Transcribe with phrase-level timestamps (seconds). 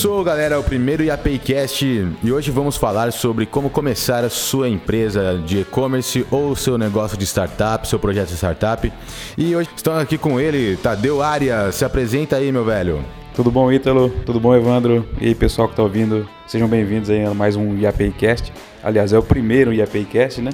[0.00, 1.84] Começou, galera, o primeiro IAPcast
[2.24, 7.18] e hoje vamos falar sobre como começar a sua empresa de e-commerce ou seu negócio
[7.18, 8.90] de startup, seu projeto de startup.
[9.36, 11.74] E hoje estamos aqui com ele, Tadeu Arias.
[11.74, 13.04] Se apresenta aí, meu velho.
[13.34, 14.08] Tudo bom, Ítalo?
[14.24, 15.06] Tudo bom, Evandro?
[15.20, 18.50] E aí, pessoal que está ouvindo, sejam bem-vindos aí a mais um IAPcast.
[18.82, 20.52] Aliás, é o primeiro IAPcast, né?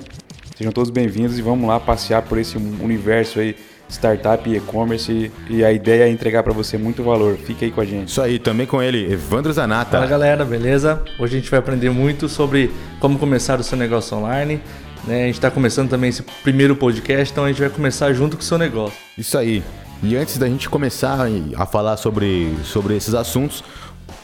[0.57, 3.55] Sejam todos bem-vindos e vamos lá passear por esse universo aí
[3.89, 7.37] startup e e-commerce e a ideia é entregar para você muito valor.
[7.37, 8.09] Fique aí com a gente.
[8.09, 9.93] Isso aí, também com ele, Evandro Zanata.
[9.93, 11.03] Fala galera, beleza?
[11.19, 14.61] Hoje a gente vai aprender muito sobre como começar o seu negócio online.
[15.07, 15.23] Né?
[15.23, 18.43] A gente está começando também esse primeiro podcast, então a gente vai começar junto com
[18.43, 18.99] o seu negócio.
[19.17, 19.63] Isso aí.
[20.03, 21.27] E antes da gente começar
[21.57, 23.65] a falar sobre, sobre esses assuntos,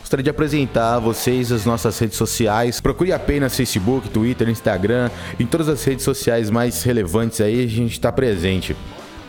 [0.00, 2.80] gostaria de apresentar a vocês as nossas redes sociais.
[2.80, 5.08] Procure apenas Facebook, Twitter, Instagram,
[5.40, 8.76] em todas as redes sociais mais relevantes aí a gente está presente.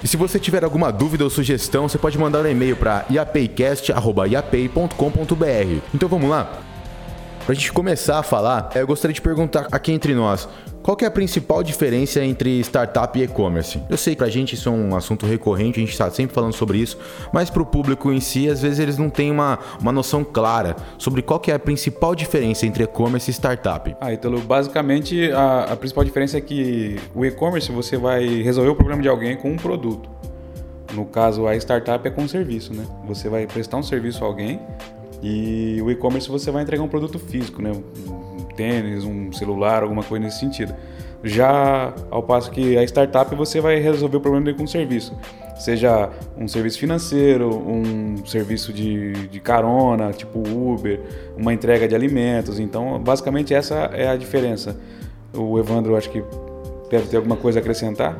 [0.03, 5.81] E se você tiver alguma dúvida ou sugestão, você pode mandar um e-mail para iapaycast.iapay.com.br.
[5.93, 6.61] Então vamos lá?
[7.45, 10.47] Para a gente começar a falar, eu gostaria de perguntar aqui entre nós,
[10.81, 13.81] qual é a principal diferença entre startup e e-commerce?
[13.89, 16.53] Eu sei que pra gente isso é um assunto recorrente, a gente está sempre falando
[16.53, 16.97] sobre isso,
[17.33, 20.77] mas para o público em si, às vezes eles não têm uma, uma noção clara
[20.97, 23.93] sobre qual é a principal diferença entre e-commerce e startup.
[23.99, 28.75] Ah, Ítalo, basicamente a, a principal diferença é que o e-commerce você vai resolver o
[28.75, 30.09] problema de alguém com um produto.
[30.93, 32.85] No caso, a startup é com um serviço, né?
[33.05, 34.61] Você vai prestar um serviço a alguém
[35.21, 37.71] e o e-commerce você vai entregar um produto físico, né?
[38.07, 40.73] Um tênis, um celular, alguma coisa nesse sentido.
[41.23, 45.17] Já ao passo que a startup você vai resolver o problema dele com um serviço,
[45.57, 50.99] seja um serviço financeiro, um serviço de, de carona, tipo Uber,
[51.37, 52.59] uma entrega de alimentos.
[52.59, 54.77] Então, basicamente essa é a diferença.
[55.33, 56.21] O Evandro acho que
[56.89, 58.19] deve ter alguma coisa a acrescentar.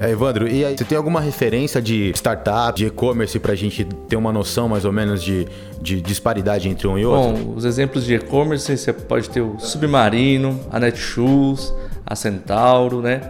[0.00, 3.84] É, Evandro, e aí, você tem alguma referência de startup, de e-commerce, para a gente
[4.08, 5.48] ter uma noção mais ou menos de,
[5.82, 7.42] de disparidade entre um e outro?
[7.42, 11.74] Bom, os exemplos de e-commerce, você pode ter o Submarino, a Netshoes,
[12.06, 13.20] a Centauro, né?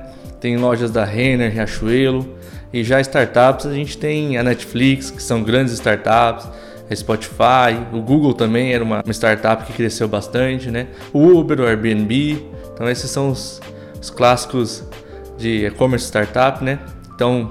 [0.41, 2.37] Tem lojas da Renner, Riachuelo.
[2.71, 6.47] E já startups, a gente tem a Netflix, que são grandes startups,
[6.91, 10.89] a Spotify, o Google também era uma, uma startup que cresceu bastante, né?
[11.15, 12.45] O Uber, o Airbnb.
[12.75, 13.59] Então esses são os,
[14.01, 14.85] os clássicos
[15.39, 16.79] de e-commerce startup, né?
[17.15, 17.51] Então,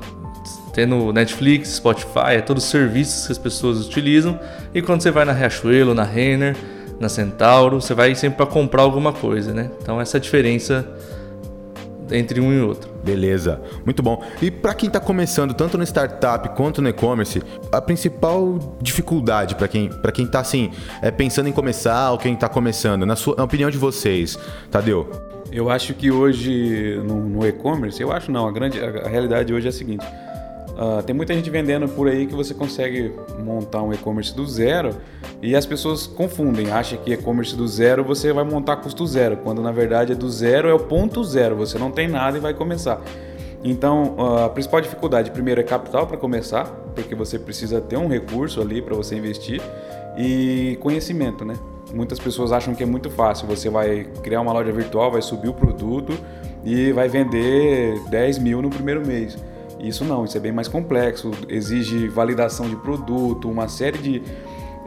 [0.74, 4.40] tendo Netflix, Spotify, é todos os serviços que as pessoas utilizam.
[4.74, 6.56] E quando você vai na Riachuelo, na Renner,
[7.00, 9.72] na Centauro, você vai sempre para comprar alguma coisa, né?
[9.81, 10.86] Então, essa é a diferença
[12.12, 12.90] entre um e outro.
[13.03, 14.24] Beleza, muito bom.
[14.42, 19.68] E para quem está começando tanto no startup quanto no e-commerce, a principal dificuldade para
[19.68, 20.72] quem para quem está assim
[21.02, 24.38] é pensando em começar ou quem está começando, na sua na opinião de vocês,
[24.70, 25.27] Tadeu?
[25.52, 29.68] Eu acho que hoje no, no e-commerce, eu acho não, a grande a, realidade hoje
[29.68, 30.06] é a seguinte.
[30.78, 33.12] Uh, tem muita gente vendendo por aí que você consegue
[33.44, 34.96] montar um e-commerce do zero
[35.41, 39.62] e as pessoas confundem, acham que e-commerce do zero você vai montar custo zero, quando
[39.62, 42.53] na verdade é do zero é o ponto zero, você não tem nada e vai
[42.53, 43.02] começar.
[43.64, 48.08] Então, uh, a principal dificuldade, primeiro, é capital para começar, porque você precisa ter um
[48.08, 49.62] recurso ali para você investir
[50.16, 51.56] e conhecimento, né?
[51.94, 53.48] Muitas pessoas acham que é muito fácil.
[53.48, 56.14] Você vai criar uma loja virtual, vai subir o produto
[56.64, 59.38] e vai vender 10 mil no primeiro mês.
[59.80, 61.31] Isso não, isso é bem mais complexo.
[61.47, 64.18] Exige validação de produto, uma série de.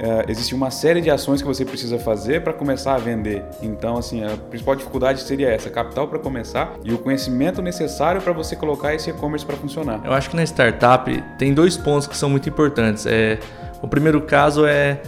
[0.01, 3.45] Uh, existe uma série de ações que você precisa fazer para começar a vender.
[3.63, 8.33] Então, assim, a principal dificuldade seria essa: capital para começar e o conhecimento necessário para
[8.33, 10.01] você colocar esse e-commerce para funcionar.
[10.05, 13.05] Eu acho que na startup tem dois pontos que são muito importantes.
[13.07, 13.39] É,
[13.83, 15.01] o primeiro caso é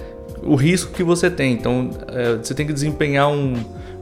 [0.42, 1.52] o risco que você tem.
[1.52, 3.54] Então, é, você tem que desempenhar um,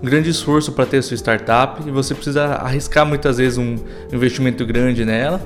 [0.03, 3.77] grande esforço para ter a sua startup e você precisa arriscar muitas vezes um
[4.13, 5.41] investimento grande nela.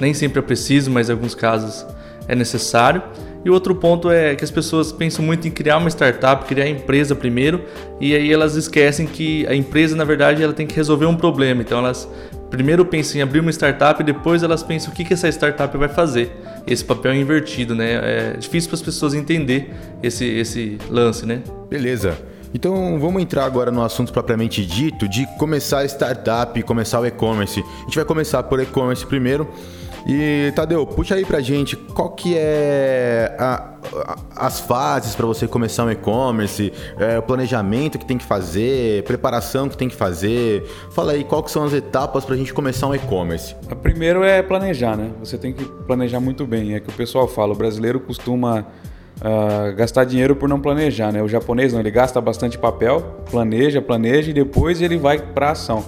[0.00, 1.86] Nem sempre é preciso, mas em alguns casos
[2.26, 3.02] é necessário.
[3.44, 6.68] E outro ponto é que as pessoas pensam muito em criar uma startup, criar a
[6.68, 7.62] empresa primeiro,
[8.00, 11.62] e aí elas esquecem que a empresa, na verdade, ela tem que resolver um problema.
[11.62, 12.08] Então elas
[12.50, 15.76] primeiro pensam em abrir uma startup e depois elas pensam o que, que essa startup
[15.76, 16.36] vai fazer.
[16.66, 17.92] Esse papel é invertido, né?
[17.92, 21.42] É difícil para as pessoas entender esse, esse lance, né?
[21.68, 22.16] Beleza.
[22.52, 27.60] Então vamos entrar agora no assunto propriamente dito de começar a startup, começar o e-commerce.
[27.60, 29.48] A gente vai começar por e-commerce primeiro.
[30.10, 35.46] E Tadeu, puxa aí pra gente qual que é a, a, as fases para você
[35.46, 40.64] começar um e-commerce, é, o planejamento que tem que fazer, preparação que tem que fazer.
[40.92, 43.54] Fala aí qual que são as etapas para a gente começar um e-commerce.
[43.82, 45.10] Primeiro é planejar, né?
[45.20, 46.74] Você tem que planejar muito bem.
[46.74, 51.22] É que o pessoal fala, o brasileiro costuma uh, gastar dinheiro por não planejar, né?
[51.22, 55.84] O japonês não, ele gasta bastante papel, planeja, planeja e depois ele vai para ação.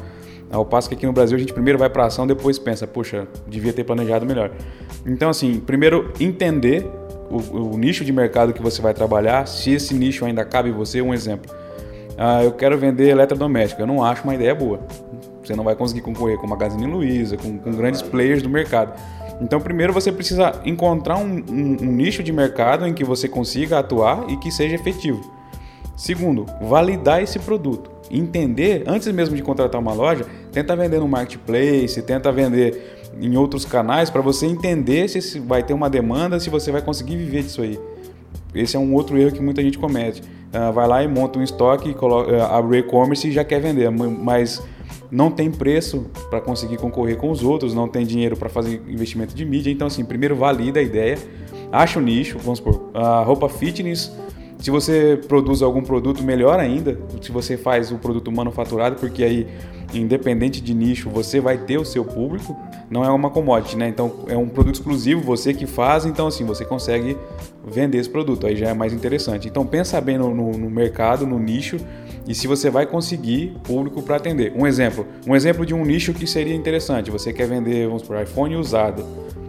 [0.51, 3.29] Ao passo que aqui no Brasil a gente primeiro vai para ação, depois pensa, puxa,
[3.47, 4.51] devia ter planejado melhor.
[5.07, 6.85] Então, assim, primeiro entender
[7.31, 11.01] o, o, nicho de mercado que você vai trabalhar, se esse nicho ainda cabe você,
[11.01, 11.55] um exemplo.
[12.19, 14.81] Ah, eu quero vender eletrodoméstico, eu não acho uma ideia boa.
[15.43, 18.93] Você não vai conseguir concorrer com Magazine Luiza, com, com grandes players do mercado.
[19.41, 23.79] Então, primeiro você precisa encontrar um, um, um nicho de mercado em que você consiga
[23.79, 25.33] atuar e que seja efetivo.
[25.97, 27.91] Segundo, validar esse produto.
[28.11, 33.65] Entender, antes mesmo de contratar uma loja, tenta vender no marketplace, tenta vender em outros
[33.65, 37.63] canais para você entender se vai ter uma demanda, se você vai conseguir viver disso
[37.63, 37.79] aí.
[38.55, 40.23] Esse é um outro erro que muita gente comete.
[40.23, 43.89] Uh, vai lá e monta um estoque, coloca, uh, abre e-commerce e já quer vender,
[43.91, 44.61] mas
[45.11, 49.35] não tem preço para conseguir concorrer com os outros, não tem dinheiro para fazer investimento
[49.35, 49.71] de mídia.
[49.71, 51.19] Então, assim, primeiro valida a ideia,
[51.71, 54.13] acha o nicho, vamos supor, a roupa fitness.
[54.59, 56.99] Se você produz algum produto, melhor ainda.
[57.23, 59.47] Se você faz o produto manufaturado, porque aí,
[59.95, 62.57] independente de nicho, você vai ter o seu público.
[62.91, 63.89] Não é uma commodity, né?
[63.89, 66.05] Então, é um produto exclusivo, você que faz.
[66.05, 67.17] Então, assim, você consegue
[67.65, 68.47] vender esse produto.
[68.47, 69.49] Aí já é mais interessante.
[69.49, 71.77] Então, pensa bem no, no, no mercado, no nicho
[72.27, 74.53] e se você vai conseguir público para atender.
[74.55, 77.11] Um exemplo, um exemplo de um nicho que seria interessante.
[77.11, 79.05] Você quer vender, vamos por iPhone usado.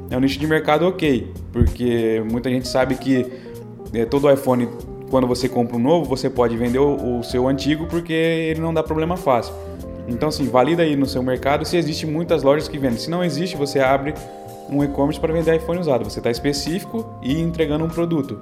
[0.09, 3.25] É um nicho de mercado ok, porque muita gente sabe que
[3.93, 4.67] é, todo iPhone,
[5.09, 8.73] quando você compra um novo, você pode vender o, o seu antigo porque ele não
[8.73, 9.53] dá problema fácil.
[10.11, 12.97] Então, assim, valida aí no seu mercado se existe muitas lojas que vendem.
[12.97, 14.13] Se não existe, você abre
[14.69, 16.03] um e-commerce para vender iPhone usado.
[16.03, 18.39] Você está específico e entregando um produto.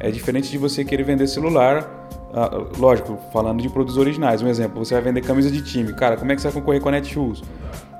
[0.00, 1.98] É diferente de você querer vender celular
[2.32, 4.42] ah, lógico, falando de produtos originais.
[4.42, 5.92] Um exemplo, você vai vender camisa de time.
[5.94, 7.42] Cara, como é que você vai concorrer com a Netshoes?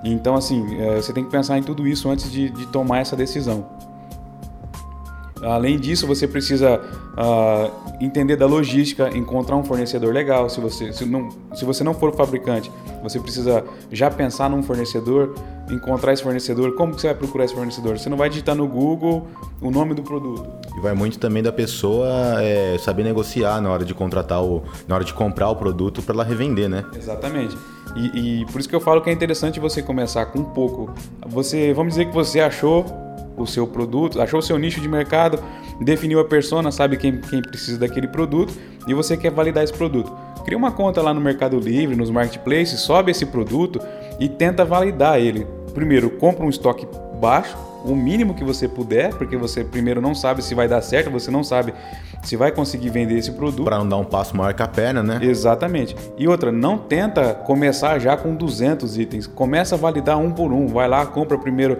[0.04, 3.16] Então, assim, é, você tem que pensar em tudo isso antes de, de tomar essa
[3.16, 3.66] decisão.
[5.42, 10.48] Além disso, você precisa uh, entender da logística, encontrar um fornecedor legal.
[10.48, 12.70] Se você, se, não, se você não for fabricante,
[13.02, 15.34] você precisa já pensar num fornecedor,
[15.70, 16.74] encontrar esse fornecedor.
[16.74, 17.98] Como que você vai procurar esse fornecedor?
[17.98, 19.26] Você não vai digitar no Google
[19.60, 20.48] o nome do produto.
[20.76, 22.08] E vai muito também da pessoa
[22.42, 26.14] é, saber negociar na hora de contratar o, na hora de comprar o produto para
[26.14, 26.84] ela revender, né?
[26.96, 27.56] Exatamente.
[27.96, 30.92] E, e por isso que eu falo que é interessante você começar com um pouco.
[31.26, 32.84] Você, vamos dizer que você achou
[33.42, 35.42] o seu produto, achou o seu nicho de mercado,
[35.80, 38.54] definiu a persona, sabe quem, quem precisa daquele produto
[38.86, 40.12] e você quer validar esse produto.
[40.44, 43.80] Cria uma conta lá no Mercado Livre, nos marketplaces, sobe esse produto
[44.18, 45.46] e tenta validar ele.
[45.74, 46.86] Primeiro, compra um estoque
[47.20, 51.10] baixo, o mínimo que você puder, porque você primeiro não sabe se vai dar certo,
[51.10, 51.72] você não sabe
[52.22, 53.64] se vai conseguir vender esse produto.
[53.64, 55.20] Para não dar um passo maior que a perna, né?
[55.22, 55.94] Exatamente.
[56.16, 59.26] E outra, não tenta começar já com 200 itens.
[59.26, 60.66] Começa a validar um por um.
[60.66, 61.78] Vai lá, compra primeiro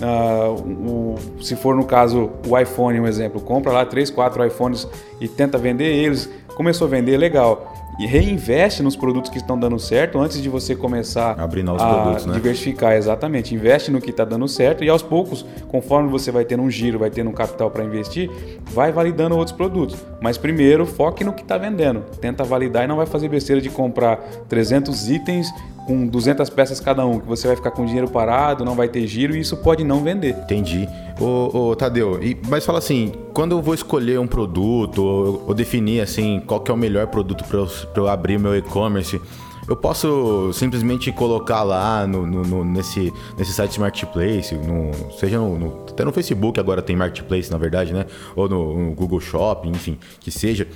[0.00, 4.86] Uh, o, se for no caso o iPhone, um exemplo, compra lá 3, 4 iPhones
[5.20, 7.74] e tenta vender eles, começou a vender, legal.
[7.98, 11.92] E reinveste nos produtos que estão dando certo antes de você começar Abrir novos a
[11.92, 12.34] produtos, né?
[12.34, 12.92] diversificar.
[12.92, 13.52] Exatamente.
[13.52, 17.00] Investe no que está dando certo e aos poucos, conforme você vai tendo um giro,
[17.00, 18.30] vai tendo um capital para investir,
[18.66, 19.96] vai validando outros produtos.
[20.20, 22.04] Mas primeiro, foque no que está vendendo.
[22.20, 24.18] Tenta validar e não vai fazer besteira de comprar
[24.48, 25.52] 300 itens
[25.88, 29.06] com 200 peças cada um, que você vai ficar com dinheiro parado, não vai ter
[29.06, 30.36] giro e isso pode não vender.
[30.40, 30.86] Entendi.
[31.18, 35.54] Ô, ô Tadeu, e, mas fala assim, quando eu vou escolher um produto ou, ou
[35.54, 39.18] definir assim qual que é o melhor produto para eu, eu abrir meu e-commerce,
[39.66, 45.86] eu posso simplesmente colocar lá no, no, no, nesse, nesse site marketplace, no, seja no,
[45.88, 48.04] até no Facebook agora tem marketplace, na verdade, né?
[48.36, 50.68] Ou no, Google Shopping, enfim, que seja.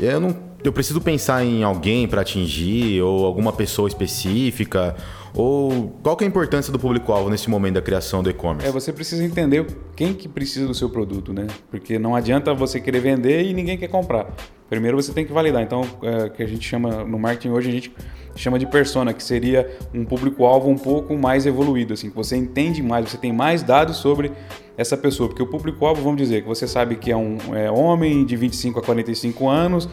[0.00, 4.94] Eu não eu preciso pensar em alguém para atingir ou alguma pessoa específica
[5.34, 8.68] ou qual que é a importância do público-alvo nesse momento da criação do e-commerce?
[8.68, 9.66] É, você precisa entender
[9.96, 11.46] quem que precisa do seu produto, né?
[11.70, 14.30] Porque não adianta você querer vender e ninguém quer comprar.
[14.68, 15.62] Primeiro você tem que validar.
[15.62, 17.92] Então, é, que a gente chama no marketing hoje a gente
[18.36, 22.82] chama de persona, que seria um público-alvo um pouco mais evoluído, assim, que você entende
[22.82, 24.32] mais, você tem mais dados sobre
[24.76, 28.24] essa pessoa, porque o público-alvo, vamos dizer, que você sabe que é um é, homem
[28.24, 29.88] de 25 a 45 anos,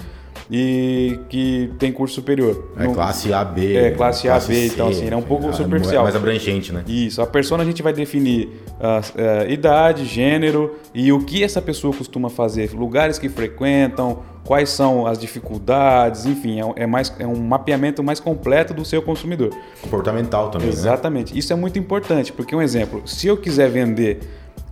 [0.49, 2.71] e que tem curso superior.
[2.77, 3.75] É no, classe A, B.
[3.75, 6.03] É, classe, classe A, B, C, então assim, é um pouco é superficial.
[6.03, 6.83] Mais abrangente, né?
[6.87, 9.01] Isso, a persona a gente vai definir a,
[9.41, 15.05] a idade, gênero e o que essa pessoa costuma fazer, lugares que frequentam, quais são
[15.05, 19.51] as dificuldades, enfim, é, é, mais, é um mapeamento mais completo do seu consumidor.
[19.81, 20.73] Comportamental também, né?
[20.73, 21.33] Exatamente.
[21.33, 21.39] Né?
[21.39, 24.19] Isso é muito importante, porque um exemplo, se eu quiser vender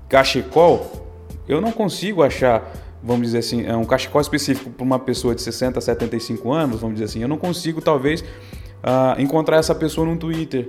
[0.10, 1.08] cachecol,
[1.48, 2.74] eu não consigo achar
[3.04, 6.82] vamos dizer assim, é um cachecol específico para uma pessoa de 60 a 75 anos,
[6.82, 10.68] vamos dizer assim, eu não consigo talvez uh, encontrar essa pessoa no Twitter.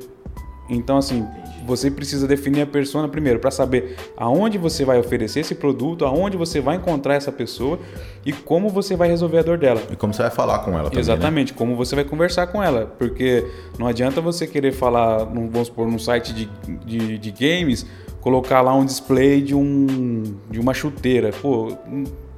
[0.71, 1.27] Então, assim,
[1.67, 6.37] você precisa definir a persona primeiro para saber aonde você vai oferecer esse produto, aonde
[6.37, 7.79] você vai encontrar essa pessoa
[8.25, 9.81] e como você vai resolver a dor dela.
[9.91, 10.97] E como você vai falar com ela também.
[10.97, 11.01] Né?
[11.01, 11.59] Exatamente, né?
[11.59, 12.87] como você vai conversar com ela.
[12.99, 13.47] Porque
[13.79, 16.51] não adianta você querer falar, vamos supor, num site de,
[16.85, 17.87] de, de games
[18.21, 21.31] colocar lá um display de, um, de uma chuteira.
[21.41, 21.77] Pô,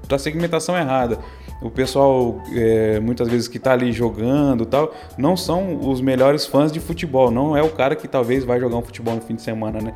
[0.08, 1.18] a segmentação errada.
[1.62, 6.72] O pessoal, é, muitas vezes que está ali jogando tal, não são os melhores fãs
[6.72, 7.30] de futebol.
[7.30, 9.94] Não é o cara que talvez vai jogar um futebol no fim de semana, né?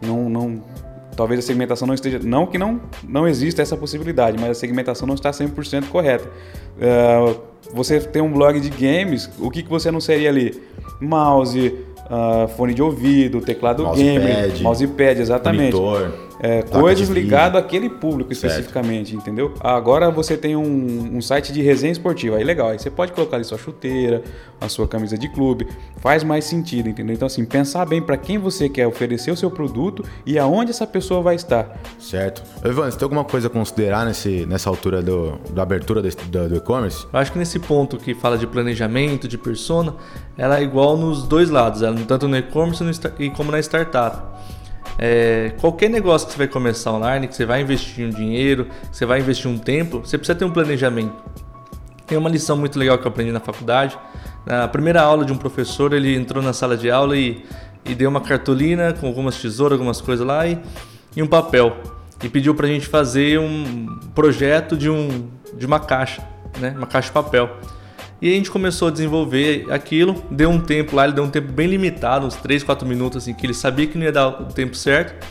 [0.00, 0.62] Não, não,
[1.14, 2.18] talvez a segmentação não esteja.
[2.18, 6.28] Não que não, não exista essa possibilidade, mas a segmentação não está 100% correta.
[6.78, 7.38] Uh,
[7.74, 10.62] você tem um blog de games, o que, que você anunciaria ali?
[11.00, 11.74] Mouse,
[12.12, 15.74] uh, fone de ouvido, teclado mousepad, gamer, mousepad, exatamente.
[15.74, 16.12] Monitor,
[16.42, 19.22] é, coisas ligadas àquele público especificamente, certo.
[19.22, 19.54] entendeu?
[19.60, 23.36] Agora você tem um, um, site de resenha esportiva, aí legal, aí você pode colocar
[23.36, 24.24] ali sua chuteira,
[24.60, 25.68] a sua camisa de clube,
[25.98, 27.14] faz mais sentido, entendeu?
[27.14, 30.86] Então assim, pensar bem para quem você quer oferecer o seu produto e aonde essa
[30.86, 31.80] pessoa vai estar.
[31.96, 32.42] Certo.
[32.68, 36.56] Ivan, você tem alguma coisa a considerar nesse, nessa altura do, da abertura do, do
[36.56, 37.06] e-commerce?
[37.12, 39.94] Eu acho que nesse ponto que fala de planejamento, de persona,
[40.36, 42.82] ela é igual nos dois lados, ela, tanto no e-commerce
[43.20, 44.32] e como na startup.
[44.98, 48.96] É, qualquer negócio que você vai começar online, que você vai investir um dinheiro, que
[48.96, 51.14] você vai investir um tempo, você precisa ter um planejamento.
[52.06, 53.98] Tem uma lição muito legal que eu aprendi na faculdade.
[54.44, 57.44] Na primeira aula de um professor, ele entrou na sala de aula e,
[57.84, 60.60] e deu uma cartolina com algumas tesouras, algumas coisas lá e,
[61.16, 61.76] e um papel.
[62.22, 66.22] E pediu para a gente fazer um projeto de, um, de uma caixa,
[66.60, 66.74] né?
[66.76, 67.56] uma caixa de papel.
[68.22, 71.52] E a gente começou a desenvolver aquilo, deu um tempo lá, ele deu um tempo
[71.52, 74.44] bem limitado, uns 3, 4 minutos, assim, que ele sabia que não ia dar o
[74.44, 75.26] tempo certo.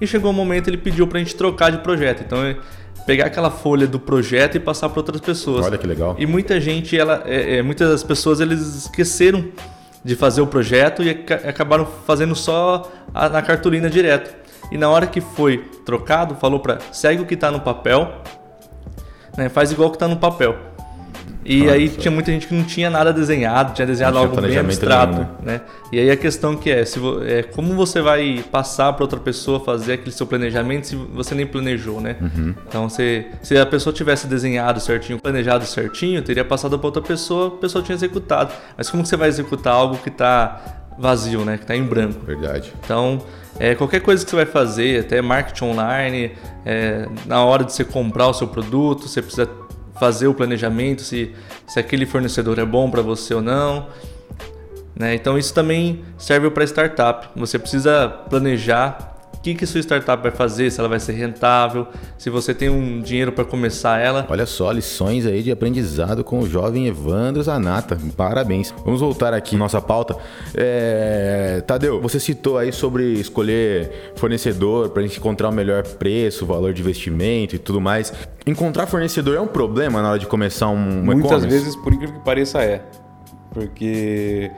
[0.00, 2.22] E chegou um momento ele pediu pra gente trocar de projeto.
[2.24, 2.56] Então, é
[3.04, 5.66] pegar aquela folha do projeto e passar para outras pessoas.
[5.66, 6.14] Olha que legal.
[6.20, 9.48] E muita gente, ela, é, é, muitas das pessoas, eles esqueceram
[10.04, 14.32] de fazer o projeto e acabaram fazendo só a, na cartolina direto.
[14.70, 18.22] E na hora que foi trocado, falou para segue o que está no papel,
[19.36, 20.75] né, faz igual que está no papel.
[21.48, 21.72] E Nossa.
[21.74, 25.60] aí tinha muita gente que não tinha nada desenhado, tinha desenhado algo bem abstrato, né?
[25.92, 29.60] E aí a questão que é, se é como você vai passar para outra pessoa
[29.60, 32.16] fazer aquele seu planejamento se você nem planejou, né?
[32.20, 32.52] Uhum.
[32.66, 37.46] Então se, se a pessoa tivesse desenhado certinho, planejado certinho, teria passado para outra pessoa,
[37.46, 38.52] a pessoa tinha executado.
[38.76, 41.58] Mas como você vai executar algo que está vazio, né?
[41.58, 42.26] Que está em branco?
[42.26, 42.72] Verdade.
[42.84, 43.22] Então
[43.58, 46.32] é, qualquer coisa que você vai fazer, até marketing online,
[46.64, 49.48] é, na hora de você comprar o seu produto, você precisa
[49.98, 51.34] fazer o planejamento, se,
[51.66, 53.88] se aquele fornecedor é bom para você ou não.
[54.94, 55.14] Né?
[55.14, 57.28] Então isso também serve para startup.
[57.36, 59.15] Você precisa planejar
[59.46, 61.86] que, que sua startup vai fazer, se ela vai ser rentável,
[62.18, 64.26] se você tem um dinheiro para começar ela.
[64.28, 67.96] Olha só, lições aí de aprendizado com o jovem Evandro Zanata.
[68.16, 68.74] Parabéns.
[68.84, 70.16] Vamos voltar aqui nossa pauta.
[70.54, 71.62] É...
[71.66, 76.72] Tadeu, você citou aí sobre escolher fornecedor para a gente encontrar o melhor preço, valor
[76.72, 78.12] de investimento e tudo mais.
[78.46, 82.24] Encontrar fornecedor é um problema na hora de começar um Muitas vezes, por incrível que
[82.24, 82.82] pareça, é.
[83.52, 84.50] Porque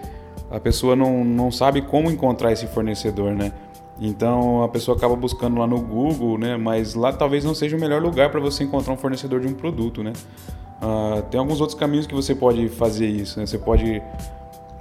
[0.50, 3.52] a pessoa não, não sabe como encontrar esse fornecedor, né?
[4.00, 6.56] Então a pessoa acaba buscando lá no Google, né?
[6.56, 9.54] Mas lá talvez não seja o melhor lugar para você encontrar um fornecedor de um
[9.54, 10.12] produto, né?
[10.80, 13.40] Uh, tem alguns outros caminhos que você pode fazer isso.
[13.40, 13.46] Né?
[13.46, 14.00] Você pode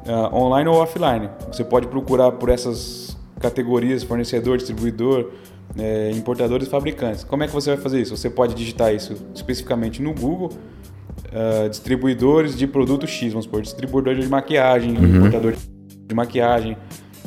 [0.05, 1.29] uh, online ou offline.
[1.51, 5.31] Você pode procurar por essas categorias: fornecedor, distribuidor,
[5.77, 7.23] é, importadores, fabricantes.
[7.23, 8.15] Como é que você vai fazer isso?
[8.15, 10.51] Você pode digitar isso especificamente no Google.
[11.27, 15.17] Uh, distribuidores de produto X, vamos supor, distribuidor de maquiagem, uhum.
[15.17, 15.55] importador
[16.07, 16.77] de maquiagem,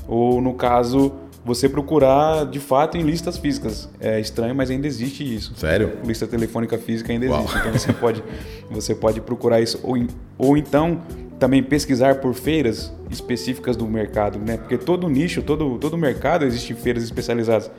[0.09, 1.13] ou no caso
[1.45, 3.89] você procurar de fato em listas físicas.
[4.01, 5.55] É estranho, mas ainda existe isso.
[5.57, 5.99] Sério?
[6.05, 7.55] Lista telefônica física ainda existe.
[7.55, 7.59] Uau.
[7.61, 8.25] Então você pode,
[8.71, 9.81] você pode procurar isso.
[9.83, 9.97] Ou,
[10.39, 11.01] ou então
[11.39, 14.59] também pesquisar por feiras específicas do mercado, né?
[14.59, 17.71] Porque todo nicho, todo, todo mercado existe feiras especializadas.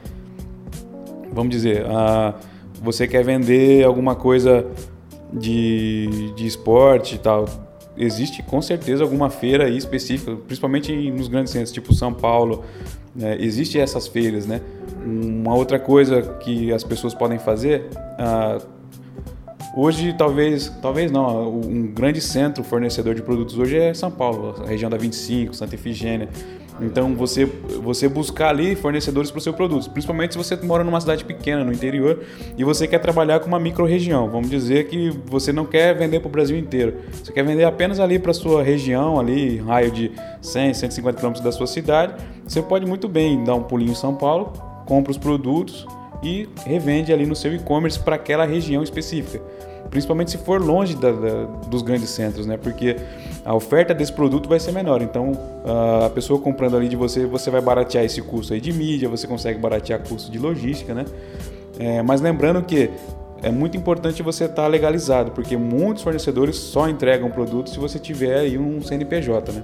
[1.31, 2.33] Vamos dizer, uh,
[2.81, 4.65] você quer vender alguma coisa
[5.31, 7.45] de, de esporte e tal.
[7.95, 12.63] Existe com certeza alguma feira aí específica, principalmente nos grandes centros, tipo São Paulo,
[13.19, 14.61] é, existe essas feiras, né?
[15.03, 17.87] Uma outra coisa que as pessoas podem fazer,
[18.17, 18.59] ah,
[19.75, 24.67] hoje talvez, talvez não, um grande centro fornecedor de produtos hoje é São Paulo, a
[24.67, 26.29] região da 25, Santa Efigênia.
[26.79, 30.99] Então você, você buscar ali fornecedores para o seu produto, principalmente se você mora numa
[30.99, 32.23] cidade pequena, no interior,
[32.57, 34.29] e você quer trabalhar com uma micro-região.
[34.29, 37.99] Vamos dizer que você não quer vender para o Brasil inteiro, você quer vender apenas
[37.99, 40.11] ali para sua região, ali, raio de
[40.41, 42.15] 100, 150 quilômetros da sua cidade.
[42.47, 44.53] Você pode muito bem dar um pulinho em São Paulo,
[44.85, 45.85] compra os produtos
[46.23, 49.41] e revende ali no seu e-commerce para aquela região específica
[49.91, 52.57] principalmente se for longe da, da, dos grandes centros, né?
[52.57, 52.95] Porque
[53.45, 55.01] a oferta desse produto vai ser menor.
[55.01, 55.33] Então,
[56.05, 59.27] a pessoa comprando ali de você, você vai baratear esse custo aí de mídia, você
[59.27, 61.05] consegue baratear custo de logística, né?
[61.77, 62.89] É, mas lembrando que
[63.43, 67.99] é muito importante você estar tá legalizado, porque muitos fornecedores só entregam produto se você
[67.99, 69.63] tiver aí um CNPJ, né?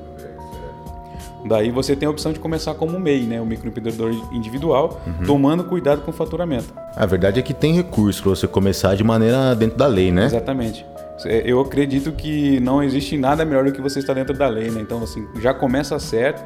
[1.48, 3.42] Daí você tem a opção de começar como MEI, né?
[3.42, 5.26] O microempreendedor individual, uhum.
[5.26, 6.74] tomando cuidado com o faturamento.
[6.96, 10.26] A verdade é que tem recurso para você começar de maneira dentro da lei, né?
[10.26, 10.86] Exatamente.
[11.26, 14.82] Eu acredito que não existe nada melhor do que você estar dentro da lei, né?
[14.82, 16.44] Então, assim, já começa certo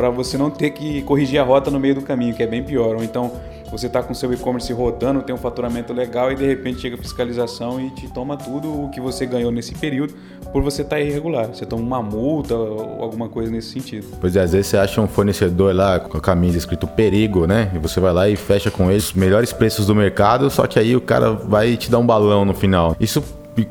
[0.00, 2.62] para você não ter que corrigir a rota no meio do caminho, que é bem
[2.62, 2.96] pior.
[2.96, 3.30] Ou então,
[3.70, 6.98] você está com seu e-commerce rodando, tem um faturamento legal e de repente chega a
[6.98, 10.14] fiscalização e te toma tudo o que você ganhou nesse período
[10.54, 11.48] por você estar tá irregular.
[11.48, 14.06] Você toma uma multa ou alguma coisa nesse sentido.
[14.18, 17.70] Pois é, às vezes você acha um fornecedor lá com a camisa escrito perigo, né?
[17.74, 20.78] E você vai lá e fecha com eles os melhores preços do mercado, só que
[20.78, 22.96] aí o cara vai te dar um balão no final.
[22.98, 23.22] Isso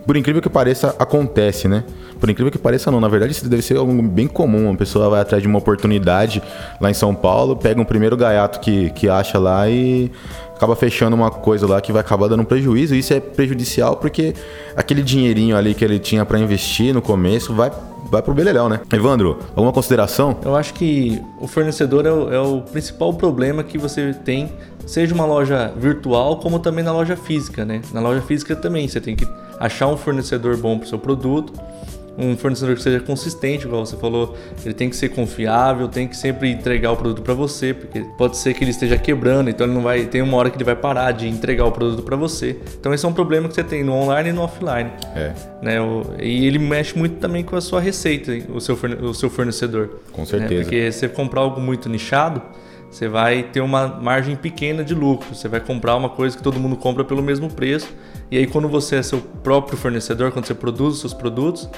[0.05, 1.83] por incrível que pareça, acontece, né?
[2.19, 2.99] Por incrível que pareça, não.
[2.99, 4.69] Na verdade, isso deve ser algo bem comum.
[4.69, 6.43] Uma pessoa vai atrás de uma oportunidade
[6.79, 10.11] lá em São Paulo, pega um primeiro gaiato que, que acha lá e
[10.55, 12.93] acaba fechando uma coisa lá que vai acabar dando prejuízo.
[12.93, 14.33] E isso é prejudicial porque
[14.75, 17.71] aquele dinheirinho ali que ele tinha para investir no começo vai
[18.11, 18.79] vai pro beleléu, né?
[18.91, 20.37] Evandro, alguma consideração?
[20.43, 24.51] Eu acho que o fornecedor é o, é o, principal problema que você tem,
[24.85, 27.81] seja uma loja virtual como também na loja física, né?
[27.93, 29.27] Na loja física também você tem que
[29.59, 31.53] achar um fornecedor bom para o seu produto,
[32.19, 34.35] um fornecedor que seja consistente, igual você falou,
[34.65, 38.35] ele tem que ser confiável, tem que sempre entregar o produto para você, porque pode
[38.35, 40.75] ser que ele esteja quebrando, então ele não vai, tem uma hora que ele vai
[40.75, 42.57] parar de entregar o produto para você.
[42.77, 44.91] Então esse é um problema que você tem no online e no offline.
[45.15, 45.31] É.
[45.61, 45.75] Né?
[46.19, 49.99] E ele mexe muito também com a sua receita, o seu, o seu fornecedor.
[50.11, 50.53] Com certeza.
[50.55, 50.61] Né?
[50.61, 52.41] Porque você comprar algo muito nichado,
[52.89, 55.33] você vai ter uma margem pequena de lucro.
[55.33, 57.87] Você vai comprar uma coisa que todo mundo compra pelo mesmo preço.
[58.31, 61.69] E aí, quando você é seu próprio fornecedor, quando você produz os seus produtos,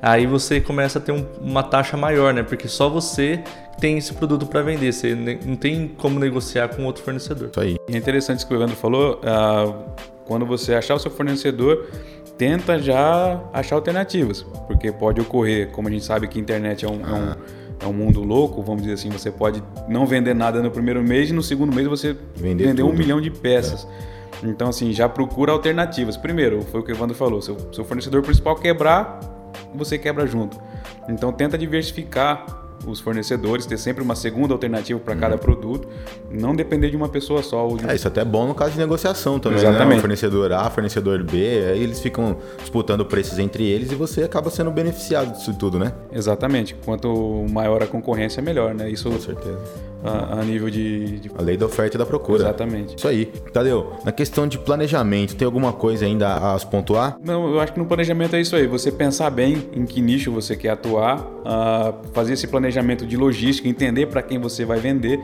[0.00, 2.42] aí você começa a ter um, uma taxa maior, né?
[2.42, 3.42] Porque só você
[3.80, 4.92] tem esse produto para vender.
[4.92, 7.50] Você não tem como negociar com outro fornecedor.
[7.50, 7.76] Isso aí.
[7.88, 9.20] É interessante isso que o Evandro falou.
[9.20, 9.74] Uh,
[10.24, 11.88] quando você achar o seu fornecedor,
[12.38, 14.42] tenta já achar alternativas.
[14.68, 17.08] Porque pode ocorrer, como a gente sabe que a internet é um, ah.
[17.08, 20.70] é um é um mundo louco, vamos dizer assim, você pode não vender nada no
[20.70, 23.86] primeiro mês e no segundo mês você vender, vender um milhão de peças.
[24.06, 24.46] É.
[24.46, 26.16] Então, assim, já procura alternativas.
[26.16, 29.20] Primeiro, foi o que o Evandro falou, seu, seu fornecedor principal quebrar,
[29.74, 30.60] você quebra junto.
[31.08, 35.88] Então, tenta diversificar os fornecedores, ter sempre uma segunda alternativa para cada produto,
[36.30, 37.66] não depender de uma pessoa só.
[37.68, 37.88] De...
[37.88, 39.96] É, isso até é bom no caso de negociação também, Exatamente.
[39.96, 40.00] né?
[40.00, 41.38] fornecedor A, fornecedor B,
[41.70, 45.92] aí eles ficam disputando preços entre eles e você acaba sendo beneficiado disso tudo, né?
[46.12, 46.74] Exatamente.
[46.84, 48.90] Quanto maior a concorrência, melhor, né?
[48.90, 49.89] Isso Com certeza.
[50.02, 52.44] A, a nível de, de, A lei da oferta e da procura.
[52.44, 52.96] Exatamente.
[52.96, 53.26] Isso aí.
[53.52, 57.18] Tadeu, na questão de planejamento, tem alguma coisa ainda a se pontuar?
[57.22, 58.66] Não, eu acho que no planejamento é isso aí.
[58.66, 63.16] Você pensar bem em que nicho você quer atuar, uh, fazer esse planejamento planejamento de
[63.16, 65.20] logística, entender para quem você vai vender,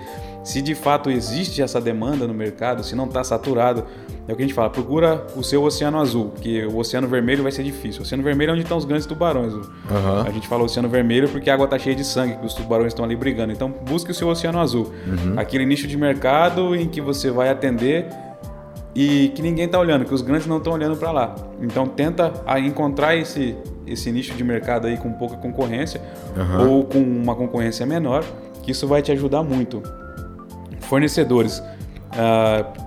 [0.46, 3.82] se de fato existe essa demanda no mercado, se não está saturado.
[4.28, 7.42] É o que a gente fala, procura o seu oceano azul, porque o oceano vermelho
[7.42, 8.02] vai ser difícil.
[8.02, 9.52] O oceano vermelho é onde estão os grandes tubarões.
[9.52, 10.20] Uhum.
[10.24, 12.92] A gente fala oceano vermelho porque a água está cheia de sangue, que os tubarões
[12.92, 13.52] estão ali brigando.
[13.52, 14.92] Então busque o seu oceano azul.
[15.04, 15.34] Uhum.
[15.36, 18.06] Aquele nicho de mercado em que você vai atender
[18.94, 21.34] e que ninguém está olhando, que os grandes não estão olhando para lá.
[21.60, 22.32] Então tenta
[22.64, 26.00] encontrar esse esse nicho de mercado aí com pouca concorrência
[26.36, 26.70] uhum.
[26.70, 28.24] ou com uma concorrência menor,
[28.62, 29.82] que isso vai te ajudar muito.
[30.88, 32.86] Fornecedores, uh,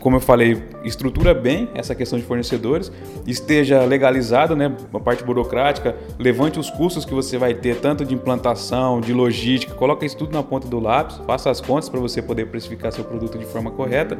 [0.00, 2.90] como eu falei, estrutura bem essa questão de fornecedores,
[3.26, 8.12] esteja legalizado, né, a parte burocrática, levante os custos que você vai ter, tanto de
[8.12, 12.20] implantação, de logística, coloque isso tudo na ponta do lápis, faça as contas para você
[12.20, 14.18] poder precificar seu produto de forma correta.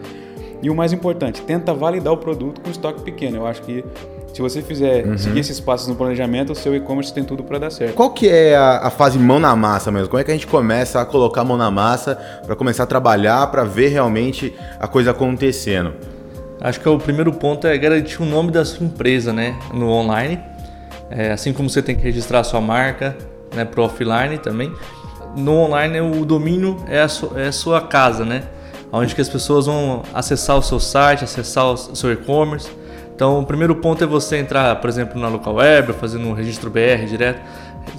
[0.63, 3.39] E o mais importante, tenta validar o produto com estoque pequeno.
[3.39, 3.85] Eu acho que
[4.33, 5.19] se você fizer uhum.
[5.19, 7.95] seguir esses passos no planejamento, o seu e-commerce tem tudo para dar certo.
[7.95, 10.09] Qual que é a, a, fase mão na massa mesmo?
[10.09, 12.17] Como é que a gente começa a colocar a mão na massa
[12.47, 15.93] para começar a trabalhar, para ver realmente a coisa acontecendo?
[16.61, 20.41] Acho que o primeiro ponto é garantir o nome da sua empresa, né, no online.
[21.11, 23.15] É, assim como você tem que registrar a sua marca,
[23.55, 24.73] né, pro offline também.
[25.37, 28.45] No online o domínio é a, su, é a sua casa, né?
[28.91, 32.82] Onde que as pessoas vão acessar o seu site, acessar o seu e-commerce
[33.23, 36.69] então, o primeiro ponto é você entrar, por exemplo, na local web, fazendo um registro
[36.69, 37.41] BR direto,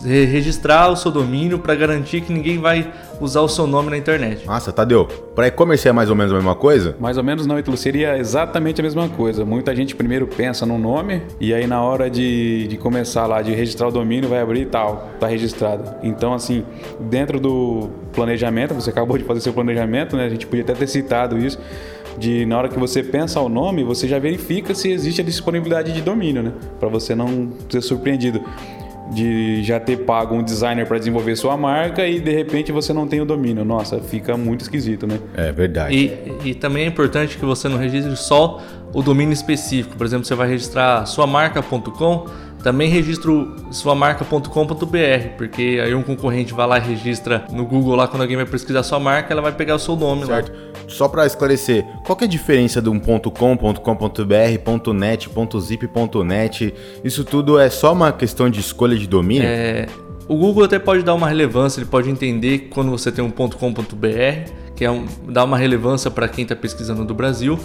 [0.04, 4.46] registrar o seu domínio para garantir que ninguém vai usar o seu nome na internet.
[4.46, 6.98] Nossa, Tadeu, para e-commerce é mais ou menos a mesma coisa?
[7.00, 9.46] Mais ou menos não, Ítalo, seria exatamente a mesma coisa.
[9.46, 13.54] Muita gente primeiro pensa no nome e aí na hora de, de começar lá, de
[13.54, 15.90] registrar o domínio, vai abrir e tal, tá registrado.
[16.04, 16.66] Então, assim,
[17.00, 20.26] dentro do planejamento, você acabou de fazer seu planejamento, né?
[20.26, 21.58] A gente podia até ter citado isso
[22.17, 25.91] de na hora que você pensa o nome, você já verifica se existe a disponibilidade
[25.91, 26.54] de domínio, né?
[26.80, 28.43] Para você não ser surpreendido
[29.12, 33.08] de já ter pago um designer para desenvolver sua marca e de repente você não
[33.08, 33.63] tem o domínio.
[33.63, 35.19] Nossa, fica muito esquisito, né?
[35.36, 35.95] É verdade.
[35.95, 38.62] E, e também é importante que você não registre só
[38.93, 39.95] o domínio específico.
[39.97, 42.26] Por exemplo, você vai registrar suamarca.com,
[42.63, 44.47] Também registro sua marca.com.br,
[45.38, 48.84] porque aí um concorrente vai lá e registra no Google lá quando alguém vai pesquisar
[48.84, 50.49] sua marca, ela vai pegar o seu nome certo.
[50.49, 50.58] lá.
[50.88, 53.19] Só para esclarecer, qual é a diferença de um .com,
[53.58, 55.89] .com.br, .net, .zip,
[56.23, 56.73] .net?
[57.04, 59.45] Isso tudo é só uma questão de escolha de domínio?
[59.45, 59.88] É,
[60.26, 64.52] o Google até pode dar uma relevância, ele pode entender quando você tem um .com.br,
[64.73, 67.60] que é um, dá uma relevância para quem está pesquisando do Brasil,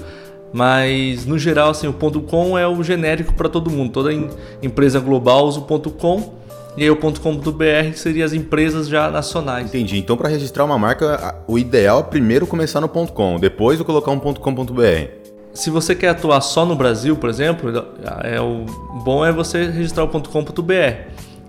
[0.52, 3.92] mas no geral assim, o .com é o genérico para todo mundo.
[3.92, 4.10] Toda
[4.62, 6.34] empresa global usa o .com
[6.76, 9.66] e aí o .com.br seria as empresas já nacionais.
[9.66, 9.98] Entendi.
[9.98, 14.10] Então para registrar uma marca, o ideal é primeiro começar no .com, depois eu colocar
[14.10, 15.28] um .com.br.
[15.52, 17.70] Se você quer atuar só no Brasil, por exemplo,
[18.22, 18.64] é o
[19.02, 20.72] bom é você registrar o .com.br.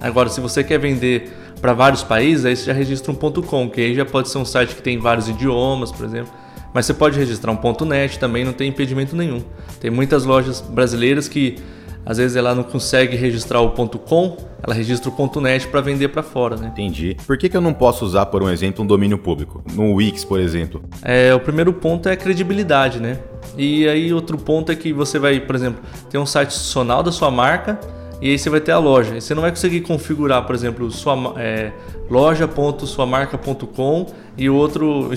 [0.01, 1.31] Agora, se você quer vender
[1.62, 4.45] para vários países, aí você já registra um .com, que aí já pode ser um
[4.45, 6.31] site que tem vários idiomas, por exemplo.
[6.73, 9.41] Mas você pode registrar um .net também, não tem impedimento nenhum.
[9.79, 11.58] Tem muitas lojas brasileiras que
[12.05, 16.23] às vezes ela não consegue registrar o .com, ela registra o .net para vender para
[16.23, 16.69] fora, né?
[16.73, 17.15] Entendi.
[17.27, 19.63] Por que, que eu não posso usar, por um exemplo, um domínio público?
[19.73, 20.82] No Wix, por exemplo?
[21.03, 23.19] É, o primeiro ponto é a credibilidade, né?
[23.58, 27.12] E aí outro ponto é que você vai, por exemplo, ter um site institucional da
[27.12, 27.79] sua marca
[28.21, 29.15] e aí você vai ter a loja.
[29.15, 31.71] E você não vai conseguir configurar, por exemplo, sua é,
[32.10, 35.12] loja.suamarca.com e outro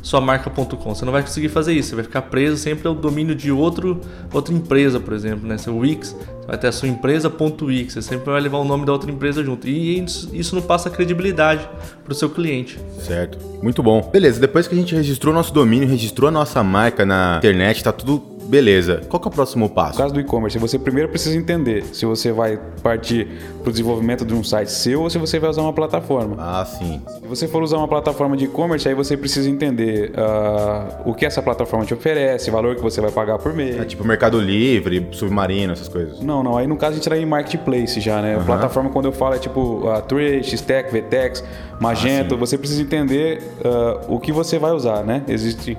[0.00, 0.94] institucional.suamarca.com.
[0.94, 1.90] Você não vai conseguir fazer isso.
[1.90, 4.00] Você vai ficar preso sempre ao domínio de outro,
[4.32, 5.58] outra empresa, por exemplo, né?
[5.58, 7.94] Seu Wix, você vai ter a sua empresa.wix.
[7.94, 9.68] Você sempre vai levar o nome da outra empresa junto.
[9.68, 11.68] E isso não passa credibilidade
[12.04, 12.78] para o seu cliente.
[13.00, 13.38] Certo.
[13.62, 14.08] Muito bom.
[14.12, 17.92] Beleza, depois que a gente registrou nosso domínio, registrou a nossa marca na internet, tá
[17.92, 19.02] tudo Beleza.
[19.08, 19.92] Qual é o próximo passo?
[19.92, 23.28] No caso do e-commerce, você primeiro precisa entender se você vai partir
[23.62, 26.36] para o desenvolvimento de um site seu ou se você vai usar uma plataforma.
[26.38, 27.02] Ah, sim.
[27.20, 31.26] Se você for usar uma plataforma de e-commerce, aí você precisa entender uh, o que
[31.26, 33.78] essa plataforma te oferece, o valor que você vai pagar por mês.
[33.78, 36.20] É tipo Mercado Livre, Submarino, essas coisas.
[36.20, 36.56] Não, não.
[36.56, 38.38] Aí no caso a gente está em marketplace já, né?
[38.38, 38.44] Uhum.
[38.44, 41.44] Plataforma quando eu falo é tipo a uh, Trace, Stack, VTEX,
[41.78, 42.34] Magento.
[42.34, 45.22] Ah, você precisa entender uh, o que você vai usar, né?
[45.28, 45.76] Existe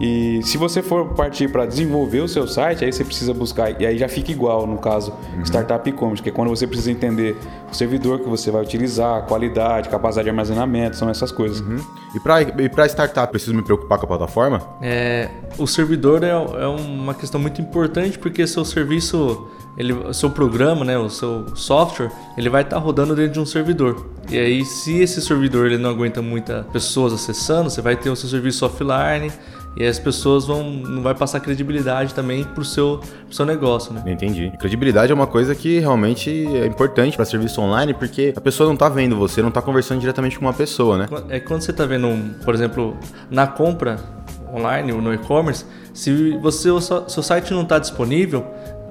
[0.00, 3.86] e se você for partir para desenvolver o seu site, aí você precisa buscar, e
[3.86, 5.42] aí já fica igual no caso uhum.
[5.42, 7.36] Startup E-Commerce, que é quando você precisa entender
[7.70, 11.60] o servidor que você vai utilizar, qualidade, capacidade de armazenamento, são essas coisas.
[11.60, 11.78] Uhum.
[12.14, 14.62] E para startup, preciso me preocupar com a plataforma?
[14.80, 20.28] É, o servidor é, é uma questão muito importante porque seu serviço ele, o seu
[20.28, 24.08] programa, né, o seu software, ele vai estar tá rodando dentro de um servidor.
[24.28, 28.16] E aí, se esse servidor ele não aguenta muitas pessoas acessando, você vai ter o
[28.16, 29.30] seu serviço offline
[29.76, 34.02] e as pessoas vão não vai passar credibilidade também pro seu, pro seu negócio, né?
[34.06, 34.52] Entendi.
[34.58, 38.76] Credibilidade é uma coisa que realmente é importante para serviço online, porque a pessoa não
[38.76, 41.08] tá vendo você, não tá conversando diretamente com uma pessoa, né?
[41.28, 42.96] É quando você tá vendo, por exemplo,
[43.30, 43.98] na compra
[44.52, 48.46] online ou no e-commerce, se você o seu site não está disponível,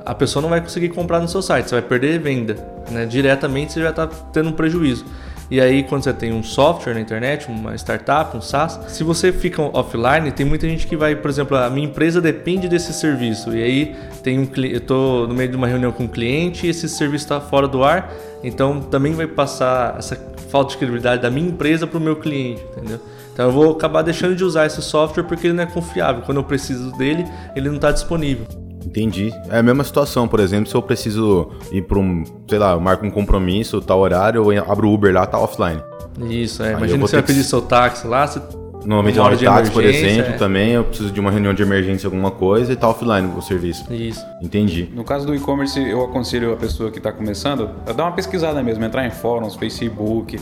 [0.05, 2.55] a pessoa não vai conseguir comprar no seu site, você vai perder venda,
[2.89, 3.05] né?
[3.05, 5.03] Diretamente você já está tendo um prejuízo.
[5.49, 9.31] E aí, quando você tem um software na internet, uma startup, um SaaS, se você
[9.31, 13.55] fica offline, tem muita gente que vai, por exemplo, a minha empresa depende desse serviço.
[13.55, 16.69] E aí tem um eu tô no meio de uma reunião com um cliente e
[16.69, 18.11] esse serviço está fora do ar,
[18.43, 20.17] então também vai passar essa
[20.49, 22.99] falta de credibilidade da minha empresa para o meu cliente, entendeu?
[23.33, 26.23] Então eu vou acabar deixando de usar esse software porque ele não é confiável.
[26.23, 28.66] Quando eu preciso dele, ele não está disponível.
[28.87, 29.33] Entendi.
[29.49, 32.79] É a mesma situação, por exemplo, se eu preciso ir para um, sei lá, eu
[32.79, 35.81] marco um compromisso, tal horário, eu abro o Uber lá, tá offline.
[36.29, 36.71] Isso, é.
[36.71, 38.41] Imagina que você vai pedir seu táxi lá, você
[38.85, 40.37] Normalmente hora de táxi, por exemplo, é.
[40.37, 43.91] também eu preciso de uma reunião de emergência, alguma coisa, e tá offline o serviço.
[43.93, 44.25] Isso.
[44.41, 44.89] Entendi.
[44.95, 48.63] No caso do e-commerce, eu aconselho a pessoa que está começando a dar uma pesquisada
[48.63, 50.39] mesmo, entrar em fóruns, Facebook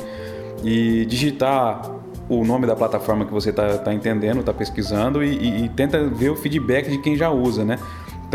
[0.64, 1.90] e digitar
[2.30, 6.08] o nome da plataforma que você está tá entendendo, está pesquisando e, e, e tenta
[6.08, 7.80] ver o feedback de quem já usa, né?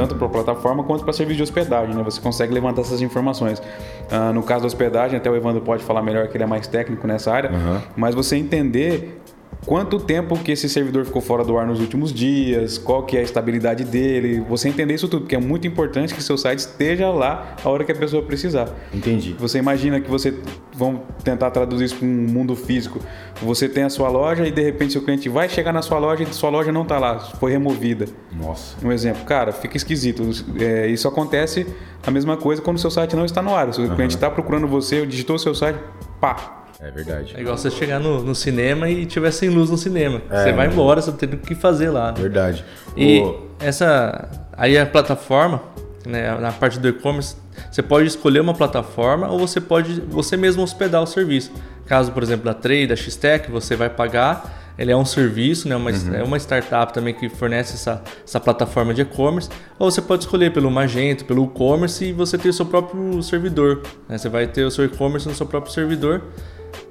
[0.00, 1.94] Tanto para a plataforma quanto para serviço de hospedagem.
[1.94, 2.02] Né?
[2.02, 3.58] Você consegue levantar essas informações.
[3.58, 6.66] Uh, no caso da hospedagem, até o Evandro pode falar melhor que ele é mais
[6.66, 7.80] técnico nessa área, uhum.
[7.96, 9.20] mas você entender
[9.66, 13.20] quanto tempo que esse servidor ficou fora do ar nos últimos dias, qual que é
[13.20, 17.10] a estabilidade dele, você entender isso tudo, porque é muito importante que seu site esteja
[17.10, 18.68] lá a hora que a pessoa precisar.
[18.92, 19.34] Entendi.
[19.38, 20.34] Você imagina que você
[20.74, 23.00] vão tentar traduzir isso para um mundo físico.
[23.42, 26.22] Você tem a sua loja e de repente seu cliente vai chegar na sua loja
[26.22, 28.06] e sua loja não está lá, foi removida.
[28.32, 28.76] Nossa.
[28.84, 30.22] Um exemplo, cara, fica esquisito.
[30.58, 31.66] É, isso acontece
[32.06, 33.68] a mesma coisa quando seu site não está no ar.
[33.68, 33.94] O seu uhum.
[33.94, 35.78] cliente está procurando você, digitou o seu site,
[36.20, 37.34] pá, é verdade.
[37.36, 40.22] É igual você chegar no, no cinema e tiver sem luz no cinema.
[40.30, 42.12] É, você vai embora, você tem o que fazer lá.
[42.12, 42.22] Né?
[42.22, 42.64] Verdade.
[42.96, 43.50] E o...
[43.60, 44.28] essa.
[44.52, 45.62] Aí a plataforma,
[46.06, 47.36] né, na parte do e-commerce,
[47.70, 51.52] você pode escolher uma plataforma ou você pode você mesmo hospedar o serviço.
[51.86, 55.76] Caso, por exemplo, da Trade, da Xtech, você vai pagar ele é um serviço, né?
[55.76, 56.14] Uma, uhum.
[56.14, 59.50] É uma startup também que fornece essa, essa plataforma de e-commerce.
[59.78, 63.82] Ou você pode escolher pelo Magento, pelo e-commerce e você ter o seu próprio servidor.
[64.08, 64.16] Né?
[64.16, 66.22] Você vai ter o seu e-commerce no seu próprio servidor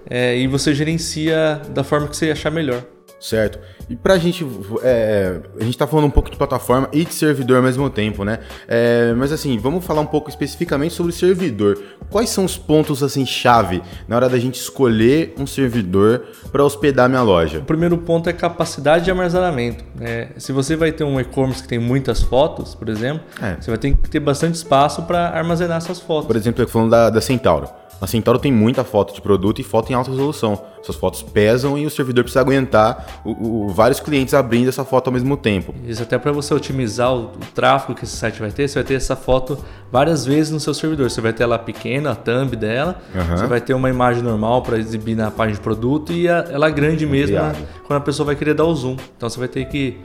[0.10, 2.84] é, e você gerencia da forma que você achar melhor.
[3.20, 3.60] Certo.
[3.90, 4.46] E pra gente.
[4.82, 8.24] É, a gente tá falando um pouco de plataforma e de servidor ao mesmo tempo,
[8.24, 8.40] né?
[8.68, 11.78] É, mas assim, vamos falar um pouco especificamente sobre servidor.
[12.10, 17.10] Quais são os pontos, assim, chave na hora da gente escolher um servidor para hospedar
[17.10, 17.60] minha loja?
[17.60, 19.84] O primeiro ponto é capacidade de armazenamento.
[20.00, 23.58] É, se você vai ter um e-commerce que tem muitas fotos, por exemplo, é.
[23.60, 26.28] você vai ter que ter bastante espaço para armazenar essas fotos.
[26.28, 27.68] Por exemplo, eu falando da, da Centauro.
[28.02, 30.62] A Centauro tem muita foto de produto e foto em alta resolução.
[30.82, 35.08] Essas fotos pesam e o servidor precisa aguentar o, o, vários clientes abrindo essa foto
[35.08, 35.76] ao mesmo tempo.
[35.86, 38.84] Isso até para você otimizar o, o, tráfego que esse site vai ter, você vai
[38.86, 39.58] ter essa foto
[39.92, 41.10] várias vezes no seu servidor.
[41.10, 43.38] Você vai ter ela pequena, a thumb dela, uhum.
[43.38, 46.70] você vai ter uma imagem normal para exibir na página de produto e a, ela
[46.70, 47.54] grande mesmo na,
[47.86, 48.96] quando a pessoa vai querer dar o zoom.
[49.18, 50.00] Então você vai ter que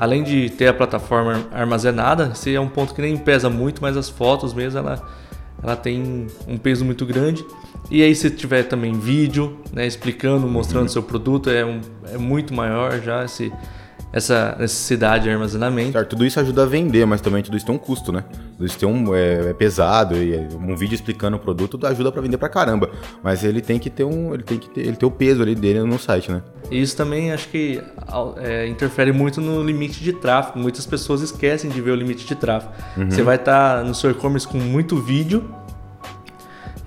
[0.00, 3.96] além de ter a plataforma armazenada, esse é um ponto que nem pesa muito, mas
[3.96, 5.00] as fotos mesmo ela
[5.62, 7.44] ela tem um peso muito grande.
[7.90, 10.88] E aí se tiver também vídeo, né, explicando, mostrando uhum.
[10.88, 11.80] seu produto, é, um,
[12.12, 13.52] é muito maior já esse,
[14.12, 15.92] essa necessidade de armazenamento.
[15.92, 18.24] Certo, tudo isso ajuda a vender, mas também tudo isso tem um custo, né?
[18.56, 22.10] Tudo isso tem um, é, é pesado e é, um vídeo explicando o produto ajuda
[22.10, 22.90] para vender para caramba,
[23.22, 25.54] mas ele tem que ter um, ele tem que ter, ele tem o peso ali
[25.54, 26.42] dele no site, né?
[26.70, 27.80] Isso também acho que
[28.38, 30.58] é, interfere muito no limite de tráfego.
[30.58, 32.72] Muitas pessoas esquecem de ver o limite de tráfego.
[32.96, 33.10] Uhum.
[33.10, 35.44] Você vai estar tá no seu e-commerce com muito vídeo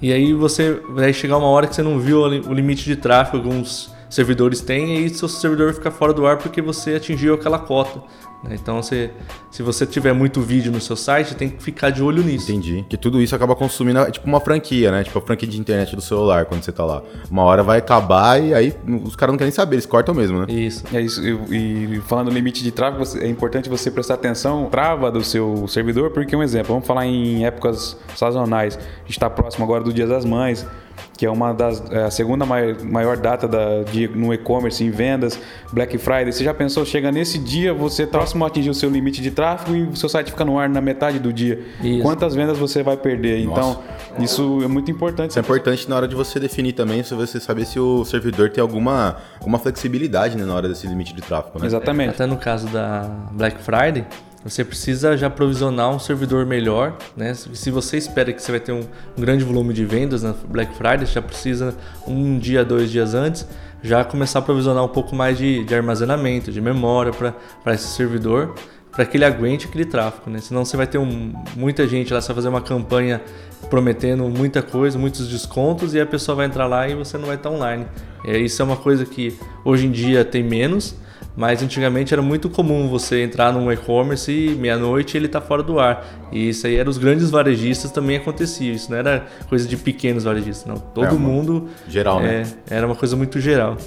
[0.02, 3.38] e aí você vai chegar uma hora que você não viu o limite de tráfego,
[3.38, 7.60] alguns servidores têm, e aí seu servidor fica fora do ar porque você atingiu aquela
[7.60, 8.02] cota.
[8.44, 8.58] Né?
[8.60, 9.12] Então, você,
[9.52, 12.50] se você tiver muito vídeo no seu site, tem que ficar de olho nisso.
[12.52, 12.86] Entendi.
[12.88, 15.04] Que tudo isso acaba consumindo, é tipo uma franquia, né?
[15.04, 17.04] Tipo a franquia de internet do celular, quando você tá lá.
[17.30, 20.46] Uma hora vai acabar e aí os caras não querem saber, eles cortam mesmo, né?
[20.54, 20.84] Isso.
[20.94, 21.22] É isso.
[21.22, 25.68] E, e falando no limite de tráfego, é importante você prestar atenção trava do seu
[25.68, 28.78] servidor, porque um exemplo, vamos falar em épocas sazonais.
[28.78, 30.66] A gente está próximo agora do Dia das Mães
[31.18, 34.90] que é uma das é a segunda maior, maior data da, de, no e-commerce em
[34.90, 35.40] vendas,
[35.72, 36.32] Black Friday.
[36.32, 39.32] Você já pensou, chega nesse dia, você tá próximo a atingir o seu limite de
[39.32, 41.64] tráfego e o seu site fica no ar na metade do dia.
[41.82, 42.02] Isso.
[42.02, 43.46] Quantas vendas você vai perder?
[43.46, 43.80] Nossa.
[44.12, 45.32] Então, isso é muito importante.
[45.32, 48.50] Isso é importante na hora de você definir também, se você saber se o servidor
[48.50, 51.60] tem alguma, alguma flexibilidade né, na hora desse limite de tráfego.
[51.60, 51.66] Né?
[51.66, 52.12] Exatamente.
[52.12, 54.06] Até no caso da Black Friday,
[54.44, 57.34] você precisa já provisionar um servidor melhor, né?
[57.34, 58.82] Se você espera que você vai ter um,
[59.18, 61.76] um grande volume de vendas na Black Friday, já precisa
[62.08, 63.46] um dia, dois dias antes,
[63.84, 68.56] já começar a provisionar um pouco mais de, de armazenamento, de memória para esse servidor,
[68.92, 70.40] para que ele aguente aquele tráfego, né?
[70.40, 73.22] Senão você vai ter um, muita gente lá, você vai fazer uma campanha
[73.70, 77.36] prometendo muita coisa, muitos descontos e a pessoa vai entrar lá e você não vai
[77.36, 77.86] estar online.
[78.26, 80.96] E isso é uma coisa que hoje em dia tem menos,
[81.36, 85.80] mas antigamente era muito comum você entrar num e-commerce e meia-noite ele tá fora do
[85.80, 86.06] ar.
[86.32, 88.72] E isso aí era os grandes varejistas também acontecia.
[88.72, 90.78] Isso não era coisa de pequenos varejistas, não.
[90.78, 91.70] Todo é mundo.
[91.88, 92.54] Geral, é, né?
[92.70, 93.78] Era uma coisa muito geral.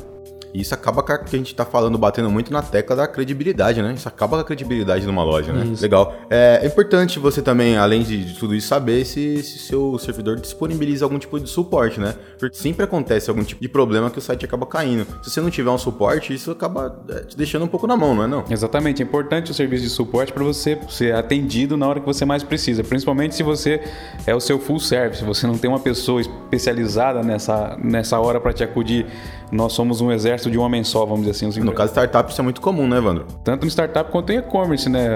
[0.54, 3.06] E isso acaba com a que a gente tá falando, batendo muito na tecla da
[3.06, 3.92] credibilidade, né?
[3.94, 5.64] Isso acaba com a credibilidade de uma loja, né?
[5.64, 5.82] Isso.
[5.82, 6.14] Legal.
[6.28, 10.38] É, é, importante você também, além de, de tudo isso, saber se, se seu servidor
[10.38, 12.14] disponibiliza algum tipo de suporte, né?
[12.38, 15.06] Porque sempre acontece algum tipo de problema que o site acaba caindo.
[15.22, 18.14] Se você não tiver um suporte, isso acaba é, te deixando um pouco na mão,
[18.14, 18.44] não é não?
[18.50, 19.02] Exatamente.
[19.02, 22.42] É importante o serviço de suporte para você ser atendido na hora que você mais
[22.42, 22.84] precisa.
[22.84, 23.80] Principalmente se você
[24.26, 28.52] é o seu full service, você não tem uma pessoa especializada nessa, nessa hora para
[28.52, 29.06] te acudir
[29.52, 31.60] nós somos um exército de um homem só, vamos dizer assim.
[31.60, 33.26] No caso startup isso é muito comum, né, Evandro?
[33.44, 35.08] Tanto no startup quanto em e-commerce, né?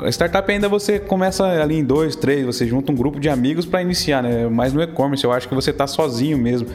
[0.00, 3.66] A startup ainda você começa ali em dois, três, você junta um grupo de amigos
[3.66, 4.48] para iniciar, né?
[4.48, 6.68] Mas no e-commerce eu acho que você tá sozinho mesmo.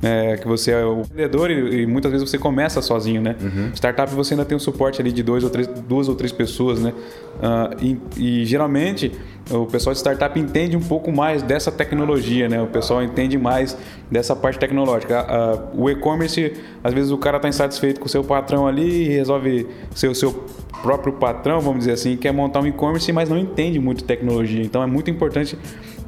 [0.00, 3.34] É, que você é o vendedor e, e, muitas vezes você começa sozinho, né?
[3.40, 3.70] Uhum.
[3.74, 6.80] Startup você ainda tem um suporte ali de dois ou três, duas ou três pessoas,
[6.80, 6.92] né?
[7.38, 9.12] Uh, e, e, geralmente
[9.50, 12.60] o pessoal de startup entende um pouco mais dessa tecnologia, né?
[12.60, 13.76] O pessoal entende mais
[14.10, 15.26] dessa parte tecnológica.
[15.74, 16.52] Uh, o e-commerce,
[16.84, 20.14] às vezes o cara está insatisfeito com o seu patrão ali e resolve ser o
[20.14, 20.44] seu
[20.82, 24.62] próprio patrão, vamos dizer assim, quer montar um e-commerce, mas não entende muito tecnologia.
[24.62, 25.58] Então é muito importante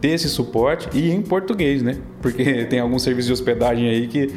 [0.00, 1.98] ter esse suporte e em português, né?
[2.22, 4.34] Porque tem alguns serviços de hospedagem aí que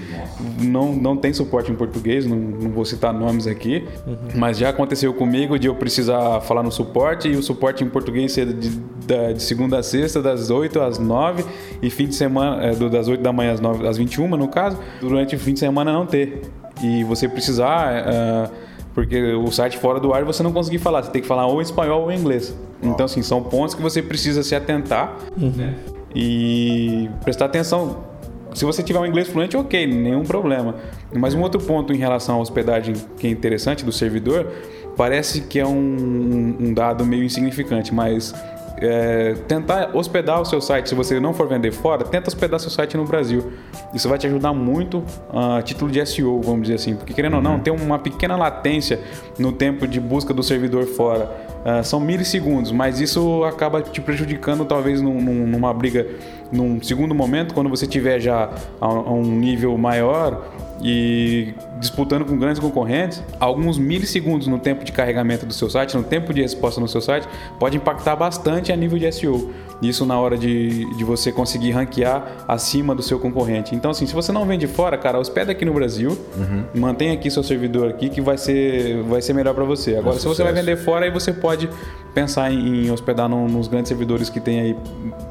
[0.61, 4.17] não, não tem suporte em português, não, não vou citar nomes aqui, uhum.
[4.35, 8.31] mas já aconteceu comigo de eu precisar falar no suporte e o suporte em português
[8.31, 11.45] ser de, de, segunda a sexta, das 8 às 9
[11.81, 14.77] e fim de semana, é, das 8 da manhã às, 9, às 21, no caso,
[14.99, 16.41] durante o fim de semana não ter.
[16.81, 18.03] E você precisar.
[18.03, 21.47] Uh, porque o site fora do ar você não conseguir falar, você tem que falar
[21.47, 22.55] ou espanhol ou inglês.
[22.87, 25.73] Então, assim, são pontos que você precisa se atentar uhum.
[26.15, 28.13] e prestar atenção
[28.53, 30.75] se você tiver um inglês fluente, ok, nenhum problema.
[31.11, 34.51] Mas um outro ponto em relação à hospedagem que é interessante do servidor,
[34.95, 38.33] parece que é um, um dado meio insignificante, mas
[38.77, 42.69] é, tentar hospedar o seu site, se você não for vender fora, tenta hospedar seu
[42.69, 43.53] site no Brasil.
[43.93, 46.95] Isso vai te ajudar muito a título de SEO, vamos dizer assim.
[46.95, 47.39] Porque querendo uhum.
[47.39, 48.99] ou não, tem uma pequena latência
[49.39, 51.52] no tempo de busca do servidor fora.
[51.63, 56.05] Uh, são milissegundos, mas isso acaba te prejudicando talvez num, numa briga
[56.51, 58.49] num segundo momento, quando você tiver já
[58.81, 60.45] a, a um nível maior
[60.83, 66.03] e disputando com grandes concorrentes, alguns milissegundos no tempo de carregamento do seu site, no
[66.03, 67.27] tempo de resposta no seu site,
[67.59, 69.51] pode impactar bastante a nível de SEO.
[69.87, 73.75] Isso na hora de, de você conseguir ranquear acima do seu concorrente.
[73.75, 76.63] Então, assim, se você não vende fora, cara, hospeda aqui no Brasil, uhum.
[76.73, 79.95] mantém aqui seu servidor aqui que vai ser, vai ser melhor para você.
[79.95, 81.69] Agora, se você vai vender fora, aí você pode
[82.13, 84.75] pensar em, em hospedar no, nos grandes servidores que tem aí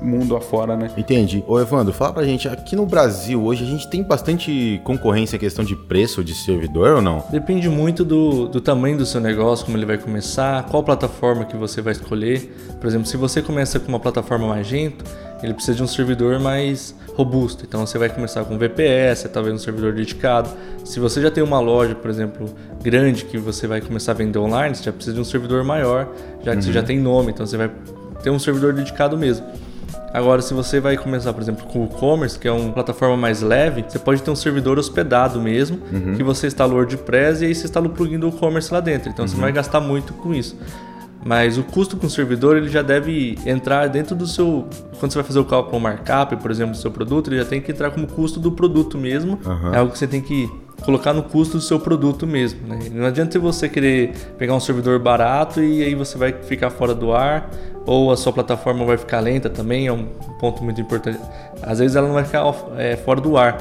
[0.01, 0.91] mundo afora, né?
[0.97, 1.43] Entendi.
[1.47, 5.39] Ô, Evandro, fala pra gente, aqui no Brasil hoje a gente tem bastante concorrência em
[5.39, 7.25] questão de preço de servidor ou não?
[7.31, 11.57] Depende muito do, do tamanho do seu negócio, como ele vai começar, qual plataforma que
[11.57, 12.53] você vai escolher.
[12.81, 15.05] Por exemplo, se você começa com uma plataforma Magento,
[15.43, 17.65] ele precisa de um servidor mais robusto.
[17.67, 20.51] Então você vai começar com VPS, talvez um servidor dedicado.
[20.85, 22.49] Se você já tem uma loja, por exemplo,
[22.83, 26.09] grande que você vai começar a vender online, você já precisa de um servidor maior,
[26.43, 26.63] já que uhum.
[26.63, 26.87] você já uhum.
[26.87, 27.71] tem nome, então você vai
[28.23, 29.47] ter um servidor dedicado mesmo.
[30.13, 33.41] Agora, se você vai começar, por exemplo, com o e-commerce, que é uma plataforma mais
[33.41, 36.15] leve, você pode ter um servidor hospedado mesmo, uhum.
[36.15, 39.09] que você instala o WordPress e aí você instala o plugin do e-commerce lá dentro.
[39.09, 39.29] Então uhum.
[39.29, 40.57] você não vai gastar muito com isso.
[41.25, 44.67] Mas o custo com o servidor ele já deve entrar dentro do seu.
[44.99, 47.61] Quando você vai fazer o cálculo markup, por exemplo, do seu produto, ele já tem
[47.61, 49.39] que entrar como custo do produto mesmo.
[49.45, 49.75] Uhum.
[49.75, 50.51] É algo que você tem que
[50.83, 52.67] colocar no custo do seu produto mesmo.
[52.67, 52.79] Né?
[52.93, 57.13] Não adianta você querer pegar um servidor barato e aí você vai ficar fora do
[57.13, 57.49] ar
[57.87, 60.07] ou a sua plataforma vai ficar lenta também, é um
[60.39, 61.19] ponto muito importante.
[61.63, 62.45] Às vezes ela não vai ficar
[62.77, 63.59] é, fora do ar,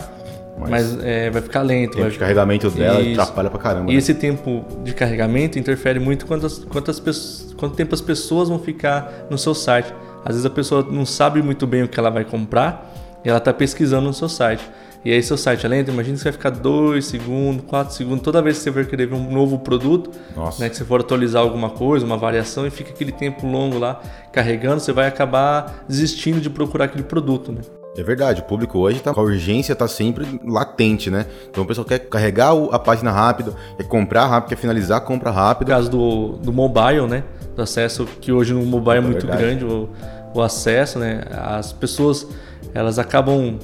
[0.61, 1.91] mas, mas é, vai ficar lento.
[1.91, 2.11] Tempo vai...
[2.11, 3.19] de carregamento dela Isso.
[3.19, 3.91] atrapalha pra caramba.
[3.91, 3.99] E né?
[3.99, 9.27] esse tempo de carregamento interfere muito quantas, quantas pessoas, quanto tempo as pessoas vão ficar
[9.29, 9.93] no seu site.
[10.23, 12.93] Às vezes a pessoa não sabe muito bem o que ela vai comprar
[13.25, 14.69] e ela está pesquisando no seu site.
[15.03, 18.21] E aí seu site é lento, imagina que você vai ficar 2 segundos, 4 segundos,
[18.21, 20.11] toda vez que você vai querer ver um novo produto,
[20.59, 23.99] né, que você for atualizar alguma coisa, uma variação, e fica aquele tempo longo lá
[24.31, 27.51] carregando, você vai acabar desistindo de procurar aquele produto.
[27.51, 27.61] Né?
[27.97, 31.25] É verdade, o público hoje tá, a urgência está sempre latente, né?
[31.49, 35.67] Então o pessoal quer carregar a página rápido, quer comprar rápido, quer finalizar, compra rápido.
[35.67, 37.23] No caso do, do mobile, né?
[37.53, 39.43] Do acesso, que hoje no mobile é, é muito verdade.
[39.43, 39.89] grande o,
[40.33, 41.23] o acesso, né?
[41.31, 42.25] As pessoas,
[42.73, 43.59] elas acabam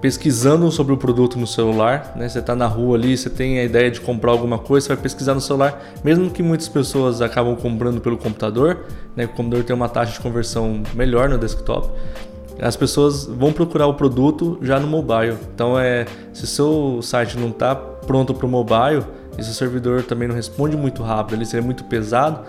[0.00, 2.28] pesquisando sobre o produto no celular, né?
[2.28, 5.02] Você está na rua ali, você tem a ideia de comprar alguma coisa, você vai
[5.02, 8.84] pesquisar no celular, mesmo que muitas pessoas acabam comprando pelo computador,
[9.16, 9.24] né?
[9.24, 11.90] O computador tem uma taxa de conversão melhor no desktop.
[12.60, 15.36] As pessoas vão procurar o produto já no mobile.
[15.54, 19.04] Então é, se o seu site não está pronto para o mobile,
[19.36, 22.40] e se o servidor também não responde muito rápido, ele seria muito pesado,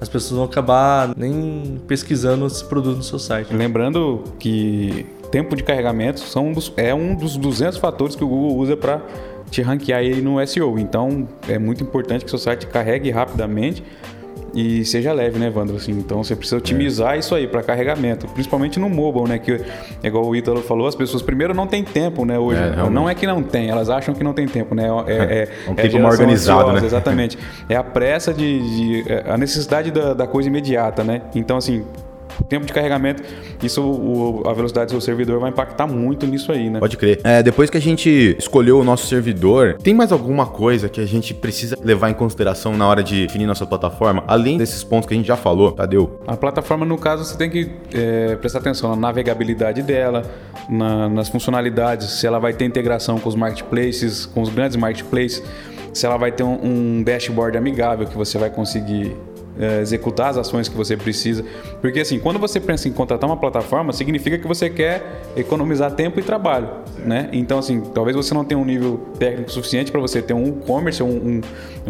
[0.00, 3.54] as pessoas vão acabar nem pesquisando esse produto no seu site.
[3.54, 8.28] Lembrando que tempo de carregamento são um dos, é um dos 200 fatores que o
[8.28, 9.00] Google usa para
[9.50, 10.78] te ranquear no SEO.
[10.78, 13.82] Então é muito importante que seu site carregue rapidamente
[14.54, 15.76] e seja leve, né, Evandro?
[15.76, 17.18] Assim, então você precisa otimizar é.
[17.18, 19.38] isso aí para carregamento, principalmente no mobile, né?
[19.38, 19.52] Que
[20.02, 22.38] é igual o Ítalo falou, as pessoas primeiro não têm tempo, né?
[22.38, 24.84] Hoje é, não é que não tem, elas acham que não tem tempo, né?
[25.06, 26.86] É, é, é um tempo organizado, ansiosa, né?
[26.86, 27.38] Exatamente.
[27.68, 31.22] É a pressa de, de a necessidade da, da coisa imediata, né?
[31.34, 31.84] Então assim
[32.48, 33.22] tempo de carregamento,
[33.62, 36.78] isso o, a velocidade do seu servidor vai impactar muito nisso aí, né?
[36.78, 37.20] Pode crer.
[37.24, 41.06] É, depois que a gente escolheu o nosso servidor, tem mais alguma coisa que a
[41.06, 45.14] gente precisa levar em consideração na hora de definir nossa plataforma, além desses pontos que
[45.14, 46.20] a gente já falou, Tadeu?
[46.26, 50.22] A plataforma, no caso, você tem que é, prestar atenção na navegabilidade dela,
[50.68, 55.42] na, nas funcionalidades, se ela vai ter integração com os marketplaces, com os grandes marketplaces,
[55.92, 59.16] se ela vai ter um, um dashboard amigável que você vai conseguir
[59.58, 61.44] é, executar as ações que você precisa.
[61.80, 66.18] Porque assim, quando você pensa em contratar uma plataforma, significa que você quer economizar tempo
[66.20, 67.28] e trabalho, né?
[67.32, 71.02] Então assim, talvez você não tenha um nível técnico suficiente para você ter um e-commerce,
[71.02, 71.40] um, um,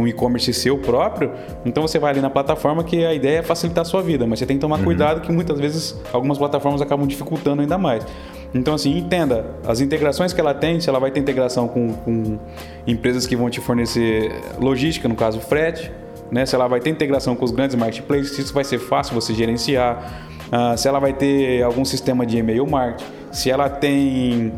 [0.02, 1.30] um e-commerce seu próprio.
[1.64, 4.38] Então você vai ali na plataforma que a ideia é facilitar a sua vida, mas
[4.38, 4.84] você tem que tomar uhum.
[4.84, 8.04] cuidado que muitas vezes algumas plataformas acabam dificultando ainda mais.
[8.54, 12.38] Então, assim, entenda as integrações que ela tem, se ela vai ter integração com, com
[12.86, 15.90] empresas que vão te fornecer logística, no caso frete,
[16.34, 16.44] né?
[16.44, 20.26] Se ela vai ter integração com os grandes marketplaces, isso vai ser fácil você gerenciar,
[20.48, 24.52] uh, se ela vai ter algum sistema de e-mail marketing, se ela tem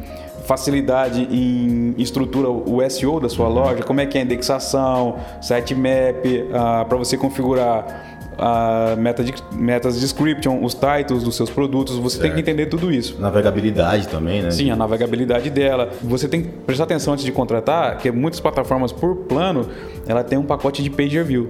[0.47, 6.25] facilidade em estrutura o SEO da sua loja, como é que é a indexação, sitemap,
[6.25, 12.17] uh, para você configurar a meta de, metas description, os titles dos seus produtos, você
[12.17, 12.23] certo.
[12.23, 13.21] tem que entender tudo isso.
[13.21, 14.51] Navegabilidade também, né?
[14.51, 15.91] Sim, a navegabilidade dela.
[16.03, 19.69] Você tem que prestar atenção antes de contratar, que muitas plataformas por plano,
[20.07, 21.49] ela tem um pacote de page view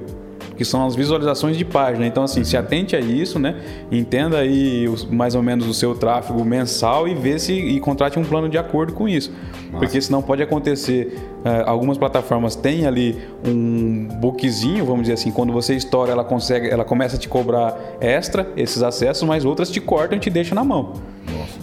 [0.56, 2.06] que são as visualizações de página.
[2.06, 3.56] Então, assim, se atente a isso, né?
[3.92, 8.18] Entenda aí os, mais ou menos o seu tráfego mensal e vê se e contrate
[8.18, 9.30] um plano de acordo com isso.
[9.66, 9.78] Nossa.
[9.78, 11.18] Porque senão pode acontecer.
[11.46, 16.68] Uh, algumas plataformas têm ali um bookzinho, vamos dizer assim, quando você estoura, ela consegue,
[16.68, 20.56] ela começa a te cobrar extra esses acessos, mas outras te cortam e te deixam
[20.56, 20.94] na mão.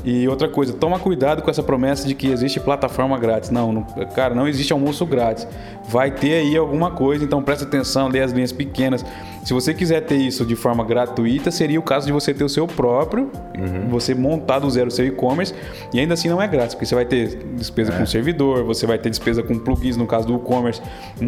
[0.05, 3.49] E outra coisa, toma cuidado com essa promessa de que existe plataforma grátis.
[3.49, 5.47] Não, não, cara, não existe almoço grátis.
[5.87, 9.05] Vai ter aí alguma coisa, então presta atenção, lê as linhas pequenas.
[9.43, 12.49] Se você quiser ter isso de forma gratuita, seria o caso de você ter o
[12.49, 13.89] seu próprio, uhum.
[13.89, 15.53] você montar do zero o seu e-commerce,
[15.93, 17.97] e ainda assim não é grátis, porque você vai ter despesa é.
[17.97, 20.81] com servidor, você vai ter despesa com plugins, no caso do e-commerce.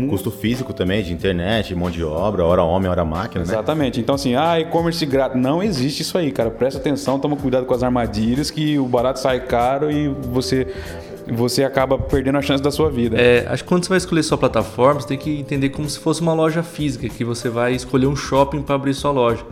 [0.09, 3.51] Custo físico também, de internet, mão de obra, hora homem, hora máquina, né?
[3.51, 3.99] Exatamente.
[3.99, 5.39] Então assim, ah, e-commerce grátis.
[5.39, 6.49] Não existe isso aí, cara.
[6.51, 10.67] Presta atenção, toma cuidado com as armadilhas, que o barato sai caro e você
[11.27, 13.17] você acaba perdendo a chance da sua vida.
[13.19, 15.97] É, acho que quando você vai escolher sua plataforma, você tem que entender como se
[15.97, 19.43] fosse uma loja física, que você vai escolher um shopping para abrir sua loja.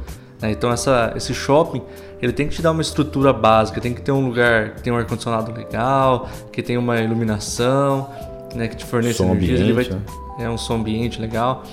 [0.41, 0.51] Né?
[0.51, 1.81] Então essa, esse shopping
[2.21, 4.93] ele tem que te dar uma estrutura básica, tem que ter um lugar que tem
[4.93, 8.09] um ar condicionado legal, que tem uma iluminação,
[8.56, 10.01] né, que te forneça som ambiente, vai, né?
[10.39, 11.64] é um som ambiente legal.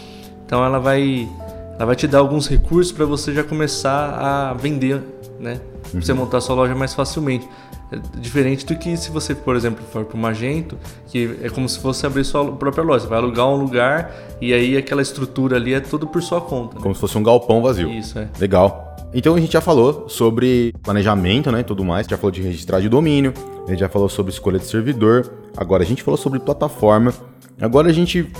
[0.44, 1.28] Então ela vai
[1.76, 5.02] ela vai te dar alguns recursos para você já começar a vender,
[5.38, 5.60] né?
[5.90, 6.18] Pra você uhum.
[6.18, 7.48] montar sua loja mais facilmente.
[7.90, 10.78] É diferente do que se você, por exemplo, for para o Magento,
[11.08, 13.00] que é como se fosse abrir sua própria loja.
[13.00, 16.76] Você vai alugar um lugar e aí aquela estrutura ali é tudo por sua conta.
[16.76, 16.82] Né?
[16.82, 17.90] Como se fosse um galpão vazio.
[17.90, 18.28] Isso, é.
[18.38, 18.89] Legal.
[19.12, 22.06] Então a gente já falou sobre planejamento, né, tudo mais.
[22.06, 23.34] Já falou de registrar de domínio.
[23.66, 25.32] A gente já falou sobre escolha de servidor.
[25.56, 27.12] Agora a gente falou sobre plataforma.
[27.60, 28.30] Agora a gente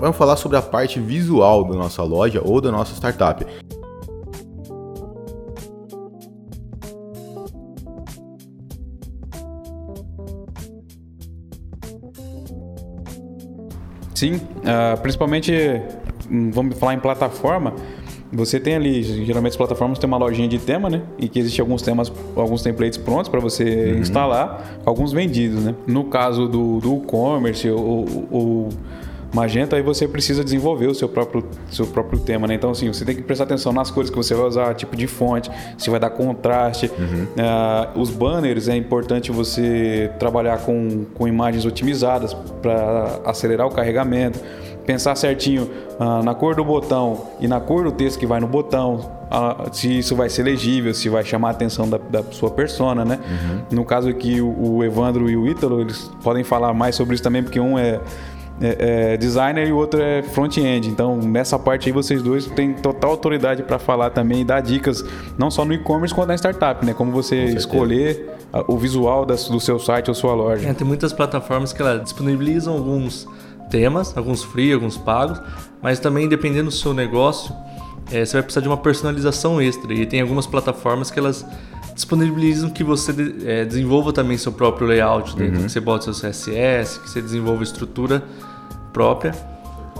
[0.00, 3.44] vai falar sobre a parte visual da nossa loja ou da nossa startup.
[14.14, 15.52] Sim, uh, principalmente,
[16.28, 17.72] hum, vamos falar em plataforma,
[18.32, 21.02] você tem ali, geralmente as plataformas têm uma lojinha de tema, né?
[21.18, 24.00] E que existe alguns temas, alguns templates prontos para você uhum.
[24.00, 25.74] instalar, alguns vendidos, né?
[25.86, 28.68] No caso do e-commerce ou, ou
[29.32, 32.54] Magento, aí você precisa desenvolver o seu próprio, seu próprio tema, né?
[32.54, 35.06] Então, assim, você tem que prestar atenção nas cores que você vai usar, tipo de
[35.06, 36.90] fonte, se vai dar contraste.
[36.98, 37.24] Uhum.
[37.24, 44.40] Uh, os banners, é importante você trabalhar com, com imagens otimizadas para acelerar o carregamento.
[44.88, 45.68] Pensar certinho
[46.00, 48.94] uh, na cor do botão e na cor do texto que vai no botão,
[49.30, 53.04] uh, se isso vai ser legível, se vai chamar a atenção da, da sua persona,
[53.04, 53.18] né?
[53.18, 53.60] Uhum.
[53.70, 57.22] No caso aqui, o, o Evandro e o Ítalo, eles podem falar mais sobre isso
[57.22, 58.00] também, porque um é
[58.62, 60.88] é, é, designer e o outro é front-end.
[60.88, 65.04] Então, nessa parte aí, vocês dois têm total autoridade para falar também e dar dicas,
[65.36, 66.94] não só no e-commerce, quanto na startup, né?
[66.94, 70.68] Como você escolher o visual do seu site ou sua loja.
[70.68, 73.28] É, tem muitas plataformas que elas disponibilizam alguns
[73.70, 75.40] temas, alguns free, alguns pagos,
[75.82, 77.54] mas também, dependendo do seu negócio,
[78.10, 79.92] é, você vai precisar de uma personalização extra.
[79.92, 81.44] E tem algumas plataformas que elas
[81.94, 83.12] disponibilizam que você
[83.44, 85.66] é, desenvolva também seu próprio layout dentro, uhum.
[85.66, 88.22] que você bote seu CSS, que você desenvolva estrutura
[88.92, 89.34] própria.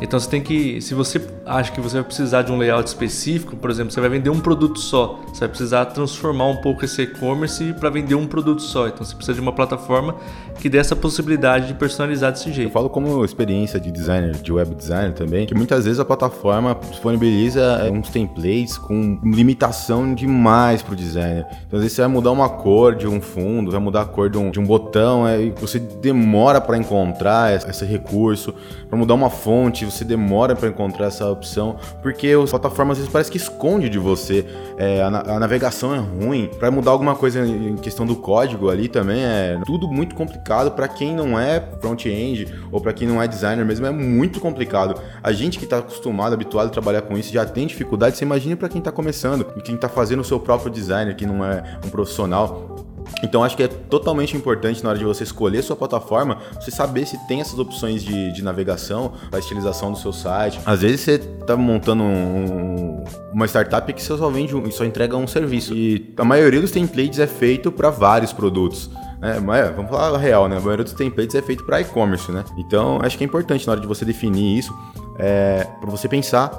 [0.01, 3.57] Então você tem que, se você acha que você vai precisar de um layout específico,
[3.57, 7.03] por exemplo, você vai vender um produto só, você vai precisar transformar um pouco esse
[7.03, 8.87] e-commerce para vender um produto só.
[8.87, 10.15] Então você precisa de uma plataforma
[10.59, 12.69] que dê essa possibilidade de personalizar desse jeito.
[12.69, 16.79] Eu falo como experiência de designer, de web designer também, que muitas vezes a plataforma
[16.91, 21.47] disponibiliza é, uns templates com limitação demais para o designer.
[21.67, 24.31] Então às vezes você vai mudar uma cor de um fundo, vai mudar a cor
[24.31, 28.55] de um, de um botão, é, e você demora para encontrar esse recurso,
[28.89, 33.13] para mudar uma fonte você demora para encontrar essa opção, porque as plataformas às vezes
[33.13, 34.45] parece que esconde de você,
[34.77, 38.89] é, a, a, navegação é ruim, para mudar alguma coisa em questão do código ali
[38.89, 43.29] também é tudo muito complicado para quem não é front-end ou para quem não é
[43.29, 45.01] designer mesmo, é muito complicado.
[45.23, 48.57] A gente que está acostumado, habituado a trabalhar com isso, já tem dificuldade, você imagina
[48.57, 51.63] para quem está começando, e quem está fazendo o seu próprio designer, que não é
[51.85, 52.78] um profissional.
[53.23, 57.07] Então acho que é totalmente importante na hora de você escolher sua plataforma, você saber
[57.07, 60.61] se tem essas opções de, de navegação, a estilização do seu site.
[60.65, 65.75] Às vezes você está montando um, uma startup que só vende só entrega um serviço.
[65.75, 68.91] E a maioria dos templates é feito para vários produtos.
[69.21, 70.57] É, mas vamos falar real, né?
[70.57, 72.45] A maioria dos templates é feito para e-commerce, né?
[72.57, 74.73] Então acho que é importante na hora de você definir isso,
[75.19, 76.53] é, para você pensar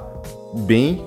[0.66, 1.02] bem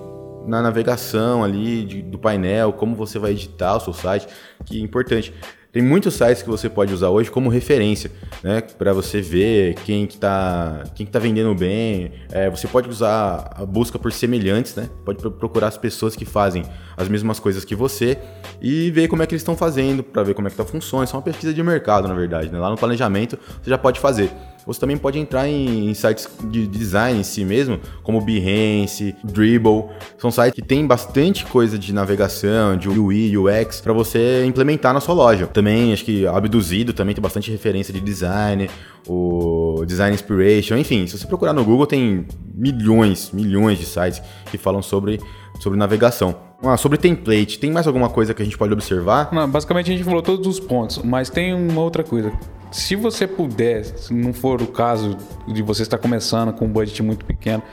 [0.46, 4.28] na navegação ali de, do painel, como você vai editar o seu site,
[4.66, 5.34] que é importante.
[5.74, 8.12] Tem muitos sites que você pode usar hoje como referência,
[8.44, 8.62] né?
[8.62, 12.12] Para você ver quem que tá, quem que tá vendendo bem.
[12.32, 14.88] É, você pode usar a busca por semelhantes, né?
[15.04, 16.64] Pode procurar as pessoas que fazem
[16.96, 18.20] as mesmas coisas que você
[18.62, 21.08] e ver como é que eles estão fazendo, para ver como é que tá funcionando.
[21.08, 22.60] Isso é uma pesquisa de mercado, na verdade, né?
[22.60, 24.32] Lá no planejamento você já pode fazer.
[24.66, 29.86] Você também pode entrar em, em sites de design em si mesmo, como Behance, Dribble.
[30.18, 35.00] São sites que tem bastante coisa de navegação, de UI, UX, para você implementar na
[35.00, 35.48] sua loja.
[35.48, 38.70] Também, acho que Abduzido também tem bastante referência de design,
[39.08, 44.58] o Design Inspiration, enfim, se você procurar no Google tem milhões, milhões de sites que
[44.58, 45.20] falam sobre,
[45.64, 46.36] sobre navegação.
[46.62, 49.30] Ah, sobre template, tem mais alguma coisa que a gente pode observar?
[49.32, 52.34] Não, basicamente a gente falou todos os pontos, mas tem uma outra coisa.
[52.70, 57.02] Se você puder, se não for o caso de você estar começando com um budget
[57.02, 57.64] muito pequeno,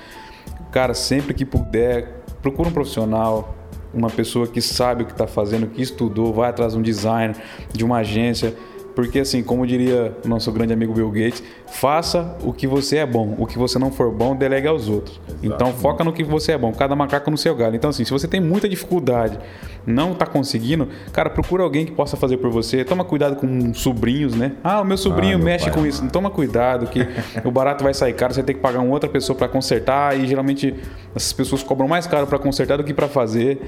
[0.70, 3.56] cara, sempre que puder, procura um profissional,
[3.92, 7.36] uma pessoa que sabe o que está fazendo, que estudou, vai atrás de um designer,
[7.72, 8.54] de uma agência
[8.94, 13.06] porque, assim, como diria o nosso grande amigo Bill Gates, faça o que você é
[13.06, 13.34] bom.
[13.38, 15.20] O que você não for bom, delegue aos outros.
[15.42, 16.72] Então, foca no que você é bom.
[16.72, 17.76] Cada macaco no seu galho.
[17.76, 19.38] Então, assim, se você tem muita dificuldade,
[19.86, 22.84] não está conseguindo, cara, procura alguém que possa fazer por você.
[22.84, 24.52] Toma cuidado com sobrinhos, né?
[24.62, 26.06] Ah, o meu sobrinho ah, meu mexe com isso.
[26.08, 27.00] Toma cuidado, que
[27.44, 28.34] o barato vai sair caro.
[28.34, 30.18] Você tem que pagar uma outra pessoa para consertar.
[30.18, 30.74] E geralmente
[31.14, 33.60] essas pessoas cobram mais caro para consertar do que para fazer.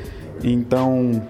[0.43, 1.23] Então,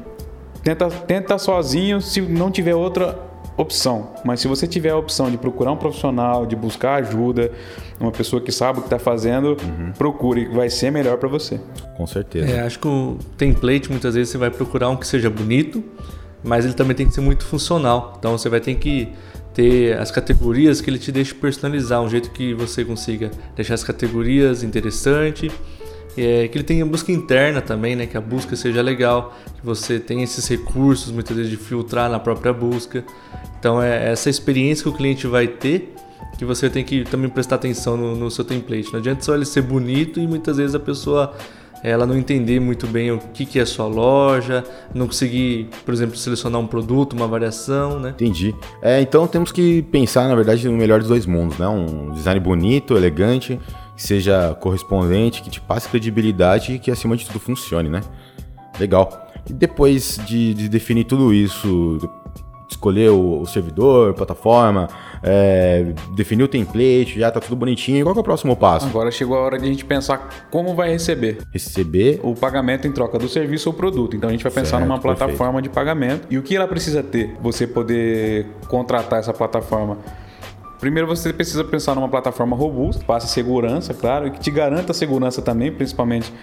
[0.62, 2.00] tenta, tenta sozinho.
[2.00, 4.14] Se não tiver outra opção.
[4.24, 7.52] Mas se você tiver a opção de procurar um profissional, de buscar ajuda,
[8.00, 9.92] uma pessoa que sabe o que está fazendo, uhum.
[9.96, 11.60] procure, vai ser melhor para você.
[11.96, 12.50] Com certeza.
[12.50, 15.82] É, acho que o template muitas vezes você vai procurar um que seja bonito,
[16.42, 18.14] mas ele também tem que ser muito funcional.
[18.18, 19.08] Então você vai ter que
[19.54, 23.84] ter as categorias que ele te deixe personalizar, um jeito que você consiga deixar as
[23.84, 25.52] categorias interessantes
[26.16, 28.06] é, que ele tenha busca interna também, né?
[28.06, 32.18] Que a busca seja legal, que você tenha esses recursos muitas vezes de filtrar na
[32.18, 33.04] própria busca.
[33.58, 35.94] Então é essa experiência que o cliente vai ter
[36.38, 38.90] que você tem que também prestar atenção no, no seu template.
[38.92, 41.34] Não adianta só ele ser bonito e muitas vezes a pessoa
[41.82, 46.16] ela não entender muito bem o que, que é sua loja, não conseguir, por exemplo,
[46.16, 48.10] selecionar um produto, uma variação, né?
[48.10, 48.54] Entendi.
[48.80, 51.66] É, então temos que pensar, na verdade, no melhor dos dois mundos, né?
[51.66, 53.58] Um design bonito, elegante,
[53.96, 58.00] que seja correspondente, que te passe credibilidade e que acima de tudo funcione, né?
[58.78, 59.28] Legal.
[59.48, 61.98] E depois de, de definir tudo isso,
[62.72, 64.88] escolher o, o servidor, plataforma,
[65.22, 68.04] é, definir o template, já tá tudo bonitinho.
[68.04, 68.86] Qual é o próximo passo?
[68.86, 71.38] Agora chegou a hora de a gente pensar como vai receber.
[71.52, 74.16] Receber o pagamento em troca do serviço ou produto.
[74.16, 75.62] Então a gente vai pensar certo, numa plataforma perfeito.
[75.62, 77.36] de pagamento e o que ela precisa ter.
[77.40, 79.98] Você poder contratar essa plataforma
[80.82, 85.40] Primeiro você precisa pensar numa plataforma robusta, passe segurança, claro, e que te garanta segurança
[85.40, 86.34] também, principalmente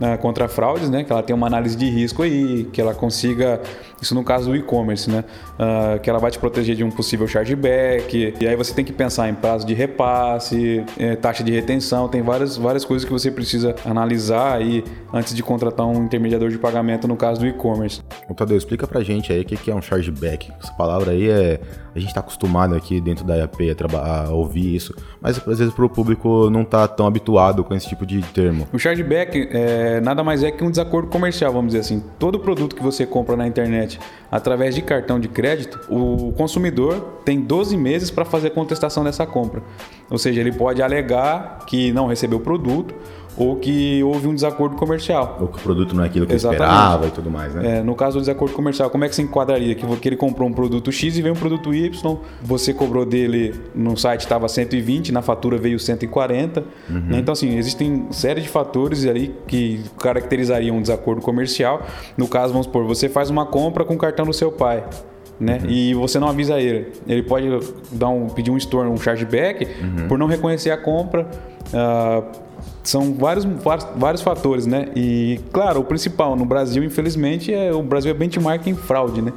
[0.00, 1.04] né, contra fraudes, né?
[1.04, 3.60] Que ela tenha uma análise de risco aí, que ela consiga,
[4.02, 5.24] isso no caso do e-commerce, né?
[5.54, 8.34] Uh, que ela vai te proteger de um possível chargeback.
[8.40, 12.22] E aí você tem que pensar em prazo de repasse, eh, taxa de retenção, tem
[12.22, 17.06] várias, várias coisas que você precisa analisar aí antes de contratar um intermediador de pagamento
[17.06, 18.00] no caso do e-commerce.
[18.36, 20.50] Tadeu, explica pra gente aí o que é um chargeback.
[20.60, 21.60] Essa palavra aí é.
[21.94, 25.74] A gente está acostumado aqui dentro da IAP a, a, ouvir isso, mas às vezes
[25.74, 28.66] para o público não tá tão habituado com esse tipo de termo.
[28.72, 32.02] O chargeback é é, nada mais é que um desacordo comercial, vamos dizer assim.
[32.18, 33.91] Todo produto que você compra na internet
[34.30, 39.62] através de cartão de crédito, o consumidor tem 12 meses para fazer contestação dessa compra.
[40.10, 42.94] Ou seja, ele pode alegar que não recebeu o produto
[43.36, 45.38] ou que houve um desacordo comercial.
[45.40, 46.62] Ou que o produto não é aquilo que Exatamente.
[46.62, 47.78] esperava e tudo mais, né?
[47.78, 49.74] É, no caso do desacordo comercial, como é que se enquadraria?
[49.74, 53.96] Que, ele comprou um produto X e veio um produto Y, você cobrou dele no
[53.96, 56.60] site estava 120, na fatura veio 140.
[56.60, 57.00] Uhum.
[57.00, 57.18] Né?
[57.18, 61.82] Então, assim, existem série de fatores ali que caracterizariam um desacordo comercial.
[62.16, 64.84] No caso, vamos supor, você faz uma compra com o cartão do seu pai.
[65.40, 65.58] Né?
[65.62, 65.70] Uhum.
[65.70, 66.92] E você não avisa ele.
[67.08, 67.48] Ele pode
[67.90, 70.08] dar um, pedir um store, um chargeback, uhum.
[70.08, 71.26] por não reconhecer a compra.
[71.72, 72.51] Uh,
[72.82, 73.46] são vários,
[73.96, 74.88] vários, fatores, né?
[74.94, 79.32] E, claro, o principal no Brasil, infelizmente, é o Brasil é benchmark em fraude, né?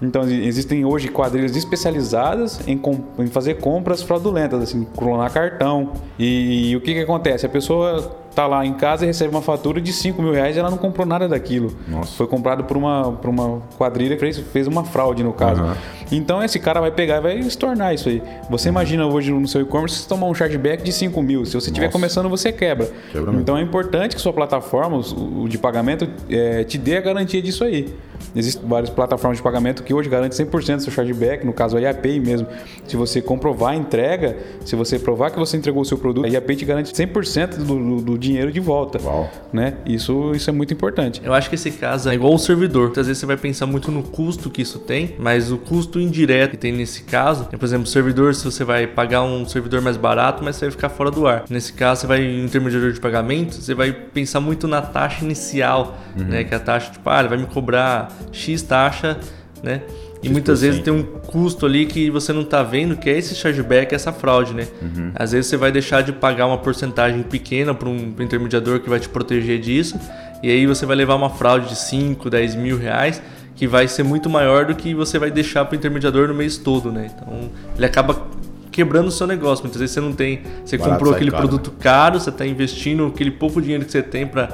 [0.00, 2.80] Então, existem hoje quadrilhas especializadas em,
[3.18, 5.92] em fazer compras fraudulentas, assim, clonar cartão.
[6.18, 7.46] E, e o que, que acontece?
[7.46, 10.58] A pessoa tá lá em casa e recebe uma fatura de 5 mil reais e
[10.58, 11.74] ela não comprou nada daquilo.
[11.88, 12.12] Nossa.
[12.12, 15.62] Foi comprado por uma, por uma quadrilha que fez, fez uma fraude, no caso.
[15.62, 15.72] Uhum.
[16.12, 18.22] Então esse cara vai pegar e vai estornar isso aí.
[18.50, 18.74] Você uhum.
[18.74, 21.46] imagina hoje no seu e-commerce você tomar um chargeback de 5 mil.
[21.46, 22.90] Se você estiver começando, você quebra.
[23.10, 27.40] quebra então é importante que sua plataforma, o de pagamento, é, te dê a garantia
[27.40, 27.94] disso aí.
[28.34, 31.80] Existem várias plataformas de pagamento que hoje garantem 100% do seu chargeback, no caso a
[31.80, 32.46] IAPay mesmo.
[32.86, 36.28] Se você comprovar a entrega, se você provar que você entregou o seu produto, a
[36.28, 39.00] IAPay te garante 100% do, do, do dinheiro de volta.
[39.02, 39.30] Uau.
[39.52, 39.74] Né?
[39.86, 41.20] Isso, isso é muito importante.
[41.24, 42.86] Eu acho que esse caso é igual o servidor.
[42.86, 46.52] Muitas vezes você vai pensar muito no custo que isso tem, mas o custo indireto
[46.52, 49.80] que tem nesse caso, é, por exemplo, o servidor, se você vai pagar um servidor
[49.80, 51.44] mais barato, mas você vai ficar fora do ar.
[51.48, 55.96] Nesse caso, você vai em intermediador de pagamento, você vai pensar muito na taxa inicial,
[56.16, 56.24] uhum.
[56.24, 56.44] né?
[56.44, 59.18] Que é a taxa, tipo, ah, ele vai me cobrar X taxa,
[59.62, 59.82] né?
[60.22, 63.34] E muitas vezes tem um custo ali que você não está vendo, que é esse
[63.34, 64.66] chargeback, essa fraude, né?
[64.82, 65.12] Uhum.
[65.14, 68.98] Às vezes você vai deixar de pagar uma porcentagem pequena para um intermediador que vai
[68.98, 69.98] te proteger disso,
[70.42, 73.22] e aí você vai levar uma fraude de 5, 10 mil reais,
[73.54, 76.58] que vai ser muito maior do que você vai deixar para o intermediador no mês
[76.58, 77.10] todo, né?
[77.14, 78.26] Então ele acaba
[78.76, 79.64] quebrando o seu negócio.
[79.64, 80.42] Muitas vezes você não tem.
[80.62, 81.48] Você Barato comprou aquele caro.
[81.48, 84.50] produto caro, você está investindo aquele pouco dinheiro que você tem para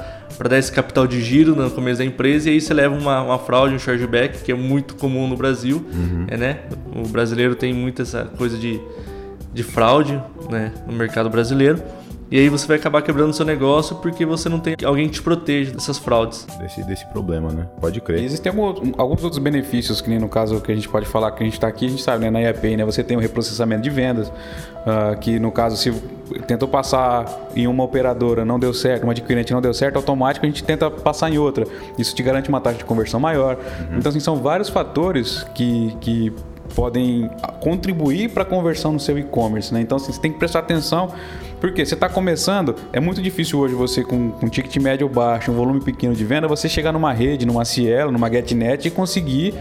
[0.49, 3.37] dar esse capital de giro no começo da empresa e aí você leva uma, uma
[3.37, 5.85] fraude, um chargeback, que é muito comum no Brasil.
[5.93, 6.25] Uhum.
[6.29, 6.59] É, né?
[6.95, 8.79] O brasileiro tem muito essa coisa de,
[9.53, 10.17] de fraude
[10.49, 10.71] né?
[10.87, 11.83] no mercado brasileiro.
[12.31, 15.21] E aí você vai acabar quebrando seu negócio porque você não tem alguém que te
[15.21, 16.47] proteja dessas fraudes.
[16.59, 17.67] Desse, desse problema, né?
[17.79, 18.21] Pode crer.
[18.21, 18.51] E existem
[18.97, 21.53] alguns outros benefícios, que nem no caso que a gente pode falar que a gente
[21.53, 22.31] está aqui, a gente sabe, né?
[22.31, 22.85] Na IAP, né?
[22.85, 25.91] Você tem o reprocessamento de vendas, uh, que no caso, se
[26.47, 30.49] tentou passar em uma operadora, não deu certo, uma adquirente não deu certo, automático a
[30.49, 31.65] gente tenta passar em outra.
[31.97, 33.57] Isso te garante uma taxa de conversão maior.
[33.57, 33.97] Uhum.
[33.97, 36.33] Então, assim, são vários fatores que, que
[36.75, 39.81] podem contribuir para a conversão no seu e-commerce, né?
[39.81, 41.09] Então, assim, você tem que prestar atenção
[41.63, 45.55] porque você está começando, é muito difícil hoje você com, com ticket médio baixo, um
[45.55, 49.53] volume pequeno de venda, você chegar numa rede, numa Cielo, numa GetNet e conseguir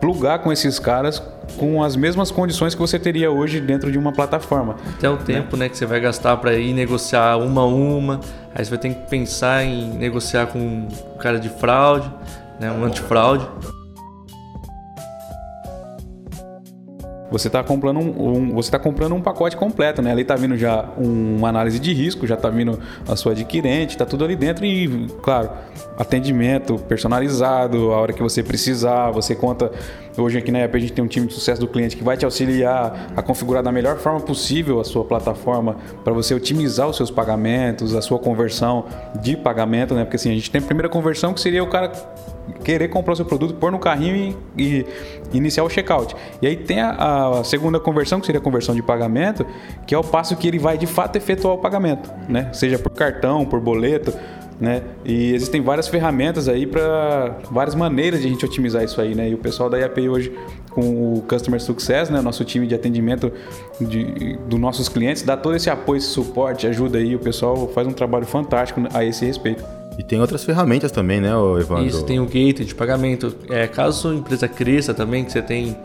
[0.00, 1.20] plugar com esses caras
[1.56, 4.76] com as mesmas condições que você teria hoje dentro de uma plataforma.
[4.96, 5.22] Até o né?
[5.26, 8.20] tempo né, que você vai gastar para ir negociar uma a uma,
[8.54, 10.88] aí você vai ter que pensar em negociar com um
[11.18, 12.08] cara de fraude,
[12.60, 13.44] né, um antifraude.
[17.30, 20.12] Você está comprando um, um, você tá comprando um pacote completo, né?
[20.12, 24.06] Ali está vindo já uma análise de risco, já está vindo a sua adquirente, está
[24.06, 25.50] tudo ali dentro e, claro,
[25.96, 29.70] atendimento personalizado, a hora que você precisar, você conta.
[30.16, 32.16] Hoje aqui na EAP a gente tem um time de sucesso do cliente que vai
[32.16, 36.96] te auxiliar a configurar da melhor forma possível a sua plataforma para você otimizar os
[36.96, 38.86] seus pagamentos, a sua conversão
[39.20, 40.04] de pagamento, né?
[40.04, 41.92] Porque assim, a gente tem a primeira conversão que seria o cara
[42.64, 44.86] querer comprar o seu produto, pôr no carrinho e, e
[45.32, 46.14] iniciar o checkout.
[46.40, 49.46] E aí tem a, a, segunda conversão, que seria a conversão de pagamento,
[49.86, 52.50] que é o passo que ele vai de fato efetuar o pagamento, né?
[52.52, 54.12] Seja por cartão, por boleto,
[54.60, 54.82] né?
[55.04, 59.28] E existem várias ferramentas aí para várias maneiras de a gente otimizar isso aí, né?
[59.28, 60.32] E o pessoal da IAP hoje
[60.70, 63.32] com o Customer Success, né, nosso time de atendimento
[63.80, 67.86] de, dos nossos clientes, dá todo esse apoio, esse suporte, ajuda aí, o pessoal faz
[67.86, 69.77] um trabalho fantástico a esse respeito.
[69.98, 71.30] E tem outras ferramentas também, né,
[71.60, 71.84] Evandro?
[71.84, 73.34] Isso, tem o gateway de pagamento.
[73.50, 75.76] É, caso sua empresa cresça também, que você tem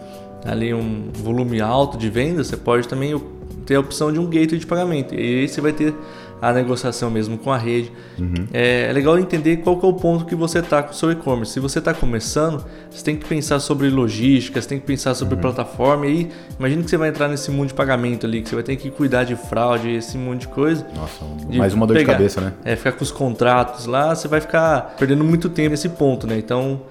[0.45, 3.20] ali um volume alto de vendas, você pode também
[3.66, 5.16] ter a opção de um gateway de pagamento.
[5.16, 5.95] E aí você vai ter
[6.42, 7.92] a negociação mesmo com a rede.
[8.20, 8.48] Uhum.
[8.54, 11.12] É, é, legal entender qual que é o ponto que você está com o seu
[11.12, 11.54] e-commerce.
[11.54, 15.36] Se você está começando, você tem que pensar sobre logística, você tem que pensar sobre
[15.36, 15.42] uhum.
[15.42, 16.06] plataforma.
[16.06, 18.64] E aí, imagina que você vai entrar nesse mundo de pagamento ali, que você vai
[18.64, 20.86] ter que cuidar de fraude, esse mundo de coisa.
[20.96, 21.26] Nossa,
[21.58, 22.54] mais uma dor pegar, de cabeça, né?
[22.64, 26.38] É, ficar com os contratos lá, você vai ficar perdendo muito tempo nesse ponto, né?
[26.38, 26.82] Então,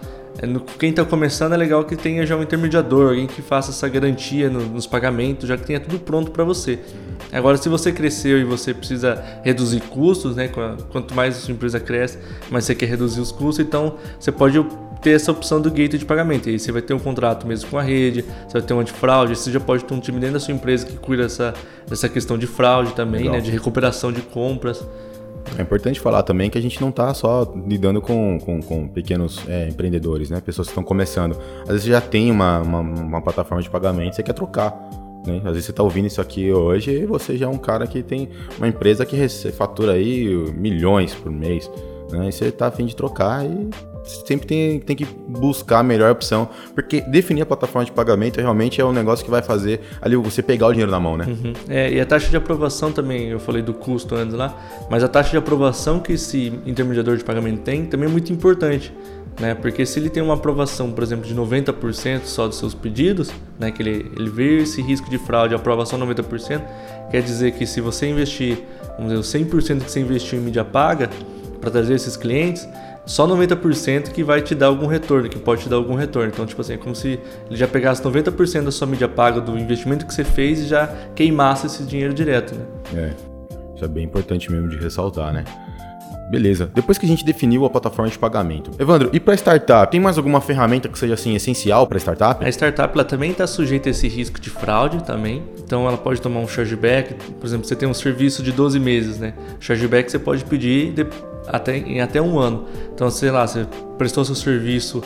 [0.78, 4.49] quem está começando é legal que tenha já um intermediador, alguém que faça essa garantia
[4.49, 6.78] nos pagamentos, já que tenha tudo pronto para você.
[7.30, 10.49] Agora, se você cresceu e você precisa reduzir custos, né?
[10.91, 12.18] Quanto mais a sua empresa cresce,
[12.51, 14.64] mais você quer reduzir os custos, então você pode
[15.01, 16.49] ter essa opção do gateway de pagamento.
[16.49, 18.80] E aí você vai ter um contrato mesmo com a rede, você vai ter um
[18.80, 21.55] antifraude, você já pode ter um time dentro da sua empresa que cuida dessa,
[21.89, 23.41] dessa questão de fraude também, né?
[23.41, 24.85] De recuperação de compras.
[25.59, 29.47] É importante falar também que a gente não está só lidando com, com, com pequenos
[29.49, 30.40] é, empreendedores, né?
[30.40, 31.36] Pessoas que estão começando.
[31.62, 34.72] Às vezes você já tem uma, uma, uma plataforma de pagamento, você quer trocar.
[35.26, 35.36] Né?
[35.45, 38.03] Às vezes você está ouvindo isso aqui hoje e você já é um cara que
[38.03, 38.28] tem
[38.59, 39.16] uma empresa que
[39.53, 41.70] fatura aí milhões por mês.
[42.11, 42.28] Né?
[42.28, 43.68] E você está afim de trocar e
[44.05, 48.80] sempre tem, tem que buscar a melhor opção, porque definir a plataforma de pagamento realmente
[48.80, 51.26] é um negócio que vai fazer ali você pegar o dinheiro na mão, né?
[51.26, 51.53] Uhum.
[51.68, 54.57] É, e a taxa de aprovação também, eu falei do custo antes lá,
[54.90, 58.92] mas a taxa de aprovação que esse intermediador de pagamento tem também é muito importante.
[59.40, 59.55] Né?
[59.55, 63.70] Porque se ele tem uma aprovação, por exemplo, de 90% só dos seus pedidos, né?
[63.70, 66.61] que ele, ele vê esse risco de fraude, aprovação 90%,
[67.11, 68.59] quer dizer que se você investir,
[68.98, 71.09] vamos dizer, 100% que você investiu em mídia paga
[71.61, 72.68] para trazer esses clientes,
[73.05, 76.30] só 90% que vai te dar algum retorno, que pode te dar algum retorno.
[76.32, 79.59] Então, tipo assim, é como se ele já pegasse 90% da sua mídia paga do
[79.59, 82.64] investimento que você fez e já queimasse esse dinheiro direto, né?
[82.94, 83.11] É,
[83.74, 85.44] isso é bem importante mesmo de ressaltar, né?
[86.32, 86.70] Beleza.
[86.72, 88.70] Depois que a gente definiu a plataforma de pagamento.
[88.78, 92.42] Evandro, e para startup, tem mais alguma ferramenta que seja assim essencial para startup?
[92.42, 95.42] A startup ela também está sujeita a esse risco de fraude também.
[95.62, 97.14] Então ela pode tomar um chargeback.
[97.34, 99.34] Por exemplo, você tem um serviço de 12 meses, né?
[99.61, 101.07] Chargeback você pode pedir de,
[101.47, 102.64] até, em até um ano.
[102.95, 103.66] Então, sei lá, você
[103.99, 105.03] prestou seu serviço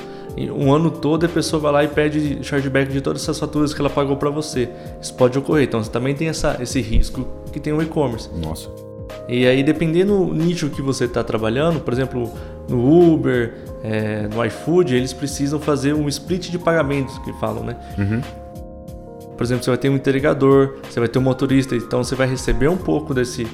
[0.52, 3.80] um ano todo a pessoa vai lá e pede chargeback de todas essas faturas que
[3.80, 4.68] ela pagou para você.
[5.00, 5.64] Isso pode ocorrer.
[5.64, 8.28] Então você também tem essa, esse risco que tem o e-commerce.
[8.36, 8.68] Nossa.
[9.28, 12.30] E aí, dependendo do nicho que você está trabalhando, por exemplo,
[12.68, 17.76] no Uber, é, no iFood, eles precisam fazer um split de pagamentos, que falam, né?
[17.98, 18.20] Uhum.
[19.36, 22.28] Por exemplo, você vai ter um entregador, você vai ter um motorista, então você vai
[22.28, 23.46] receber um pouco desse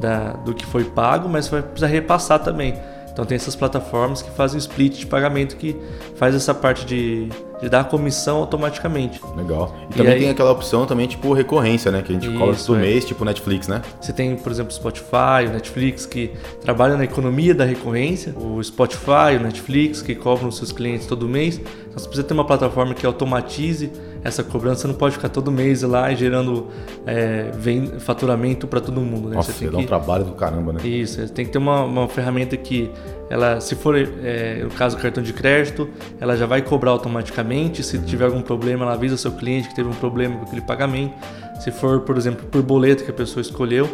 [0.00, 2.74] da, do que foi pago, mas você vai precisar repassar também.
[3.12, 5.76] Então tem essas plataformas que fazem split de pagamento que
[6.16, 7.28] faz essa parte de,
[7.60, 9.20] de dar a comissão automaticamente.
[9.36, 9.74] Legal.
[9.90, 12.02] E, e também aí, tem aquela opção também, tipo, recorrência, né?
[12.02, 12.82] Que a gente coloca todo é.
[12.82, 13.82] mês, tipo Netflix, né?
[14.00, 16.30] Você tem, por exemplo, Spotify, o Netflix, que
[16.62, 18.34] trabalham na economia da recorrência.
[18.38, 21.60] O Spotify, o Netflix, que cobram os seus clientes todo mês.
[21.90, 23.90] Então você precisa ter uma plataforma que automatize
[24.22, 26.68] essa cobrança não pode ficar todo mês lá gerando
[27.06, 27.50] é,
[27.98, 29.28] faturamento para todo mundo.
[29.28, 29.36] Né?
[29.36, 29.84] Nossa, você tem dá que...
[29.84, 30.86] um trabalho do caramba, né?
[30.86, 32.90] Isso, tem que ter uma, uma ferramenta que,
[33.28, 35.88] ela, se for é, no caso do cartão de crédito,
[36.20, 37.82] ela já vai cobrar automaticamente.
[37.82, 40.62] Se tiver algum problema, ela avisa o seu cliente que teve um problema com aquele
[40.62, 41.14] pagamento.
[41.60, 43.88] Se for, por exemplo, por boleto que a pessoa escolheu,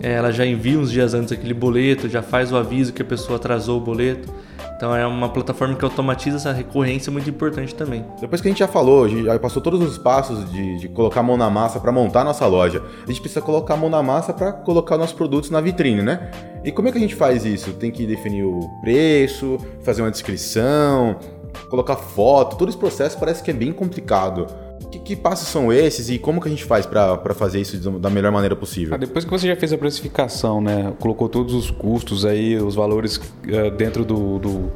[0.00, 3.36] ela já envia uns dias antes aquele boleto, já faz o aviso que a pessoa
[3.36, 4.32] atrasou o boleto.
[4.76, 8.04] Então é uma plataforma que automatiza essa recorrência muito importante também.
[8.20, 10.88] Depois que a gente já falou, a gente já passou todos os passos de, de
[10.88, 13.76] colocar a mão na massa para montar a nossa loja, a gente precisa colocar a
[13.76, 16.30] mão na massa para colocar nossos produtos na vitrine, né?
[16.64, 17.72] E como é que a gente faz isso?
[17.74, 21.16] Tem que definir o preço, fazer uma descrição,
[21.70, 24.46] colocar foto, todo esse processo parece que é bem complicado.
[24.94, 28.08] Que, que, passos são esses e como que a gente faz para fazer isso da
[28.08, 28.94] melhor maneira possível?
[28.94, 32.76] Ah, depois que você já fez a precificação, né, colocou todos os custos aí, os
[32.76, 34.72] valores uh, dentro do, do,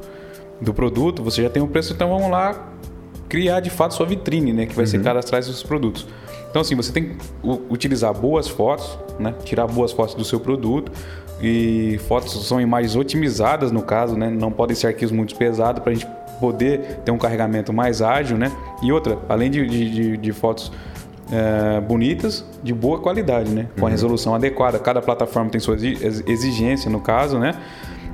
[0.60, 2.72] do, produto, você já tem o preço, então vamos lá
[3.28, 4.90] criar de fato sua vitrine, né, que vai uhum.
[4.90, 6.08] ser cadastrar esses produtos.
[6.50, 7.16] Então assim, você tem que
[7.70, 10.90] utilizar boas fotos, né, tirar boas fotos do seu produto
[11.40, 15.92] e fotos são imagens otimizadas no caso, né, não podem ser arquivos muito pesados para
[15.92, 16.08] a gente
[16.38, 18.52] poder ter um carregamento mais ágil, né?
[18.82, 20.72] E outra, além de, de, de fotos
[21.30, 23.66] é, bonitas, de boa qualidade, né?
[23.74, 23.90] Com a uhum.
[23.90, 24.78] resolução adequada.
[24.78, 27.54] Cada plataforma tem sua exigência, no caso, né?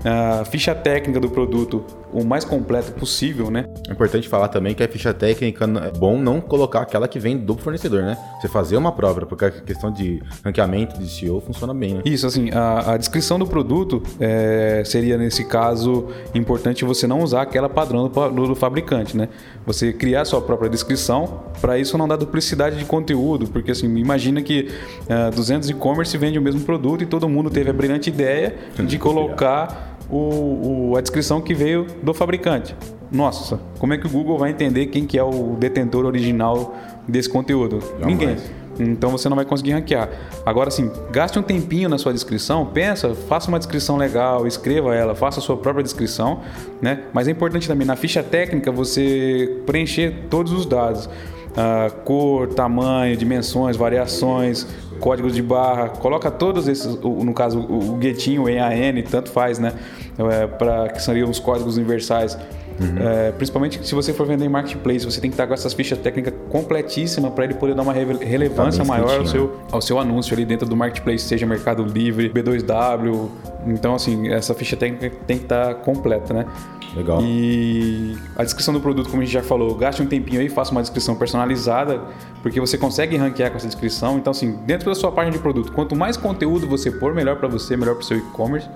[0.05, 1.83] a ficha técnica do produto
[2.15, 3.67] o mais completo possível, né?
[3.89, 7.37] É importante falar também que a ficha técnica é bom não colocar aquela que vem
[7.37, 8.17] do fornecedor, né?
[8.41, 12.03] Você fazer uma própria, porque a questão de ranqueamento de SEO funciona bem, né?
[12.05, 17.43] Isso, assim, a, a descrição do produto é, seria, nesse caso, importante você não usar
[17.43, 19.29] aquela padrão do, do fabricante, né?
[19.67, 24.41] Você criar sua própria descrição, para isso não dar duplicidade de conteúdo, porque assim, imagina
[24.41, 24.69] que
[25.09, 28.55] uh, é, 200 e-commerce vende o mesmo produto e todo mundo teve a brilhante ideia
[28.79, 32.75] de colocar o, o, a descrição que veio do fabricante.
[33.11, 36.75] Nossa, como é que o Google vai entender quem que é o detentor original
[37.07, 37.81] desse conteúdo?
[37.81, 38.07] Jamais.
[38.07, 38.37] Ninguém.
[38.79, 40.09] Então você não vai conseguir ranquear.
[40.45, 45.15] Agora sim, gaste um tempinho na sua descrição, pensa, faça uma descrição legal, escreva ela,
[45.15, 46.41] faça a sua própria descrição,
[46.83, 47.05] né?
[47.13, 51.07] Mas é importante também na ficha técnica você preencher todos os dados.
[51.07, 54.67] Uh, cor, tamanho, dimensões, variações,
[55.01, 59.73] códigos de barra, coloca todos esses, no caso o guetinho, o EAN, tanto faz, né?
[60.19, 62.39] É, para que seriam os códigos universais.
[62.81, 63.09] Uhum.
[63.09, 65.99] É, principalmente se você for vender em marketplace, você tem que estar com essas fichas
[65.99, 70.35] técnicas completíssimas para ele poder dar uma relevância tá maior ao seu, ao seu anúncio
[70.35, 73.29] ali dentro do marketplace, seja Mercado Livre, B2W.
[73.67, 76.47] Então, assim, essa ficha técnica tem que estar completa, né?
[76.95, 77.21] Legal.
[77.23, 80.71] E a descrição do produto, como a gente já falou, gaste um tempinho aí, faça
[80.71, 82.01] uma descrição personalizada,
[82.43, 84.17] porque você consegue ranquear com essa descrição.
[84.17, 87.49] Então, assim, dentro da sua página de produto, quanto mais conteúdo você pôr, melhor para
[87.49, 88.69] você, melhor para o seu e-commerce.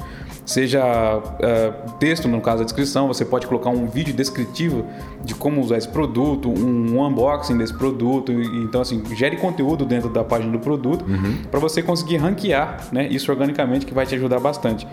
[0.48, 4.86] Seja uh, texto, no caso da descrição, você pode colocar um vídeo descritivo
[5.22, 8.32] de como usar esse produto, um unboxing desse produto.
[8.32, 11.42] Então, assim, gere conteúdo dentro da página do produto uhum.
[11.50, 14.88] para você conseguir ranquear né, isso organicamente, que vai te ajudar bastante.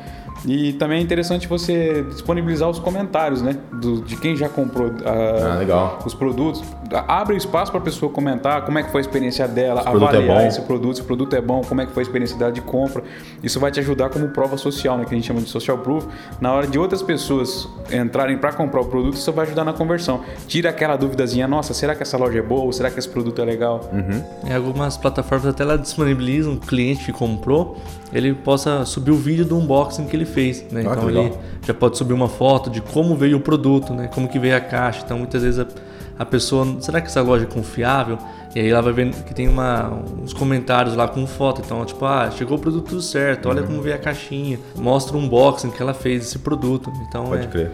[0.45, 3.57] E também é interessante você disponibilizar os comentários, né?
[3.71, 4.93] Do, de quem já comprou uh,
[5.71, 6.61] ah, os produtos.
[7.07, 9.91] Abre espaço para a pessoa comentar como é que foi a experiência dela, esse é
[9.91, 12.37] avaliar é esse produto, se o produto é bom, como é que foi a experiência
[12.37, 13.03] dela de compra.
[13.41, 15.05] Isso vai te ajudar como prova social, né?
[15.05, 16.05] Que a gente chama de social proof.
[16.39, 20.21] Na hora de outras pessoas entrarem para comprar o produto, isso vai ajudar na conversão.
[20.47, 22.63] Tira aquela duvidazinha, nossa, será que essa loja é boa?
[22.63, 23.89] Ou será que esse produto é legal?
[23.93, 24.49] Uhum.
[24.49, 27.77] Em algumas plataformas até ela disponibilizam o cliente que comprou,
[28.11, 30.83] ele possa subir o vídeo do unboxing que ele fez, né?
[30.85, 31.33] Ah, então ele
[31.65, 34.09] já pode subir uma foto de como veio o produto, né?
[34.13, 35.01] Como que veio a caixa.
[35.03, 35.65] Então muitas vezes a
[36.17, 38.17] a pessoa, será que essa loja é confiável?
[38.55, 39.89] E aí ela vai ver que tem uma,
[40.23, 41.61] uns comentários lá com foto.
[41.63, 43.67] Então, tipo, ah, chegou o produto tudo certo, olha uhum.
[43.67, 44.57] como veio a caixinha.
[44.77, 46.89] Mostra um unboxing que ela fez esse produto.
[47.07, 47.71] Então, Pode é, crer.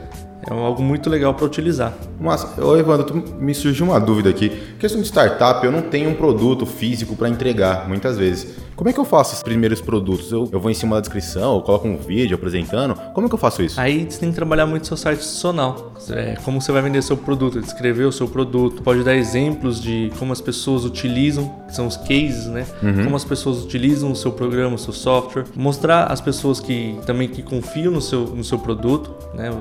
[0.49, 1.93] É algo muito legal para utilizar.
[2.19, 4.49] Mas, ô Evandro, tu, me surgiu uma dúvida aqui.
[4.79, 8.55] Questão de startup, eu não tenho um produto físico para entregar, muitas vezes.
[8.75, 10.31] Como é que eu faço os primeiros produtos?
[10.31, 12.95] Eu, eu vou em cima da descrição, eu coloco um vídeo apresentando?
[13.13, 13.79] Como é que eu faço isso?
[13.79, 15.93] Aí você tem que trabalhar muito seu site institucional.
[16.09, 18.81] É, como você vai vender seu produto, descrever o seu produto.
[18.81, 22.65] Pode dar exemplos de como as pessoas utilizam, que são os cases, né?
[22.81, 23.03] Uhum.
[23.03, 25.45] Como as pessoas utilizam o seu programa, o seu software.
[25.55, 29.51] Mostrar as pessoas que também que confiam no seu, no seu produto, né?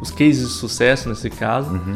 [0.00, 1.70] Os cases de sucesso nesse caso.
[1.70, 1.94] Uhum.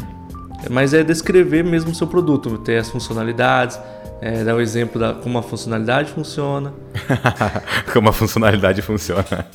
[0.71, 3.79] Mas é descrever mesmo o seu produto, ter as funcionalidades,
[4.21, 6.73] é, dar o um exemplo da como a funcionalidade funciona.
[7.93, 9.47] como a funcionalidade funciona.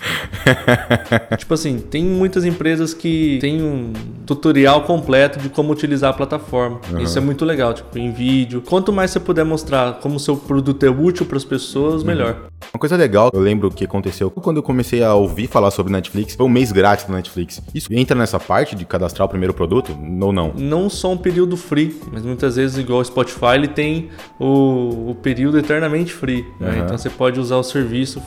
[1.38, 3.94] tipo assim, tem muitas empresas que tem um
[4.26, 6.80] tutorial completo de como utilizar a plataforma.
[6.92, 7.00] Uhum.
[7.00, 8.62] Isso é muito legal, tipo, em vídeo.
[8.62, 12.08] Quanto mais você puder mostrar como o seu produto é útil para as pessoas, uhum.
[12.08, 12.38] melhor.
[12.74, 16.36] Uma coisa legal, eu lembro que aconteceu quando eu comecei a ouvir falar sobre Netflix,
[16.36, 17.62] foi um mês grátis do Netflix.
[17.74, 19.92] Isso entra nessa parte de cadastrar o primeiro produto
[20.22, 20.54] ou não?
[20.56, 24.10] Não só um período free, mas muitas vezes, igual o Spotify, ele tem
[24.40, 26.46] o, o período eternamente free.
[26.60, 26.70] Né?
[26.70, 26.84] Uhum.
[26.84, 28.22] Então você pode usar o serviço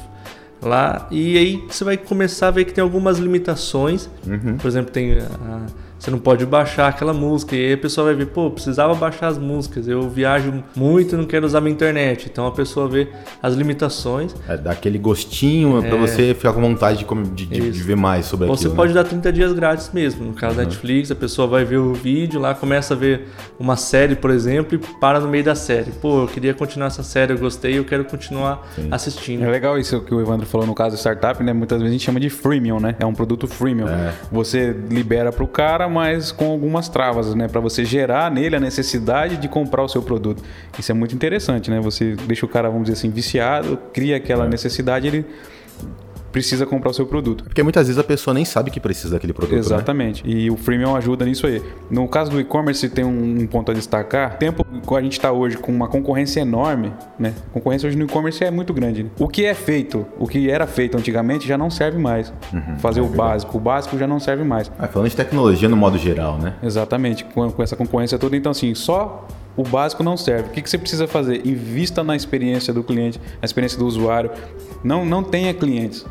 [0.62, 4.08] lá e aí você vai começar a ver que tem algumas limitações.
[4.26, 4.56] Uhum.
[4.56, 5.66] Por exemplo, tem a
[6.06, 7.56] você não pode baixar aquela música.
[7.56, 9.88] E aí a pessoa vai ver, pô, precisava baixar as músicas.
[9.88, 12.28] Eu viajo muito e não quero usar minha internet.
[12.30, 13.08] Então a pessoa vê
[13.42, 14.32] as limitações.
[14.48, 15.88] É, dá aquele gostinho é...
[15.88, 18.56] para você ficar com vontade de, de, de, ver mais sobre aquilo.
[18.56, 18.74] Você né?
[18.76, 20.26] pode dar 30 dias grátis mesmo.
[20.26, 20.62] No caso uhum.
[20.62, 23.26] da Netflix, a pessoa vai ver o vídeo lá, começa a ver
[23.58, 25.90] uma série, por exemplo, e para no meio da série.
[25.90, 28.88] Pô, eu queria continuar essa série, eu gostei, eu quero continuar Sim.
[28.92, 29.44] assistindo.
[29.44, 31.52] É legal isso que o Evandro falou no caso do startup, né?
[31.52, 32.94] Muitas vezes a gente chama de freemium, né?
[33.00, 33.88] É um produto freemium.
[33.88, 34.14] É.
[34.30, 37.48] Você libera para o cara mas com algumas travas, né?
[37.48, 40.42] Para você gerar nele a necessidade de comprar o seu produto.
[40.78, 41.80] Isso é muito interessante, né?
[41.80, 45.24] Você deixa o cara, vamos dizer assim, viciado, cria aquela necessidade, ele
[46.36, 47.44] precisa comprar o seu produto.
[47.44, 49.54] Porque muitas vezes a pessoa nem sabe que precisa daquele produto.
[49.54, 49.58] Né?
[49.58, 50.22] Exatamente.
[50.22, 50.34] Né?
[50.34, 51.62] E o freemium ajuda nisso aí.
[51.90, 54.34] No caso do e-commerce, tem um ponto a destacar.
[54.34, 57.32] O tempo que a gente está hoje com uma concorrência enorme, né?
[57.48, 59.04] A concorrência hoje no e-commerce é muito grande.
[59.04, 59.10] Né?
[59.18, 62.30] O que é feito, o que era feito antigamente já não serve mais.
[62.52, 63.30] Uhum, Fazer é o verdade.
[63.30, 63.56] básico.
[63.56, 64.70] O básico já não serve mais.
[64.78, 66.52] Ah, falando de tecnologia no modo geral, né?
[66.62, 67.24] Exatamente.
[67.24, 69.26] Com, com essa concorrência toda, então assim, só
[69.56, 70.50] o básico não serve.
[70.50, 71.46] O que, que você precisa fazer?
[71.46, 74.30] Invista na experiência do cliente, na experiência do usuário.
[74.84, 76.04] Não, não tenha clientes.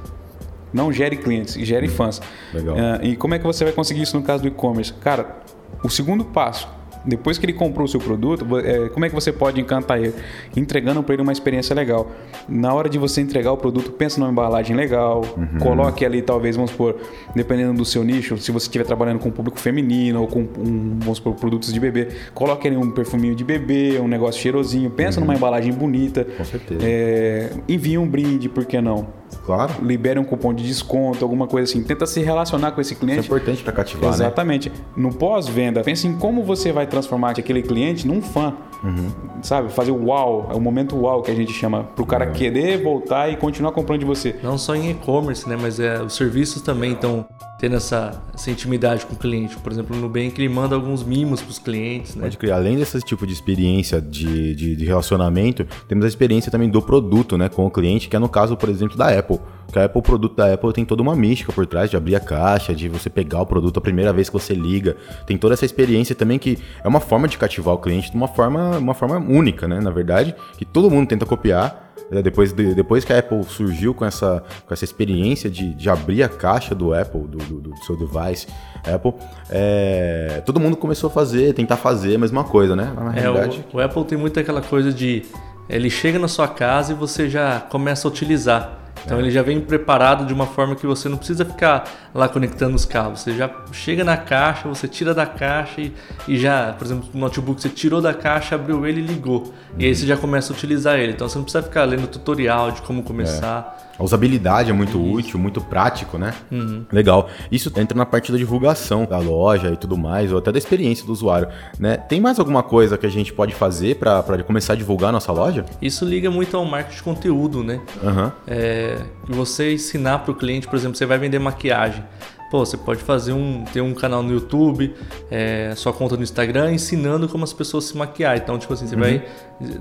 [0.75, 2.21] Não gere clientes, gere fãs.
[2.53, 2.75] Legal.
[2.75, 4.91] Uh, e como é que você vai conseguir isso no caso do e-commerce?
[4.93, 5.37] Cara,
[5.81, 6.67] o segundo passo
[7.05, 10.13] depois que ele comprou o seu produto, é, como é que você pode encantar ele?
[10.55, 12.11] Entregando para ele uma experiência legal.
[12.49, 15.59] Na hora de você entregar o produto, pensa numa embalagem legal, uhum.
[15.59, 16.95] coloque ali, talvez, vamos supor,
[17.35, 21.17] dependendo do seu nicho, se você estiver trabalhando com público feminino ou com, um, vamos
[21.17, 25.25] supor, produtos de bebê, coloque ali um perfuminho de bebê, um negócio cheirosinho, pensa uhum.
[25.25, 26.25] numa embalagem bonita.
[26.25, 26.81] Com certeza.
[26.83, 29.07] É, envie um brinde, por que não?
[29.45, 29.73] Claro.
[29.81, 31.83] Libere um cupom de desconto, alguma coisa assim.
[31.83, 33.21] Tenta se relacionar com esse cliente.
[33.21, 34.15] Isso é importante para cativar, né?
[34.15, 34.69] Exatamente.
[34.69, 34.75] Né?
[34.95, 38.55] No pós-venda, pense em como você vai transformar aquele cliente num fã.
[38.85, 39.41] Uhum.
[39.41, 39.71] Sabe?
[39.71, 41.83] Fazer o uau, é o momento uau que a gente chama.
[41.83, 42.33] Para o cara uhum.
[42.33, 44.35] querer voltar e continuar comprando de você.
[44.43, 45.57] Não só em e-commerce, né?
[45.59, 47.25] Mas é, os serviços também estão
[47.59, 49.57] tendo essa, essa intimidade com o cliente.
[49.57, 52.15] Por exemplo, no Nubank ele manda alguns mimos para os clientes.
[52.15, 52.23] Né?
[52.23, 52.57] Pode criar.
[52.57, 57.37] Além desse tipo de experiência de, de, de, relacionamento, temos a experiência também do produto
[57.37, 59.39] né, com o cliente, que é no caso, por exemplo, da Apple.
[59.71, 62.15] Que a Apple, o produto da Apple tem toda uma mística por trás de abrir
[62.15, 64.95] a caixa, de você pegar o produto a primeira vez que você liga.
[65.25, 68.27] Tem toda essa experiência também que é uma forma de cativar o cliente de uma
[68.27, 69.79] forma, uma forma única, né?
[69.79, 73.93] Na verdade, que todo mundo tenta copiar é, depois, de, depois que a Apple surgiu
[73.93, 77.77] com essa, com essa experiência de, de abrir a caixa do Apple, do, do, do
[77.83, 78.47] seu device
[78.85, 79.13] Apple,
[79.49, 82.93] é, todo mundo começou a fazer, tentar fazer a mesma coisa, né?
[82.95, 83.65] Na realidade...
[83.73, 85.23] É, o, o Apple tem muito aquela coisa de
[85.67, 88.84] ele chega na sua casa e você já começa a utilizar.
[89.05, 91.83] Então ele já vem preparado de uma forma que você não precisa ficar
[92.13, 93.21] lá conectando os cabos.
[93.21, 95.93] Você já chega na caixa, você tira da caixa e,
[96.27, 99.43] e já, por exemplo, o notebook você tirou da caixa, abriu ele e ligou.
[99.43, 99.53] Uhum.
[99.77, 101.13] E aí você já começa a utilizar ele.
[101.13, 103.77] Então você não precisa ficar lendo tutorial de como começar.
[103.94, 103.94] É.
[103.97, 105.13] A usabilidade é muito Isso.
[105.13, 106.33] útil, muito prático, né?
[106.51, 106.85] Uhum.
[106.91, 107.29] Legal.
[107.51, 111.05] Isso entra na parte da divulgação da loja e tudo mais, ou até da experiência
[111.05, 111.47] do usuário,
[111.79, 111.97] né?
[111.97, 115.31] Tem mais alguma coisa que a gente pode fazer para começar a divulgar a nossa
[115.31, 115.65] loja?
[115.81, 117.81] Isso liga muito ao marketing de conteúdo, né?
[118.03, 118.31] Uhum.
[118.47, 122.03] É, você ensinar para o cliente, por exemplo, você vai vender maquiagem.
[122.51, 124.93] Pô, você pode fazer um, ter um canal no YouTube,
[125.31, 128.37] é, sua conta no Instagram, ensinando como as pessoas se maquiar.
[128.37, 129.01] Então, tipo assim, você uhum.
[129.01, 129.25] vai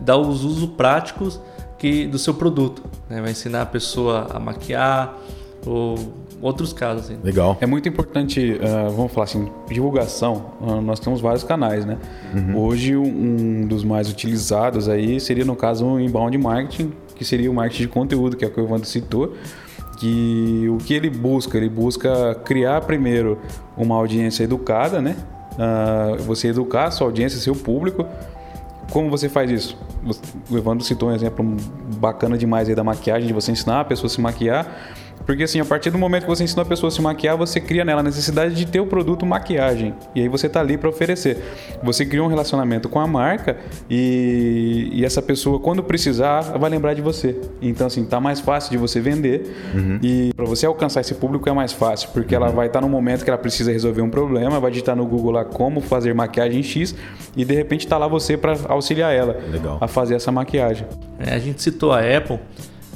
[0.00, 1.40] dar os usos práticos
[1.85, 2.82] que, do seu produto.
[3.11, 3.20] Né?
[3.20, 5.18] Vai ensinar a pessoa a maquiar,
[5.66, 5.99] ou
[6.41, 7.05] outros casos.
[7.05, 7.18] Assim.
[7.22, 7.59] Legal.
[7.61, 10.47] É muito importante, uh, vamos falar assim, divulgação.
[10.62, 11.99] Uh, nós temos vários canais, né?
[12.35, 12.59] Uhum.
[12.59, 17.55] Hoje um dos mais utilizados aí seria no caso o inbound marketing, que seria o
[17.55, 19.35] marketing de conteúdo, que é o que o Evandro citou.
[19.99, 21.57] Que o que ele busca?
[21.59, 23.39] Ele busca criar primeiro
[23.76, 25.16] uma audiência educada, né?
[25.53, 28.07] Uh, você educar a sua audiência, seu público.
[28.91, 29.78] Como você faz isso?
[30.51, 31.45] O Evandro citou um exemplo
[31.99, 34.95] bacana demais aí da maquiagem, de você ensinar a pessoa a se maquiar
[35.27, 37.61] porque assim, a partir do momento que você ensina a pessoa a se maquiar, você
[37.61, 39.95] cria nela a necessidade de ter o produto maquiagem.
[40.14, 41.39] E aí você tá ali para oferecer.
[41.83, 43.57] Você cria um relacionamento com a marca
[43.89, 47.37] e, e, essa pessoa, quando precisar, vai lembrar de você.
[47.61, 49.55] Então, assim, tá mais fácil de você vender.
[49.75, 49.99] Uhum.
[50.03, 52.43] E para você alcançar esse público é mais fácil, porque uhum.
[52.43, 55.07] ela vai estar tá no momento que ela precisa resolver um problema, vai digitar no
[55.07, 56.95] Google lá como fazer maquiagem X
[57.37, 59.79] e de repente tá lá você para auxiliar ela Legal.
[59.81, 60.87] a fazer essa maquiagem.
[61.18, 62.39] É, a gente citou a Apple.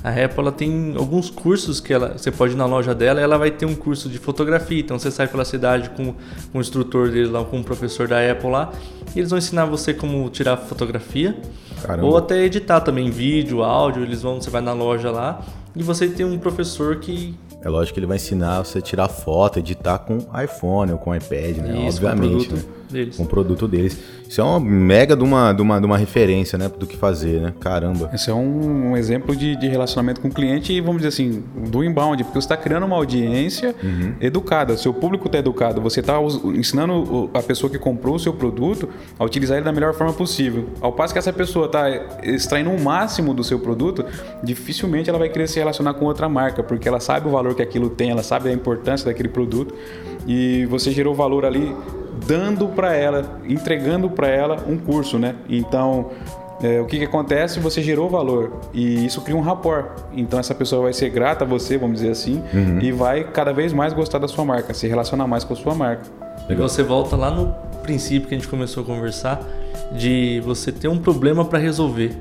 [0.09, 3.37] A Apple ela tem alguns cursos que ela, você pode ir na loja dela, ela
[3.37, 4.81] vai ter um curso de fotografia.
[4.81, 6.15] Então você sai pela cidade com,
[6.51, 8.73] com o instrutor dele lá, com o professor da Apple lá,
[9.15, 11.37] e eles vão ensinar você como tirar fotografia
[11.83, 12.09] Caramba.
[12.09, 14.03] ou até editar também vídeo, áudio.
[14.03, 15.43] Eles vão, você vai na loja lá
[15.77, 19.09] e você tem um professor que é lógico que ele vai ensinar você a tirar
[19.09, 21.87] foto, editar com iPhone ou com iPad, né?
[21.89, 22.63] Isso, Obviamente, com né?
[22.93, 23.17] Deles.
[23.17, 23.99] Com o produto deles.
[24.29, 26.69] Isso é uma mega de uma, de uma, de uma referência, né?
[26.69, 27.55] Do que fazer, né?
[27.59, 28.11] Caramba.
[28.13, 31.43] Esse é um, um exemplo de, de, relacionamento com o cliente e, vamos dizer assim,
[31.71, 34.15] do inbound, porque você está criando uma audiência uhum.
[34.21, 34.77] educada.
[34.77, 35.81] Seu público está educado.
[35.81, 36.19] Você está
[36.55, 40.69] ensinando a pessoa que comprou o seu produto a utilizar ele da melhor forma possível.
[40.81, 41.89] Ao passo que essa pessoa está
[42.23, 44.05] extraindo o máximo do seu produto,
[44.43, 47.63] dificilmente ela vai querer se relacionar com outra marca, porque ela sabe o valor que
[47.63, 49.75] aquilo tem, ela sabe a importância daquele produto
[50.29, 51.75] e você gerou valor ali
[52.27, 55.35] dando para ela, entregando para ela um curso, né?
[55.49, 56.11] Então,
[56.63, 57.59] é, o que, que acontece?
[57.61, 59.87] Você gerou valor e isso cria um rapport.
[60.13, 62.79] Então, essa pessoa vai ser grata a você, vamos dizer assim, uhum.
[62.81, 65.75] e vai cada vez mais gostar da sua marca, se relacionar mais com a sua
[65.75, 66.05] marca.
[66.49, 69.41] E você volta lá no princípio que a gente começou a conversar
[69.93, 72.15] de você ter um problema para resolver.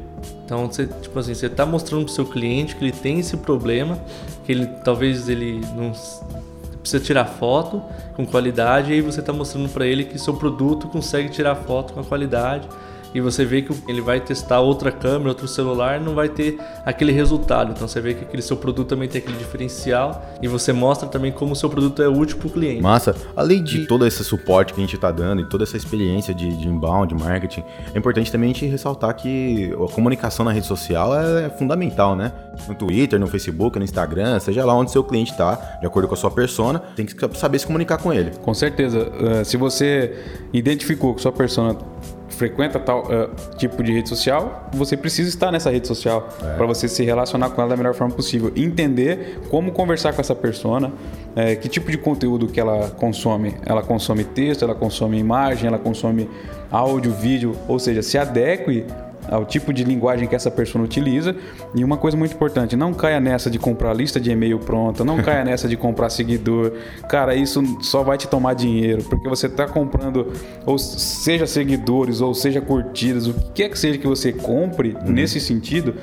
[0.45, 3.35] Então, você, tipo assim, você está mostrando para o seu cliente que ele tem esse
[3.35, 3.99] problema,
[4.45, 5.91] que ele talvez ele não
[6.87, 7.83] precisa tirar foto
[8.15, 11.93] com qualidade e aí você está mostrando para ele que seu produto consegue tirar foto
[11.93, 12.67] com a qualidade
[13.17, 17.11] e você vê que ele vai testar outra câmera, outro celular, não vai ter aquele
[17.11, 17.71] resultado.
[17.71, 21.31] Então você vê que aquele seu produto também tem aquele diferencial e você mostra também
[21.31, 22.79] como o seu produto é útil para o cliente.
[22.79, 23.15] Massa.
[23.35, 26.55] Além de todo esse suporte que a gente está dando e toda essa experiência de,
[26.57, 31.19] de inbound, marketing, é importante também a gente ressaltar que a comunicação na rede social
[31.19, 32.31] é, é fundamental, né?
[32.67, 36.13] No Twitter, no Facebook, no Instagram, seja lá onde seu cliente está, de acordo com
[36.13, 38.29] a sua persona, tem que saber se comunicar com ele.
[38.43, 38.99] Com certeza.
[38.99, 40.15] Uh, se você
[40.53, 41.75] identificou que sua persona
[42.29, 46.55] frequenta tal uh, tipo de rede social, você precisa estar nessa rede social é.
[46.55, 50.35] para você se relacionar com ela da melhor forma possível, entender como conversar com essa
[50.35, 50.91] persona,
[51.35, 53.55] é, que tipo de conteúdo que ela consome.
[53.65, 56.29] Ela consome texto, ela consome imagem, ela consome
[56.71, 58.85] áudio, vídeo, ou seja, se adeque
[59.29, 61.35] ao tipo de linguagem que essa pessoa utiliza.
[61.75, 65.17] E uma coisa muito importante, não caia nessa de comprar lista de e-mail pronta, não
[65.17, 66.73] caia nessa de comprar seguidor.
[67.09, 70.31] Cara, isso só vai te tomar dinheiro, porque você está comprando,
[70.65, 75.11] ou seja seguidores, ou seja curtidas, o que quer que seja que você compre uhum.
[75.11, 75.95] nesse sentido,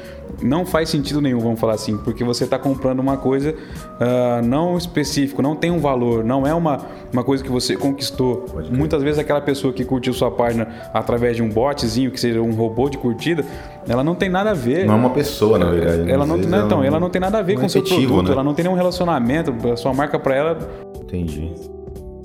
[0.42, 4.76] não faz sentido nenhum, vamos falar assim, porque você está comprando uma coisa uh, não
[4.76, 6.80] específico, não tem um valor, não é uma,
[7.12, 8.46] uma coisa que você conquistou.
[8.70, 12.52] Muitas vezes aquela pessoa que curtiu sua página através de um botzinho, que seja um
[12.52, 13.44] robô de curtida,
[13.88, 14.86] ela não tem nada a ver.
[14.86, 16.02] Não é uma pessoa, na verdade.
[16.02, 16.12] Né?
[16.12, 18.32] Ela não, não, então, ela não tem nada a ver com o seu produto, né?
[18.32, 20.58] ela não tem nenhum relacionamento, a sua marca para ela.
[21.00, 21.73] Entendi.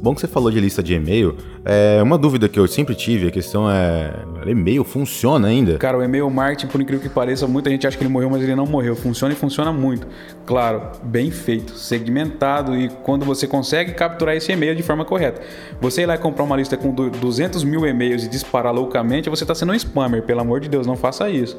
[0.01, 1.35] Bom que você falou de lista de e-mail.
[1.65, 4.13] É, uma dúvida que eu sempre tive, a questão é,
[4.45, 5.77] e-mail funciona ainda?
[5.77, 8.41] Cara, o e-mail marketing, por incrível que pareça, muita gente acha que ele morreu, mas
[8.41, 8.95] ele não morreu.
[8.95, 10.07] Funciona e funciona muito.
[10.45, 15.41] Claro, bem feito, segmentado e quando você consegue capturar esse e-mail de forma correta.
[15.81, 19.43] Você ir lá e comprar uma lista com 200 mil e-mails e disparar loucamente, você
[19.43, 20.23] está sendo um spammer.
[20.23, 21.57] Pelo amor de Deus, não faça isso.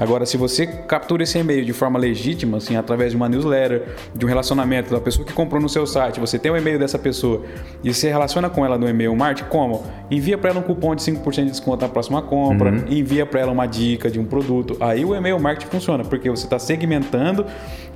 [0.00, 4.24] Agora, se você captura esse e-mail de forma legítima, assim, através de uma newsletter, de
[4.24, 6.98] um relacionamento da pessoa que comprou no seu site, você tem o um e-mail dessa
[6.98, 7.42] pessoa
[7.84, 9.84] e se relaciona com ela no e-mail marketing, como?
[10.10, 12.84] Envia para ela um cupom de 5% de desconto na próxima compra, uhum.
[12.88, 14.74] envia para ela uma dica de um produto.
[14.80, 17.44] Aí o e-mail marketing funciona, porque você está segmentando,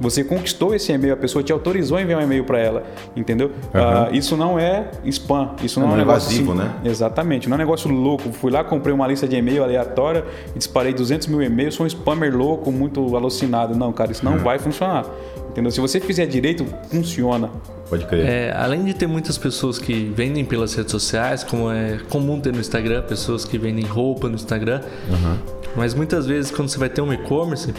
[0.01, 2.83] você conquistou esse e-mail, a pessoa te autorizou a enviar um e-mail para ela,
[3.15, 3.49] entendeu?
[3.73, 4.13] Uhum.
[4.13, 6.75] Uh, isso não é spam, isso não, é, não é um negócio evasivo, assim, né?
[6.85, 8.33] Exatamente, não é um negócio louco.
[8.33, 10.25] Fui lá, comprei uma lista de e-mail aleatória
[10.55, 13.75] e disparei 200 mil e-mails, sou um spammer louco, muito alucinado.
[13.77, 14.39] Não, cara, isso não uhum.
[14.39, 15.05] vai funcionar.
[15.51, 15.71] Entendeu?
[15.71, 17.49] Se você fizer direito, funciona.
[17.89, 18.27] Pode crer.
[18.27, 22.53] É, além de ter muitas pessoas que vendem pelas redes sociais, como é comum ter
[22.53, 25.37] no Instagram, pessoas que vendem roupa no Instagram, uhum.
[25.77, 27.73] mas muitas vezes quando você vai ter um e-commerce,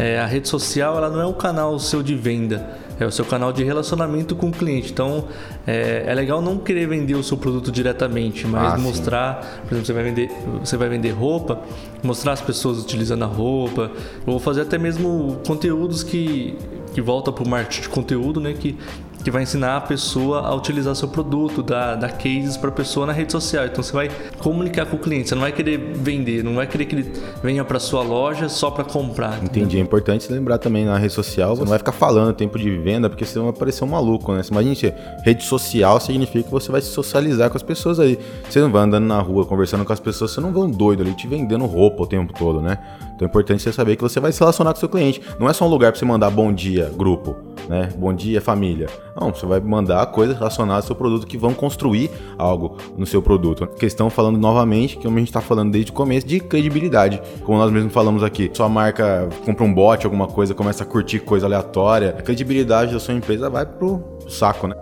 [0.00, 3.24] é, a rede social ela não é o canal seu de venda é o seu
[3.24, 4.92] canal de relacionamento com o cliente.
[4.92, 5.24] Então
[5.66, 8.82] é, é legal não querer vender o seu produto diretamente, mas Ah, sim.
[8.82, 10.30] mostrar, por exemplo, você vai vender,
[10.62, 11.60] você vai vender roupa,
[12.02, 13.90] mostrar as pessoas utilizando a roupa,
[14.26, 16.58] ou fazer até mesmo conteúdos que
[16.92, 18.52] que volta para o marketing de conteúdo, né?
[18.52, 18.76] Que
[19.22, 23.06] que vai ensinar a pessoa a utilizar seu produto, dar, dar cases para a pessoa
[23.06, 23.66] na rede social.
[23.66, 26.86] Então você vai comunicar com o cliente, você não vai querer vender, não vai querer
[26.86, 27.12] que ele
[27.42, 29.42] venha para sua loja só para comprar.
[29.42, 29.78] Entendi.
[29.78, 33.08] É importante lembrar também na rede social, você não vai ficar falando tempo de venda,
[33.08, 34.42] porque senão vai parecer um maluco, né?
[34.50, 34.94] Imagina,
[35.24, 38.18] rede social significa que você vai se socializar com as pessoas aí.
[38.48, 41.02] Você não vai andando na rua conversando com as pessoas, você não vê um doido
[41.02, 42.78] ali te vendendo roupa o tempo todo, né?
[43.20, 45.20] Então é importante você saber que você vai se relacionar com o seu cliente.
[45.38, 47.36] Não é só um lugar pra você mandar bom dia, grupo,
[47.68, 47.90] né?
[47.94, 48.86] Bom dia, família.
[49.14, 53.20] Não, você vai mandar coisas relacionadas ao seu produto que vão construir algo no seu
[53.20, 53.66] produto.
[53.66, 57.20] Questão falando novamente, que a gente tá falando desde o começo, de credibilidade.
[57.44, 61.20] Como nós mesmos falamos aqui, sua marca compra um bot, alguma coisa, começa a curtir
[61.20, 64.74] coisa aleatória, a credibilidade da sua empresa vai pro saco, né?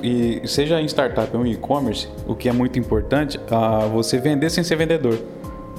[0.00, 4.48] E seja em startup ou em e-commerce, o que é muito importante, ah, você vender
[4.48, 5.18] sem ser vendedor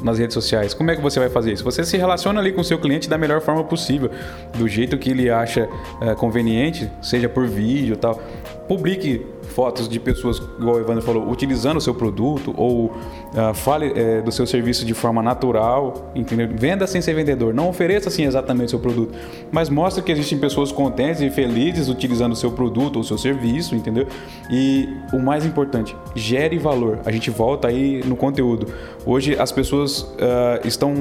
[0.02, 0.74] nas redes sociais.
[0.74, 1.64] Como é que você vai fazer isso?
[1.64, 4.10] Você se relaciona ali com o seu cliente da melhor forma possível,
[4.58, 5.68] do jeito que ele acha
[6.02, 8.22] eh, conveniente, seja por vídeo tal.
[8.68, 12.92] Publique fotos de pessoas, igual o Evandro falou, utilizando o seu produto ou
[13.36, 16.48] ah, fale eh, do seu serviço de forma natural, entendeu?
[16.56, 19.14] Venda sem ser vendedor, não ofereça assim exatamente o seu produto,
[19.52, 23.76] mas mostre que existem pessoas contentes e felizes utilizando o seu produto ou seu serviço,
[23.76, 24.08] entendeu?
[24.50, 27.00] E o mais importante, gere valor.
[27.06, 28.68] A gente volta aí no conteúdo.
[29.06, 30.94] Hoje as pessoas ah, estão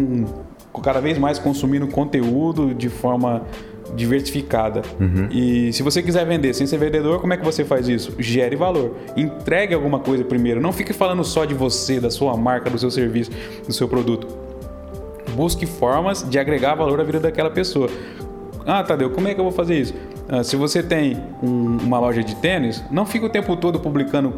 [0.82, 3.42] cada vez mais consumindo conteúdo de forma
[3.94, 4.82] diversificada.
[5.30, 8.12] E se você quiser vender sem ser vendedor, como é que você faz isso?
[8.18, 8.94] Gere valor.
[9.16, 10.60] Entregue alguma coisa primeiro.
[10.60, 13.30] Não fique falando só de você, da sua marca, do seu serviço,
[13.66, 14.26] do seu produto.
[15.34, 17.88] Busque formas de agregar valor à vida daquela pessoa.
[18.66, 19.94] Ah, Tadeu, como é que eu vou fazer isso?
[20.28, 24.34] Ah, se você tem um- uma loja de tênis, não fica o tempo todo publicando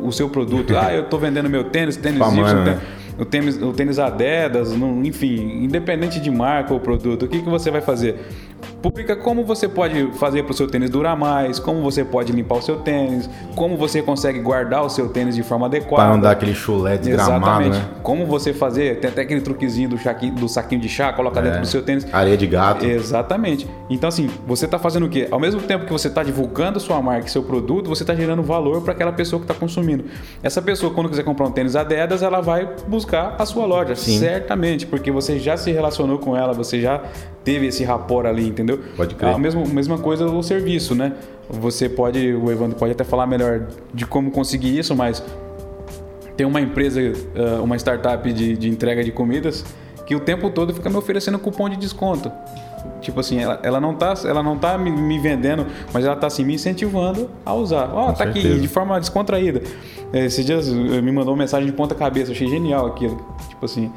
[0.00, 0.76] o seu produto.
[0.76, 2.80] ah, eu estou vendendo meu tênis, tênis Y, né?
[3.18, 7.48] o tênis, o tênis Adidas, não- enfim, independente de marca ou produto, o que, que
[7.48, 8.16] você vai fazer?
[8.86, 12.58] Publica como você pode fazer para o seu tênis durar mais, como você pode limpar
[12.58, 16.04] o seu tênis, como você consegue guardar o seu tênis de forma adequada.
[16.04, 17.78] Pra não dar aquele chulé desgramado, Exatamente.
[17.78, 18.00] né?
[18.04, 19.96] Como você fazer, tem até aquele truquezinho do,
[20.38, 22.06] do saquinho de chá, coloca dentro do seu tênis.
[22.14, 22.86] Areia de gato.
[22.86, 23.68] Exatamente.
[23.90, 25.26] Então, assim, você está fazendo o quê?
[25.32, 28.44] Ao mesmo tempo que você está divulgando sua marca e seu produto, você está gerando
[28.44, 30.04] valor para aquela pessoa que está consumindo.
[30.44, 34.20] Essa pessoa, quando quiser comprar um tênis Adidas, ela vai buscar a sua loja, Sim.
[34.20, 37.02] certamente, porque você já se relacionou com ela, você já
[37.46, 38.75] teve esse rapport ali, entendeu?
[38.96, 39.34] Pode crer.
[39.34, 41.12] A mesma, mesma coisa o serviço, né?
[41.48, 45.22] Você pode, o Evandro pode até falar melhor de como conseguir isso, mas
[46.36, 49.64] tem uma empresa, eh, uma startup de, de entrega de comidas
[50.06, 52.30] que o tempo todo fica me oferecendo cupom de desconto.
[53.00, 56.28] Tipo assim, ela, ela não tá, ela não tá me, me vendendo, mas ela tá
[56.28, 57.90] assim me incentivando a usar.
[57.92, 58.60] Ó, Com tá aqui certeza.
[58.60, 59.62] de forma descontraída.
[60.12, 63.16] Esses dias eh, me mandou uma mensagem de ponta cabeça, achei genial aquilo.
[63.48, 63.92] Tipo assim,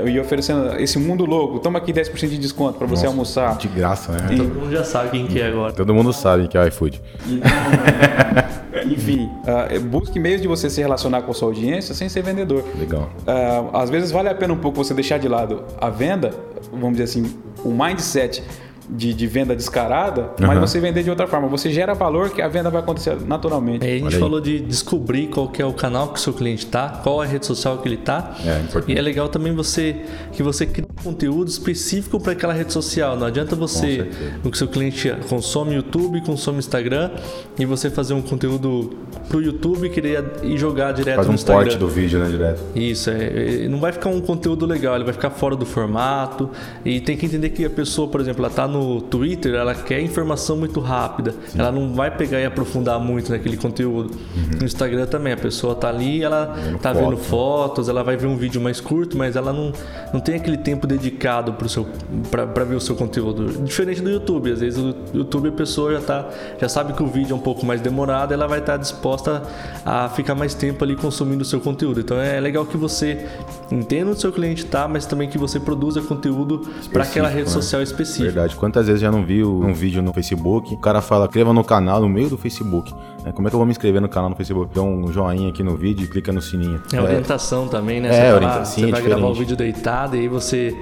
[0.00, 3.58] eu ia oferecendo esse mundo louco, toma aqui 10% de desconto para você Nossa, almoçar.
[3.58, 4.36] De graça, né?
[4.36, 5.72] Todo mundo já sabe quem que é agora.
[5.72, 7.00] Todo mundo sabe que é o iFood.
[8.86, 12.64] Enfim, ah, busque meios de você se relacionar com a sua audiência sem ser vendedor.
[12.78, 13.10] Legal.
[13.26, 16.32] Ah, às vezes vale a pena um pouco você deixar de lado a venda,
[16.70, 17.34] vamos dizer assim,
[17.64, 18.42] o mindset
[18.88, 20.60] de, de venda descarada, mas Aham.
[20.60, 21.48] você vender de outra forma.
[21.48, 23.84] Você gera valor que a venda vai acontecer naturalmente.
[23.84, 27.00] A gente falou de descobrir qual que é o canal que o seu cliente tá,
[27.02, 28.34] qual é a rede social que ele tá.
[28.44, 28.92] É, importante.
[28.92, 29.96] E é legal também você
[30.32, 33.16] que você crie conteúdo específico para aquela rede social.
[33.16, 34.08] Não adianta você,
[34.44, 37.10] o que seu cliente consome YouTube, consome Instagram,
[37.58, 38.96] e você fazer um conteúdo
[39.28, 41.64] pro YouTube e querer ir jogar direto Faz no um Instagram.
[41.64, 42.62] porte do vídeo, né, direto.
[42.74, 46.50] Isso, é, é, não vai ficar um conteúdo legal, ele vai ficar fora do formato.
[46.84, 50.00] E tem que entender que a pessoa, por exemplo, ela tá no Twitter, ela quer
[50.00, 51.34] informação muito rápida.
[51.56, 54.10] Ela não vai pegar e aprofundar muito naquele conteúdo.
[54.58, 57.04] No Instagram também, a pessoa tá ali, ela Vendo tá foto.
[57.04, 59.72] vendo fotos, ela vai ver um vídeo mais curto, mas ela não,
[60.12, 61.86] não tem aquele tempo dedicado pro seu
[62.30, 63.62] para ver o seu conteúdo.
[63.64, 66.28] Diferente do YouTube, às vezes o YouTube a pessoa já tá
[66.60, 69.42] já sabe que o vídeo é um pouco mais demorado, ela vai estar disposta
[69.84, 72.00] a ficar mais tempo ali consumindo o seu conteúdo.
[72.00, 73.26] Então é legal que você
[73.70, 77.48] entenda onde o seu cliente tá, mas também que você produza conteúdo para aquela rede
[77.48, 77.52] né?
[77.52, 78.24] social específica.
[78.24, 78.56] Verdade.
[78.66, 82.00] Quantas vezes já não vi um vídeo no Facebook, o cara fala, inscreva no canal
[82.00, 82.92] no meio do Facebook.
[83.24, 83.30] né?
[83.30, 84.74] Como é que eu vou me inscrever no canal no Facebook?
[84.74, 86.82] Dá um joinha aqui no vídeo e clica no sininho.
[86.92, 88.08] É orientação também, né?
[88.08, 90.28] É, você, tá lá, orienta- sim, você é vai gravar o vídeo deitado e aí
[90.28, 90.76] você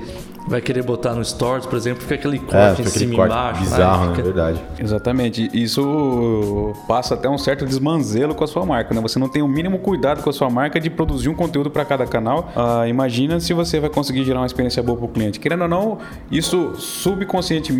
[0.47, 3.17] vai querer botar no Stories, por exemplo, fica aquele corte é, fica em cima e
[3.17, 3.61] embaixo.
[3.63, 4.23] Bizarro, né?
[4.23, 4.61] Verdade.
[4.79, 5.51] Exatamente.
[5.55, 9.01] Isso passa até um certo desmanzelo com a sua marca, né?
[9.01, 11.83] Você não tem o mínimo cuidado com a sua marca de produzir um conteúdo para
[11.87, 12.51] cada canal.
[12.55, 15.41] Ah, imagina se você vai conseguir gerar uma experiência boa para o cliente.
[15.41, 15.99] Querendo ou não,
[16.31, 17.74] isso subconscientemente,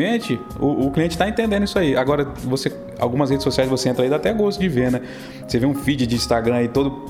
[0.59, 1.97] o, o cliente está entendendo isso aí.
[1.97, 5.01] Agora, você algumas redes sociais você entra aí dá até gosto de ver, né?
[5.47, 7.05] Você vê um feed de Instagram aí todo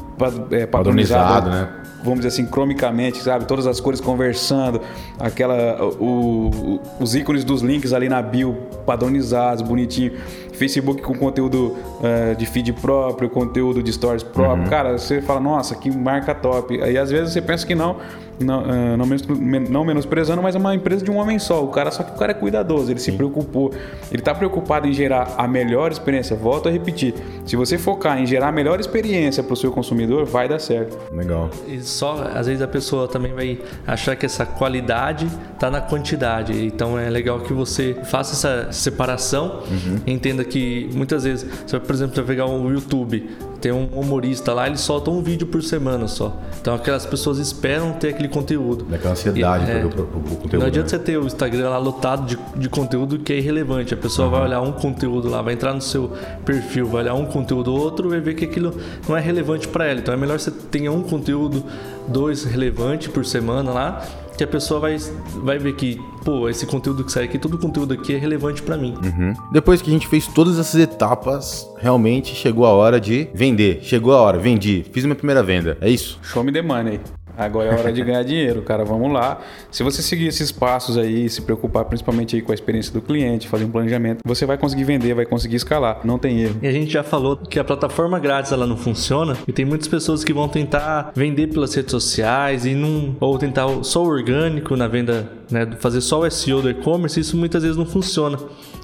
[0.51, 1.85] é, padronizado, padronizado né?
[2.05, 3.47] vamos dizer assim, cromicamente, sabe?
[3.47, 4.81] Todas as cores conversando,
[5.19, 5.83] aquela.
[5.83, 10.13] O, o, os ícones dos links ali na bio padronizados, bonitinho.
[10.53, 14.65] Facebook com conteúdo uh, de feed próprio, conteúdo de stories próprio.
[14.65, 14.71] Uhum.
[14.71, 16.81] Cara, você fala, nossa, que marca top.
[16.81, 17.97] Aí às vezes você pensa que não,
[18.39, 21.63] não, uh, não, menos, não menosprezando, mas é uma empresa de um homem só.
[21.65, 23.13] O cara, só que o cara é cuidadoso, ele Sim.
[23.13, 23.73] se preocupou.
[24.11, 26.37] Ele está preocupado em gerar a melhor experiência.
[26.37, 27.15] Volto a repetir.
[27.45, 30.99] Se você focar em gerar a melhor experiência para o seu consumidor, vai dar certo.
[31.13, 31.51] Legal.
[31.67, 36.65] E só, às vezes a pessoa também vai achar que essa qualidade está na quantidade.
[36.67, 40.01] Então é legal que você faça essa separação, uhum.
[40.07, 43.31] entenda que muitas vezes, você, por exemplo, você vai pegar o YouTube,
[43.65, 46.37] tem um humorista lá, ele solta um vídeo por semana só.
[46.61, 48.85] Então aquelas pessoas esperam ter aquele conteúdo.
[48.85, 50.59] Daquela ansiedade e, é, pro conteúdo.
[50.59, 50.99] Não adianta né?
[50.99, 53.95] você ter o Instagram lá lotado de, de conteúdo que é irrelevante.
[53.95, 54.33] A pessoa uhum.
[54.33, 56.13] vai olhar um conteúdo lá, vai entrar no seu
[56.45, 58.79] perfil, vai olhar um conteúdo ou outro, vai ver que aquilo
[59.09, 59.99] não é relevante para ela.
[59.99, 61.65] Então é melhor você tenha um conteúdo,
[62.07, 64.97] dois relevante por semana lá que a pessoa vai,
[65.43, 68.63] vai ver que, pô, esse conteúdo que sai aqui, todo o conteúdo aqui é relevante
[68.63, 68.95] para mim.
[69.03, 69.35] Uhum.
[69.53, 73.81] Depois que a gente fez todas essas etapas, realmente chegou a hora de vender.
[73.83, 75.79] Chegou a hora, vendi, fiz minha primeira venda.
[75.81, 76.19] É isso?
[76.23, 77.01] Show me the money.
[77.37, 78.85] Agora é hora de ganhar dinheiro, cara.
[78.85, 79.41] Vamos lá.
[79.71, 83.49] Se você seguir esses passos aí, se preocupar principalmente aí com a experiência do cliente,
[83.49, 86.01] fazer um planejamento, você vai conseguir vender, vai conseguir escalar.
[86.05, 86.57] Não tem erro.
[86.63, 89.89] E a gente já falou que a plataforma grátis ela não funciona e tem muitas
[89.89, 94.77] pessoas que vão tentar vender pelas redes sociais e não ou tentar só o orgânico
[94.77, 98.39] na venda, né, fazer só o SEO do e-commerce, isso muitas vezes não funciona.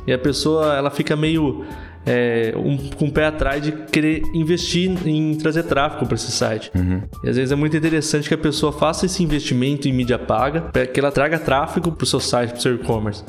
[0.07, 1.65] E a pessoa ela fica meio
[2.07, 6.71] é, um, com o pé atrás de querer investir em trazer tráfego para esse site.
[6.75, 7.03] Uhum.
[7.23, 10.63] E às vezes é muito interessante que a pessoa faça esse investimento em mídia paga
[10.63, 13.25] para que ela traga tráfego para o seu site, para o seu e-commerce.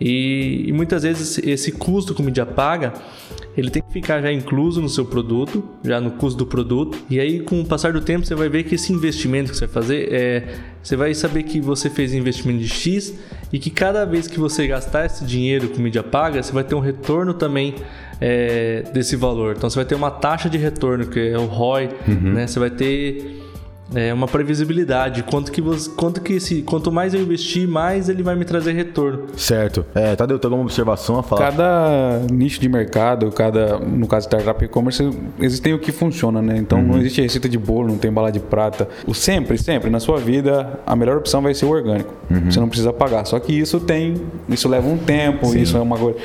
[0.00, 2.92] E, e, muitas vezes esse custo com mídia paga
[3.56, 6.98] ele tem que ficar já incluso no seu produto, já no custo do produto.
[7.08, 9.66] E aí, com o passar do tempo, você vai ver que esse investimento que você
[9.66, 10.44] vai fazer é.
[10.82, 13.14] Você vai saber que você fez investimento de X
[13.52, 16.74] e que cada vez que você gastar esse dinheiro com mídia paga, você vai ter
[16.74, 17.74] um retorno também
[18.20, 19.54] é, desse valor.
[19.56, 22.34] Então você vai ter uma taxa de retorno, que é o ROI, uhum.
[22.34, 22.46] né?
[22.46, 23.45] Você vai ter
[23.94, 25.22] é uma previsibilidade.
[25.22, 28.72] Quanto que você, quanto que esse, quanto mais eu investir, mais ele vai me trazer
[28.72, 29.26] retorno.
[29.36, 29.84] Certo.
[29.94, 31.50] É, tá deu alguma observação a falar?
[31.50, 35.08] Cada nicho de mercado, cada, no caso startup e-commerce,
[35.38, 36.56] existem o que funciona, né?
[36.56, 36.88] Então uhum.
[36.88, 38.88] não existe receita de bolo, não tem bala de prata.
[39.06, 42.12] O sempre, sempre na sua vida, a melhor opção vai ser o orgânico.
[42.30, 42.50] Uhum.
[42.50, 43.24] Você não precisa pagar.
[43.24, 45.60] Só que isso tem, isso leva um tempo, Sim.
[45.60, 46.18] isso é uma coisa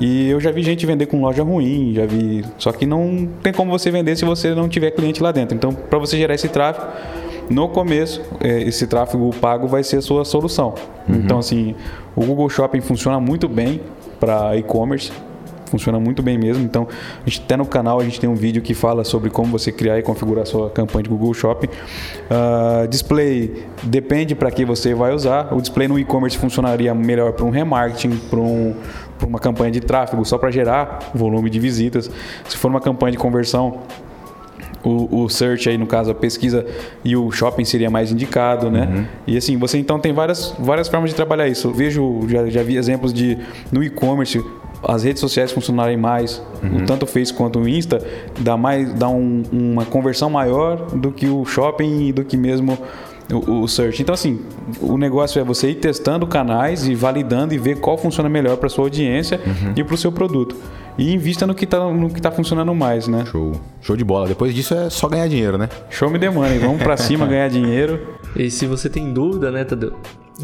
[0.00, 2.42] e eu já vi gente vender com loja ruim, já vi.
[2.56, 5.54] Só que não tem como você vender se você não tiver cliente lá dentro.
[5.54, 6.86] Então, para você gerar esse tráfego,
[7.50, 10.74] no começo, é, esse tráfego pago vai ser a sua solução.
[11.06, 11.16] Uhum.
[11.16, 11.74] Então, assim,
[12.16, 13.80] o Google Shopping funciona muito bem
[14.18, 15.12] para e-commerce
[15.70, 16.64] funciona muito bem mesmo.
[16.64, 16.86] Então,
[17.24, 19.70] a gente até no canal a gente tem um vídeo que fala sobre como você
[19.70, 21.68] criar e configurar sua campanha de Google Shopping.
[21.68, 25.54] Uh, display depende para que você vai usar.
[25.54, 28.74] O display no e-commerce funcionaria melhor para um remarketing, para um,
[29.20, 32.10] para uma campanha de tráfego só para gerar volume de visitas.
[32.48, 33.80] Se for uma campanha de conversão,
[34.82, 36.66] o, o, search aí, no caso, a pesquisa
[37.04, 38.88] e o shopping seria mais indicado, né?
[38.90, 39.04] Uhum.
[39.26, 41.68] E assim, você então tem várias, várias formas de trabalhar isso.
[41.68, 43.36] Eu vejo, já, já vi exemplos de
[43.70, 44.42] no e-commerce,
[44.82, 46.86] as redes sociais funcionarem mais, uhum.
[46.86, 48.02] tanto o Face quanto o Insta,
[48.38, 52.78] dá, mais, dá um, uma conversão maior do que o shopping e do que mesmo
[53.32, 54.02] o, o, search.
[54.02, 54.40] Então, assim,
[54.80, 58.68] o negócio é você ir testando canais e validando e ver qual funciona melhor para
[58.68, 59.72] sua audiência uhum.
[59.76, 60.56] e para o seu produto.
[60.98, 63.24] E invista no que está no que tá funcionando mais, né?
[63.26, 63.52] Show.
[63.80, 64.28] Show de bola.
[64.28, 65.68] Depois disso é só ganhar dinheiro, né?
[65.88, 66.58] Show me the money.
[66.58, 68.18] Vamos para cima ganhar dinheiro.
[68.36, 69.94] E se você tem dúvida, né, Tadeu,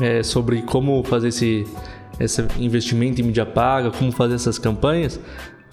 [0.01, 1.67] é, sobre como fazer esse,
[2.19, 5.21] esse investimento em mídia paga, como fazer essas campanhas,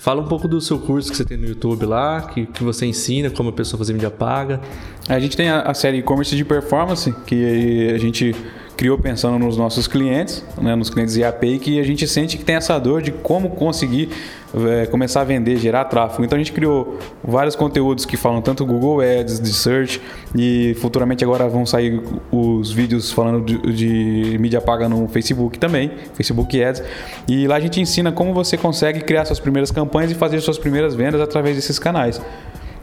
[0.03, 2.85] Fala um pouco do seu curso que você tem no YouTube lá, que, que você
[2.85, 4.59] ensina como a pessoa fazer mídia paga.
[5.07, 8.35] A gente tem a, a série e-commerce de performance, que a gente
[8.75, 12.55] criou pensando nos nossos clientes, né, nos clientes IAP, que a gente sente que tem
[12.55, 14.09] essa dor de como conseguir
[14.53, 16.23] é, começar a vender, gerar tráfego.
[16.23, 20.01] Então a gente criou vários conteúdos que falam tanto Google Ads, de search,
[20.35, 22.01] e futuramente agora vão sair
[22.31, 26.83] os vídeos falando de, de mídia paga no Facebook também, Facebook Ads.
[27.27, 30.57] E lá a gente ensina como você consegue criar suas primeiras campanhas e fazer suas
[30.57, 32.21] primeiras vendas através desses canais.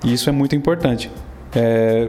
[0.05, 1.11] E isso é muito importante.
[1.55, 2.09] É,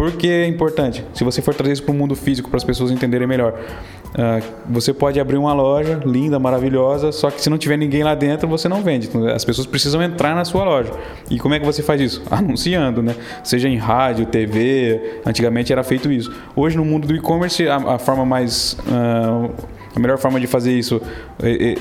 [0.00, 1.04] por que é importante?
[1.12, 3.52] Se você for trazer isso para o mundo físico para as pessoas entenderem melhor.
[3.52, 8.14] Uh, você pode abrir uma loja linda, maravilhosa, só que se não tiver ninguém lá
[8.14, 9.08] dentro, você não vende.
[9.08, 10.90] Então, as pessoas precisam entrar na sua loja.
[11.30, 12.22] E como é que você faz isso?
[12.32, 13.14] Anunciando, né?
[13.44, 15.20] Seja em rádio, TV.
[15.26, 16.32] Antigamente era feito isso.
[16.56, 18.78] Hoje, no mundo do e-commerce, a, a, forma mais.
[18.88, 19.50] Uh,
[19.94, 21.02] a melhor forma de fazer isso,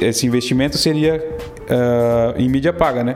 [0.01, 1.25] esse investimento seria
[1.69, 3.15] uh, em mídia paga, né?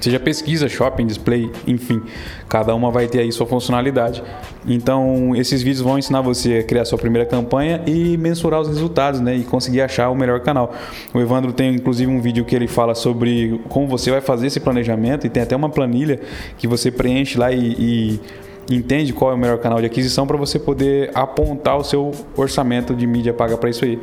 [0.00, 2.00] Seja pesquisa, shopping, display, enfim,
[2.48, 4.22] cada uma vai ter aí sua funcionalidade.
[4.66, 9.20] Então, esses vídeos vão ensinar você a criar sua primeira campanha e mensurar os resultados,
[9.20, 9.36] né?
[9.36, 10.74] E conseguir achar o melhor canal.
[11.12, 14.60] O Evandro tem inclusive um vídeo que ele fala sobre como você vai fazer esse
[14.60, 16.20] planejamento e tem até uma planilha
[16.56, 18.20] que você preenche lá e,
[18.68, 22.12] e entende qual é o melhor canal de aquisição para você poder apontar o seu
[22.36, 23.98] orçamento de mídia paga para isso aí.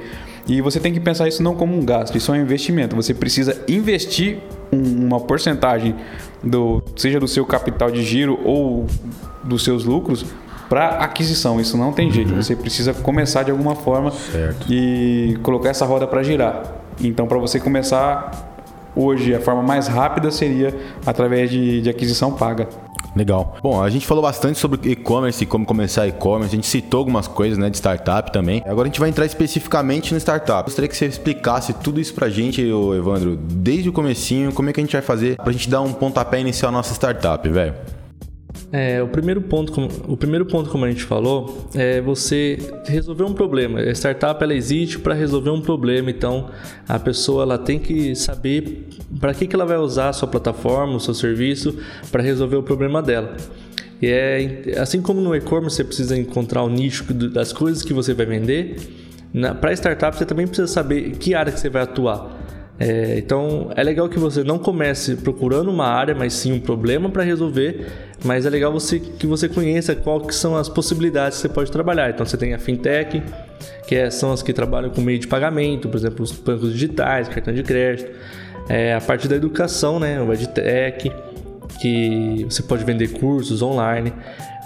[0.48, 2.96] E você tem que pensar isso não como um gasto, isso é um investimento.
[2.96, 4.40] Você precisa investir
[4.72, 5.96] uma porcentagem
[6.44, 8.86] do seja do seu capital de giro ou
[9.44, 10.26] dos seus lucros
[10.70, 11.60] para aquisição.
[11.60, 12.32] Isso não tem jeito.
[12.32, 12.42] Uhum.
[12.42, 14.66] Você precisa começar de alguma forma certo.
[14.70, 16.64] e colocar essa roda para girar.
[17.00, 18.32] Então, para você começar
[18.96, 20.76] hoje, a forma mais rápida seria
[21.06, 22.68] através de, de aquisição paga.
[23.16, 23.58] Legal.
[23.64, 26.54] Bom, a gente falou bastante sobre e-commerce e como começar e-commerce.
[26.54, 28.62] A gente citou algumas coisas, né, de startup também.
[28.66, 30.64] Agora a gente vai entrar especificamente no startup.
[30.64, 34.80] Gostaria que você explicasse tudo isso pra gente, Evandro, desde o comecinho, como é que
[34.80, 37.74] a gente vai fazer pra gente dar um pontapé inicial na nossa startup, velho.
[38.70, 39.74] É, o primeiro ponto,
[40.12, 43.80] o primeiro ponto, como a gente falou, é você resolver um problema.
[43.80, 46.50] A startup ela existe para resolver um problema, então
[46.88, 48.90] a pessoa ela tem que saber
[49.20, 51.78] para que, que ela vai usar a sua plataforma, o seu serviço
[52.12, 53.38] para resolver o problema dela.
[54.02, 58.14] E é assim como no e-commerce você precisa encontrar o nicho das coisas que você
[58.14, 58.76] vai vender,
[59.62, 62.37] para startup você também precisa saber que área que você vai atuar.
[62.80, 67.10] É, então é legal que você não comece procurando uma área, mas sim um problema
[67.10, 67.88] para resolver.
[68.24, 72.10] Mas é legal você, que você conheça quais são as possibilidades que você pode trabalhar.
[72.10, 73.22] Então você tem a fintech,
[73.88, 77.28] que é, são as que trabalham com meio de pagamento, por exemplo, os bancos digitais,
[77.28, 78.12] cartão de crédito.
[78.70, 81.12] É, a parte da educação, né, o EdTech,
[81.80, 84.14] que você pode vender cursos online.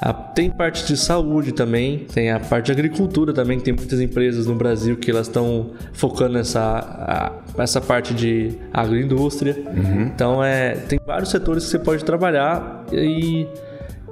[0.01, 3.99] A, tem parte de saúde também, tem a parte de agricultura também, que tem muitas
[3.99, 6.61] empresas no Brasil que elas estão focando nessa
[7.55, 9.55] a, essa parte de agroindústria.
[9.67, 10.01] Uhum.
[10.07, 13.47] Então é, tem vários setores que você pode trabalhar e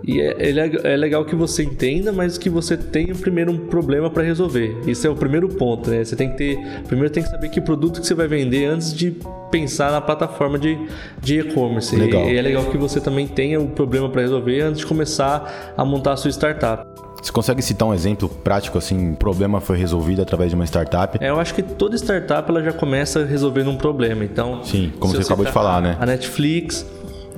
[0.04, 0.36] e é,
[0.84, 4.78] é, legal que você entenda, mas que você tenha primeiro um problema para resolver.
[4.88, 6.04] Isso é o primeiro ponto, né?
[6.04, 6.60] Você tem que ter.
[6.88, 9.16] Primeiro tem que saber que produto que você vai vender antes de
[9.52, 10.78] pensar na plataforma de,
[11.22, 11.96] de e-commerce.
[11.96, 14.86] E, e é legal que você também tenha o um problema para resolver antes de
[14.86, 16.84] começar a montar a sua startup.
[17.22, 21.18] Você consegue citar um exemplo prático, assim, um problema foi resolvido através de uma startup?
[21.22, 24.24] É, eu acho que toda startup ela já começa resolvendo um problema.
[24.24, 25.98] Então, sim, como você acabou de falar, né?
[26.00, 26.86] A Netflix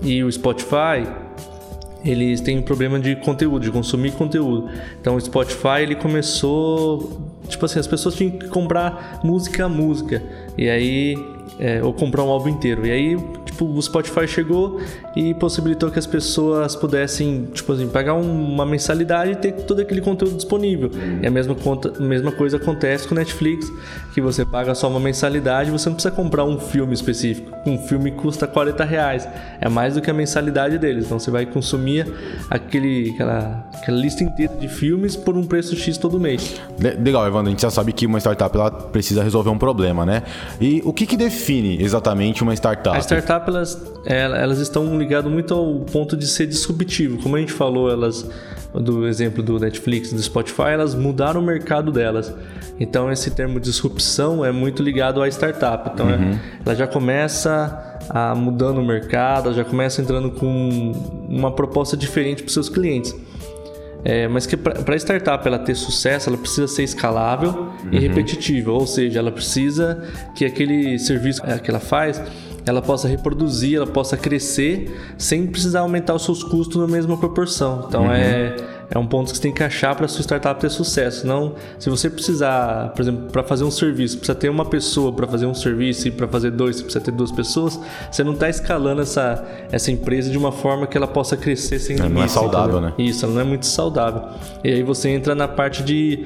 [0.03, 1.07] e o Spotify,
[2.03, 4.69] eles têm um problema de conteúdo, de consumir conteúdo.
[4.99, 10.21] Então o Spotify ele começou, tipo assim, as pessoas tinham que comprar música a música.
[10.57, 11.15] E aí
[11.59, 12.85] é, ou comprar um álbum inteiro.
[12.85, 14.79] E aí, tipo, o Spotify chegou
[15.15, 20.01] e possibilitou que as pessoas pudessem, tipo assim, pagar uma mensalidade e ter todo aquele
[20.01, 20.89] conteúdo disponível.
[21.21, 23.71] E a mesma, conta, a mesma coisa acontece com Netflix,
[24.13, 27.51] que você paga só uma mensalidade você não precisa comprar um filme específico.
[27.65, 29.27] Um filme custa 40 reais.
[29.59, 31.05] É mais do que a mensalidade deles.
[31.05, 32.11] Então você vai consumir
[32.49, 36.59] aquele, aquela, aquela lista inteira de filmes por um preço X todo mês.
[36.79, 37.47] Legal, Evandro.
[37.47, 40.23] A gente já sabe que uma startup ela precisa resolver um problema, né?
[40.59, 42.95] E o que, que define define exatamente uma startup?
[42.95, 47.17] As startups elas, elas estão ligadas muito ao ponto de ser disruptivo.
[47.17, 48.29] Como a gente falou, elas
[48.73, 52.33] do exemplo do Netflix, do Spotify, elas mudaram o mercado delas.
[52.79, 55.91] Então esse termo disrupção é muito ligado à startup.
[55.93, 56.39] Então uhum.
[56.65, 60.93] ela já começa a mudando o mercado, ela já começa entrando com
[61.27, 63.13] uma proposta diferente para os seus clientes.
[64.03, 67.89] É, mas que para a startup ela ter sucesso, ela precisa ser escalável uhum.
[67.91, 70.03] e repetitiva, ou seja, ela precisa
[70.35, 72.21] que aquele serviço que ela faz
[72.65, 77.85] ela possa reproduzir, ela possa crescer sem precisar aumentar os seus custos na mesma proporção.
[77.87, 78.11] Então uhum.
[78.11, 78.55] é
[78.93, 81.25] é um ponto que você tem que achar para sua startup ter sucesso.
[81.25, 85.25] Não, se você precisar, por exemplo, para fazer um serviço, precisa ter uma pessoa para
[85.25, 87.79] fazer um serviço e para fazer dois, você precisa ter duas pessoas,
[88.11, 91.95] você não está escalando essa, essa empresa de uma forma que ela possa crescer sem
[91.95, 92.13] limite.
[92.13, 92.97] Não é saudável, entendeu?
[92.97, 93.09] né?
[93.09, 94.23] Isso, não é muito saudável.
[94.61, 96.25] E aí você entra na parte de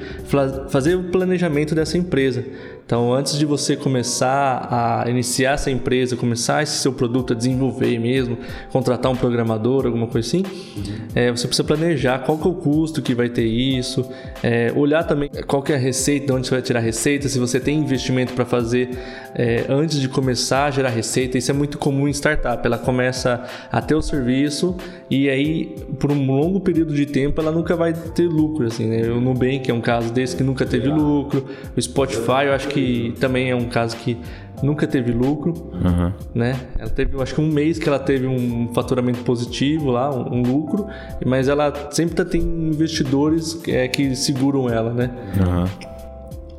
[0.68, 2.44] fazer o planejamento dessa empresa.
[2.86, 7.98] Então, antes de você começar a iniciar essa empresa, começar esse seu produto a desenvolver
[7.98, 8.38] mesmo,
[8.70, 11.08] contratar um programador, alguma coisa assim, uhum.
[11.12, 14.08] é, você precisa planejar qual que é o custo que vai ter isso,
[14.40, 17.28] é, olhar também qual que é a receita, de onde você vai tirar a receita,
[17.28, 18.90] se você tem investimento para fazer
[19.34, 21.36] é, antes de começar a gerar receita.
[21.36, 22.64] Isso é muito comum em startup.
[22.64, 24.76] Ela começa a ter o serviço
[25.08, 28.66] e aí, por um longo período de tempo, ela nunca vai ter lucro.
[28.66, 29.08] Assim, né?
[29.08, 31.44] O Nubank é um caso desse que nunca teve lucro.
[31.76, 34.18] O Spotify, eu acho que também é um caso que
[34.62, 36.12] nunca teve lucro, uhum.
[36.34, 36.58] né?
[36.78, 40.42] Ela teve, acho que um mês que ela teve um faturamento positivo lá, um, um
[40.42, 40.86] lucro,
[41.24, 45.10] mas ela sempre tá, tem investidores é, que seguram ela, né?
[45.38, 45.96] Uhum.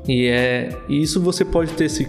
[0.08, 2.08] E é isso você pode ter esse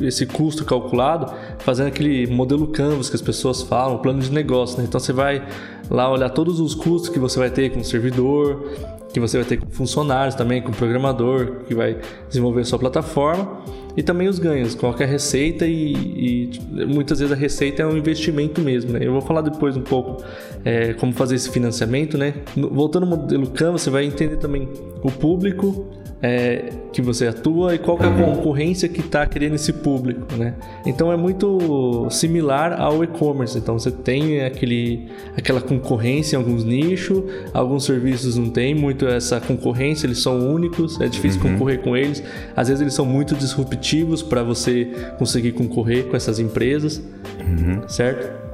[0.00, 4.84] esse custo calculado fazendo aquele modelo Canvas que as pessoas falam, plano de negócio, né?
[4.86, 5.46] Então você vai
[5.90, 8.70] lá olhar todos os custos que você vai ter com o servidor,
[9.12, 11.98] que você vai ter com funcionários também, com programador que vai
[12.28, 13.62] desenvolver a sua plataforma
[13.98, 18.60] e também os ganhos, qualquer receita e, e, muitas vezes a receita é um investimento
[18.60, 18.92] mesmo.
[18.92, 19.00] Né?
[19.02, 20.22] Eu vou falar depois um pouco
[20.64, 22.34] é, como fazer esse financiamento, né?
[22.56, 24.68] Voltando ao modelo Canva, você vai entender também
[25.02, 25.88] o público
[26.20, 30.54] é, que você atua e qual é a concorrência que está querendo esse público, né?
[30.84, 33.56] Então é muito similar ao e-commerce.
[33.56, 37.22] Então você tem aquele, aquela concorrência em alguns nichos,
[37.54, 41.52] alguns serviços não tem muito essa concorrência, eles são únicos, é difícil uhum.
[41.52, 42.22] concorrer com eles.
[42.56, 44.86] Às vezes eles são muito disruptivos para você
[45.18, 47.00] conseguir concorrer com essas empresas,
[47.40, 47.88] uhum.
[47.88, 48.48] certo?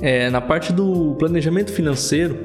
[0.00, 2.40] É, na parte do planejamento financeiro,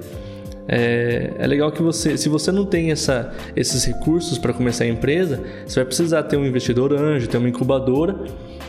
[0.71, 4.87] é, é legal que você, se você não tem essa, esses recursos para começar a
[4.87, 8.15] empresa, você vai precisar ter um investidor anjo, ter uma incubadora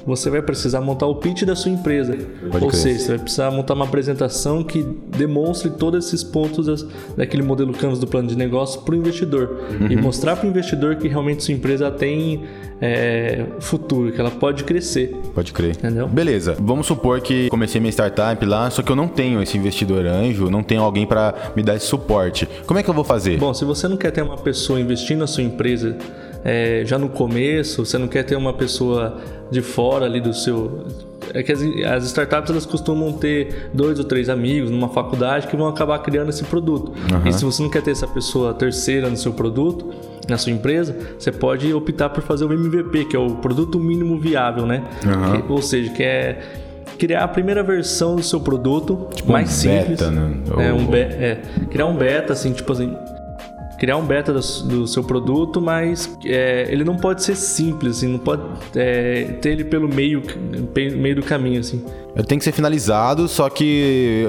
[0.06, 2.16] você vai precisar montar o pitch da sua empresa.
[2.50, 4.82] Pode Ou seja, você vai precisar montar uma apresentação que
[5.16, 6.86] demonstre todos esses pontos das,
[7.16, 9.60] daquele modelo Canvas do plano de negócio para o investidor.
[9.80, 9.86] Uhum.
[9.90, 12.44] E mostrar para o investidor que realmente sua empresa tem
[12.80, 15.14] é, futuro, que ela pode crescer.
[15.34, 15.76] Pode crer.
[15.76, 16.08] Entendeu?
[16.08, 16.56] Beleza.
[16.58, 20.50] Vamos supor que comecei minha startup lá, só que eu não tenho esse investidor anjo,
[20.50, 22.48] não tenho alguém para me dar esse suporte.
[22.66, 23.38] Como é que eu vou fazer?
[23.38, 25.96] Bom, se você não quer ter uma pessoa investindo na sua empresa
[26.44, 29.18] é, já no começo, você não quer ter uma pessoa
[29.50, 30.86] de fora ali do seu.
[31.34, 35.56] É que as, as, startups elas costumam ter dois ou três amigos numa faculdade que
[35.56, 36.92] vão acabar criando esse produto.
[37.12, 37.26] Uhum.
[37.26, 39.92] E se você não quer ter essa pessoa terceira no seu produto,
[40.28, 44.18] na sua empresa, você pode optar por fazer o MVP, que é o produto mínimo
[44.18, 44.82] viável, né?
[45.04, 45.42] Uhum.
[45.42, 46.40] Que, ou seja, que é
[46.98, 50.00] criar a primeira versão do seu produto tipo mais um simples.
[50.00, 50.36] Beta, né?
[50.58, 51.40] É, um be é,
[51.70, 52.94] criar um beta, assim, tipo assim,
[53.80, 58.08] criar um beta do, do seu produto, mas é, ele não pode ser simples, assim,
[58.08, 58.42] não pode
[58.76, 60.22] é, ter ele pelo meio,
[60.76, 61.82] meio do caminho, assim.
[62.14, 64.26] Ele tem que ser finalizado, só que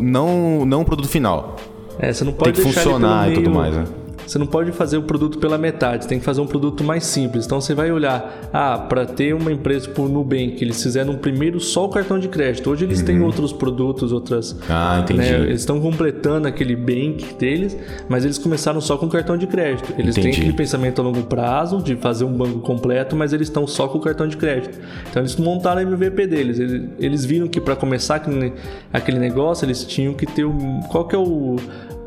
[0.00, 1.56] não, não o produto final.
[1.98, 3.84] É, você não pode tem que funcionar e tudo mais, né?
[4.26, 7.04] Você não pode fazer o produto pela metade, você tem que fazer um produto mais
[7.04, 7.46] simples.
[7.46, 11.84] Então você vai olhar, ah, para ter uma empresa o Nubank, eles fizeram primeiro só
[11.84, 12.70] o cartão de crédito.
[12.70, 13.06] Hoje eles uhum.
[13.06, 14.56] têm outros produtos, outras.
[14.68, 15.20] Ah, entendi.
[15.20, 17.76] Né, eles estão completando aquele bank deles,
[18.08, 19.92] mas eles começaram só com cartão de crédito.
[19.98, 20.34] Eles entendi.
[20.34, 23.88] têm aquele pensamento a longo prazo de fazer um banco completo, mas eles estão só
[23.88, 24.78] com o cartão de crédito.
[25.08, 26.58] Então eles montaram o MVP deles.
[26.58, 28.52] Eles, eles viram que para começar aquele,
[28.92, 30.80] aquele negócio, eles tinham que ter um.
[30.88, 31.56] Qual que é o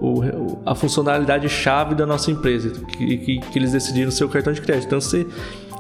[0.02, 4.54] o, a funcionalidade chave da nossa empresa, que, que, que eles decidiram ser o cartão
[4.54, 4.88] de crédito.
[4.88, 5.28] Então você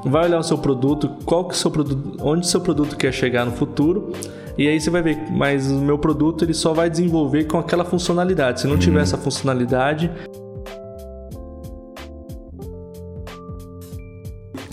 [0.06, 2.96] vai olhar o seu produto, qual que é o seu produto, onde o seu produto
[2.96, 4.12] quer chegar no futuro,
[4.58, 7.86] e aí você vai ver, mas o meu produto ele só vai desenvolver com aquela
[7.86, 8.62] funcionalidade.
[8.62, 9.04] Se não tiver uhum.
[9.04, 10.10] essa funcionalidade,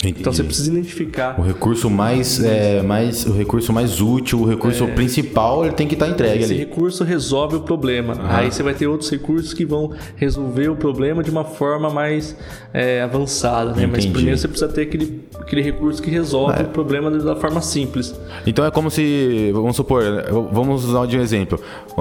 [0.09, 0.21] Entendi.
[0.21, 4.83] Então você precisa identificar o recurso mais, é, mais o recurso mais útil, o recurso
[4.83, 6.61] é, principal, ele tem que estar tá entregue esse ali.
[6.61, 8.13] Esse recurso resolve o problema.
[8.13, 8.21] Uhum.
[8.27, 12.35] Aí você vai ter outros recursos que vão resolver o problema de uma forma mais
[12.73, 13.87] é, avançada, né?
[13.87, 16.63] Mas primeiro você precisa ter aquele, aquele recurso que resolve é.
[16.63, 18.13] o problema da forma simples.
[18.45, 20.03] Então é como se, vamos supor,
[20.51, 21.59] vamos usar de um exemplo.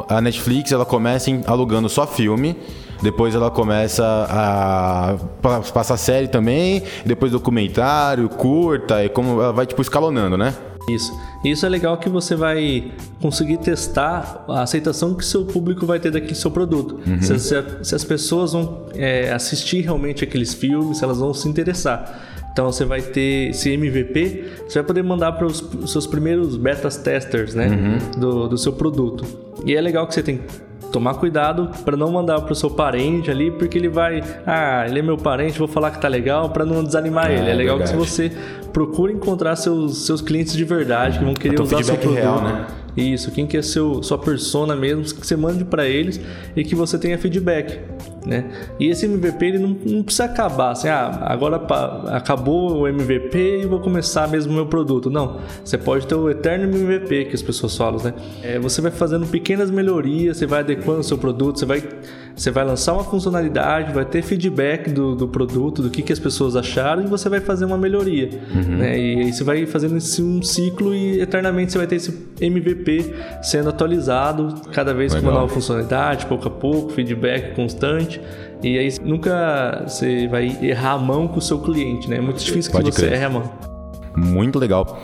[0.08, 2.56] A Netflix ela começa alugando só filme
[3.02, 5.16] depois ela começa a
[5.72, 10.54] passar série também, depois documentário, curta, e como ela vai tipo escalonando, né?
[10.88, 11.18] Isso.
[11.44, 16.10] Isso é legal que você vai conseguir testar a aceitação que seu público vai ter
[16.10, 17.00] daquele seu produto.
[17.06, 17.22] Uhum.
[17.22, 21.48] Se, se, se, as pessoas vão é, assistir realmente aqueles filmes, se elas vão se
[21.48, 22.20] interessar.
[22.52, 26.88] Então você vai ter esse MVP, você vai poder mandar para os seus primeiros beta
[26.88, 28.20] testers, né, uhum.
[28.20, 29.24] do, do seu produto.
[29.64, 30.40] E é legal que você tem
[30.92, 35.02] tomar cuidado para não mandar pro seu parente ali, porque ele vai, ah, ele é
[35.02, 37.50] meu parente, vou falar que tá legal para não desanimar é, ele.
[37.50, 37.98] É legal verdade.
[37.98, 38.32] que você
[38.72, 42.16] procure encontrar seus, seus clientes de verdade que vão querer usar seu produto.
[42.16, 42.66] Real, né?
[42.96, 46.20] Isso, quem que é seu, sua persona mesmo, que você mande para eles
[46.54, 47.80] e que você tenha feedback.
[48.24, 48.44] Né?
[48.80, 51.60] E esse MVP ele não, não precisa acabar assim, ah, agora
[52.08, 55.10] acabou o MVP e vou começar mesmo o meu produto.
[55.10, 58.14] Não, você pode ter o eterno MVP que as pessoas falam, né?
[58.42, 61.82] É, você vai fazendo pequenas melhorias, você vai adequando o seu produto, você vai
[62.36, 66.18] você vai lançar uma funcionalidade, vai ter feedback do, do produto, do que, que as
[66.18, 68.30] pessoas acharam e você vai fazer uma melhoria.
[68.52, 68.78] Uhum.
[68.78, 68.98] Né?
[68.98, 73.14] E aí você vai fazendo esse um ciclo e eternamente você vai ter esse MVP
[73.42, 75.22] sendo atualizado cada vez Legal.
[75.22, 78.20] com uma nova funcionalidade, pouco a pouco, feedback constante.
[78.62, 82.16] E aí nunca você vai errar a mão com o seu cliente, né?
[82.16, 83.14] É muito difícil Pode que você crer.
[83.14, 83.52] erre a mão.
[84.16, 85.00] Muito legal.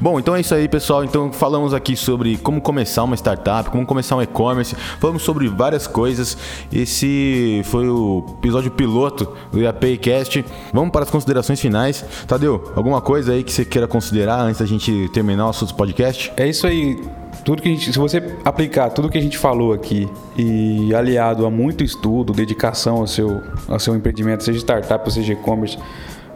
[0.00, 1.04] Bom, então é isso aí, pessoal.
[1.04, 5.86] Então falamos aqui sobre como começar uma startup, como começar um e-commerce, falamos sobre várias
[5.86, 6.36] coisas.
[6.72, 10.44] Esse foi o episódio piloto do IAPcast.
[10.72, 12.04] Vamos para as considerações finais.
[12.26, 16.32] Tadeu, alguma coisa aí que você queira considerar antes da gente terminar o nosso podcast?
[16.36, 17.00] É isso aí
[17.44, 21.50] tudo que gente, se você aplicar tudo que a gente falou aqui e aliado a
[21.50, 25.78] muito estudo, dedicação ao seu, ao seu empreendimento, seja startup ou seja e-commerce,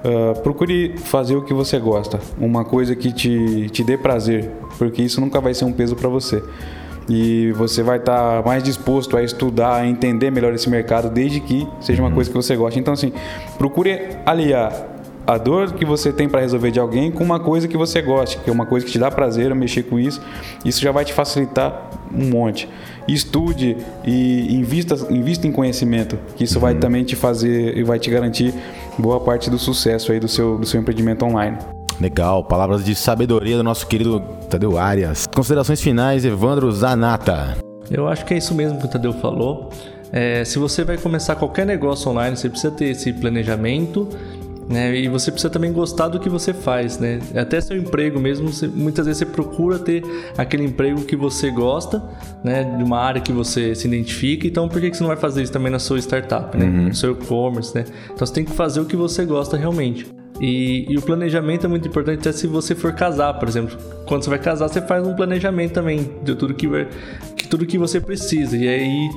[0.05, 5.01] Uh, procure fazer o que você gosta, uma coisa que te, te dê prazer, porque
[5.01, 6.43] isso nunca vai ser um peso para você.
[7.09, 11.41] E você vai estar tá mais disposto a estudar, a entender melhor esse mercado, desde
[11.41, 12.15] que seja uma uhum.
[12.15, 12.79] coisa que você goste.
[12.79, 13.13] Então, assim,
[13.59, 14.73] procure aliar
[15.27, 18.39] a dor que você tem para resolver de alguém com uma coisa que você goste,
[18.39, 20.21] que é uma coisa que te dá prazer mexer com isso.
[20.65, 22.69] Isso já vai te facilitar um monte.
[23.07, 26.63] Estude e invista, invista em conhecimento, que isso uhum.
[26.63, 28.55] vai também te fazer e vai te garantir
[28.99, 31.59] boa parte do sucesso aí do seu, do seu empreendimento online.
[32.01, 34.21] Legal, palavras de sabedoria do nosso querido
[34.51, 35.27] Tadeu Arias.
[35.27, 37.57] Considerações finais, Evandro Zanata.
[37.91, 39.71] Eu acho que é isso mesmo que o Tadeu falou.
[40.11, 44.09] É, se você vai começar qualquer negócio online, você precisa ter esse planejamento
[44.69, 44.97] né?
[44.97, 47.21] E você precisa também gostar do que você faz, né?
[47.35, 50.03] Até seu emprego mesmo, você, muitas vezes você procura ter
[50.37, 52.03] aquele emprego que você gosta,
[52.43, 52.65] né?
[52.65, 54.47] De uma área que você se identifica.
[54.47, 56.65] Então, por que você não vai fazer isso também na sua startup, né?
[56.65, 56.89] Uhum.
[56.89, 57.85] No seu e-commerce, né?
[58.07, 60.07] Então, você tem que fazer o que você gosta realmente.
[60.41, 63.77] E, e, o planejamento é muito importante até se você for casar, por exemplo.
[64.07, 66.67] Quando você vai casar, você faz um planejamento também de tudo que,
[67.37, 68.57] que tudo que você precisa.
[68.57, 69.11] E aí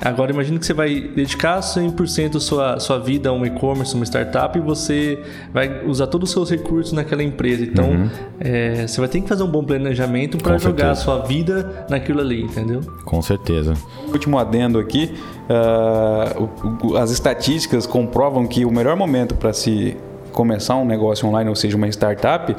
[0.00, 4.58] Agora imagine que você vai dedicar 100% sua sua vida a um e-commerce, uma startup
[4.58, 5.22] e você
[5.52, 7.64] vai usar todos os seus recursos naquela empresa.
[7.64, 8.10] Então, uhum.
[8.38, 12.20] é, você vai ter que fazer um bom planejamento para jogar a sua vida naquilo
[12.20, 12.80] ali, entendeu?
[13.04, 13.74] Com certeza.
[14.08, 15.12] Último adendo aqui,
[15.48, 19.96] uh, as estatísticas comprovam que o melhor momento para se
[20.32, 22.54] começar um negócio online, ou seja, uma startup,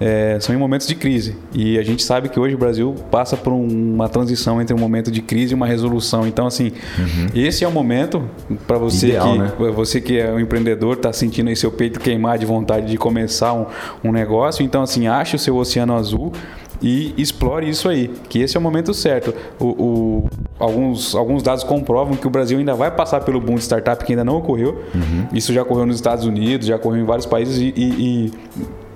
[0.00, 1.36] é, são em momentos de crise.
[1.52, 5.10] E a gente sabe que hoje o Brasil passa por uma transição entre um momento
[5.10, 6.26] de crise e uma resolução.
[6.26, 7.26] Então, assim, uhum.
[7.34, 8.22] esse é o momento
[8.66, 9.52] para você, Ideal, que, né?
[9.74, 13.52] você que é um empreendedor, está sentindo aí seu peito queimar de vontade de começar
[13.52, 13.66] um,
[14.04, 14.64] um negócio.
[14.64, 16.32] Então, assim, ache o seu oceano azul
[16.80, 19.34] e explore isso aí, que esse é o momento certo.
[19.58, 20.28] O, o,
[20.60, 24.12] alguns, alguns dados comprovam que o Brasil ainda vai passar pelo boom de startup que
[24.12, 24.80] ainda não ocorreu.
[24.94, 25.26] Uhum.
[25.32, 28.32] Isso já ocorreu nos Estados Unidos, já ocorreu em vários países e, e, e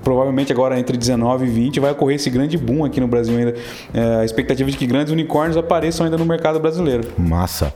[0.03, 3.55] provavelmente agora entre 19 e 20 vai ocorrer esse grande boom aqui no Brasil ainda.
[3.93, 7.09] É, a expectativa de que grandes unicórnios apareçam ainda no mercado brasileiro.
[7.17, 7.75] Massa.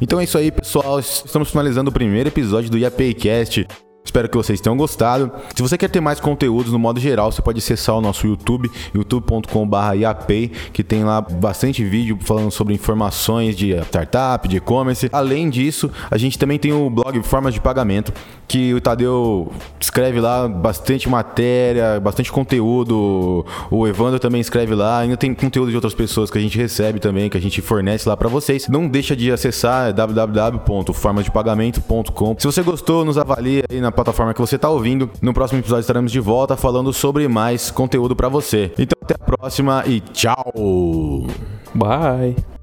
[0.00, 0.98] Então é isso aí, pessoal.
[0.98, 3.66] Estamos finalizando o primeiro episódio do IAPcast.
[4.06, 5.30] Espero que vocês tenham gostado.
[5.54, 8.70] Se você quer ter mais conteúdos no modo geral, você pode acessar o nosso YouTube,
[8.94, 15.10] youtube.com/iapay, que tem lá bastante vídeo falando sobre informações de startup, de e-commerce.
[15.12, 18.12] Além disso, a gente também tem o blog Formas de Pagamento,
[18.46, 23.44] que o Tadeu escreve lá bastante matéria, bastante conteúdo.
[23.70, 25.00] O Evandro também escreve lá.
[25.00, 28.08] Ainda tem conteúdo de outras pessoas que a gente recebe também, que a gente fornece
[28.08, 28.68] lá para vocês.
[28.68, 32.36] Não deixa de acessar www.formasdepagamento.com.
[32.38, 35.10] Se você gostou, nos avalie aí na plataforma que você está ouvindo.
[35.20, 38.72] No próximo episódio estaremos de volta falando sobre mais conteúdo para você.
[38.78, 41.26] Então até a próxima e tchau.
[41.74, 42.55] Bye.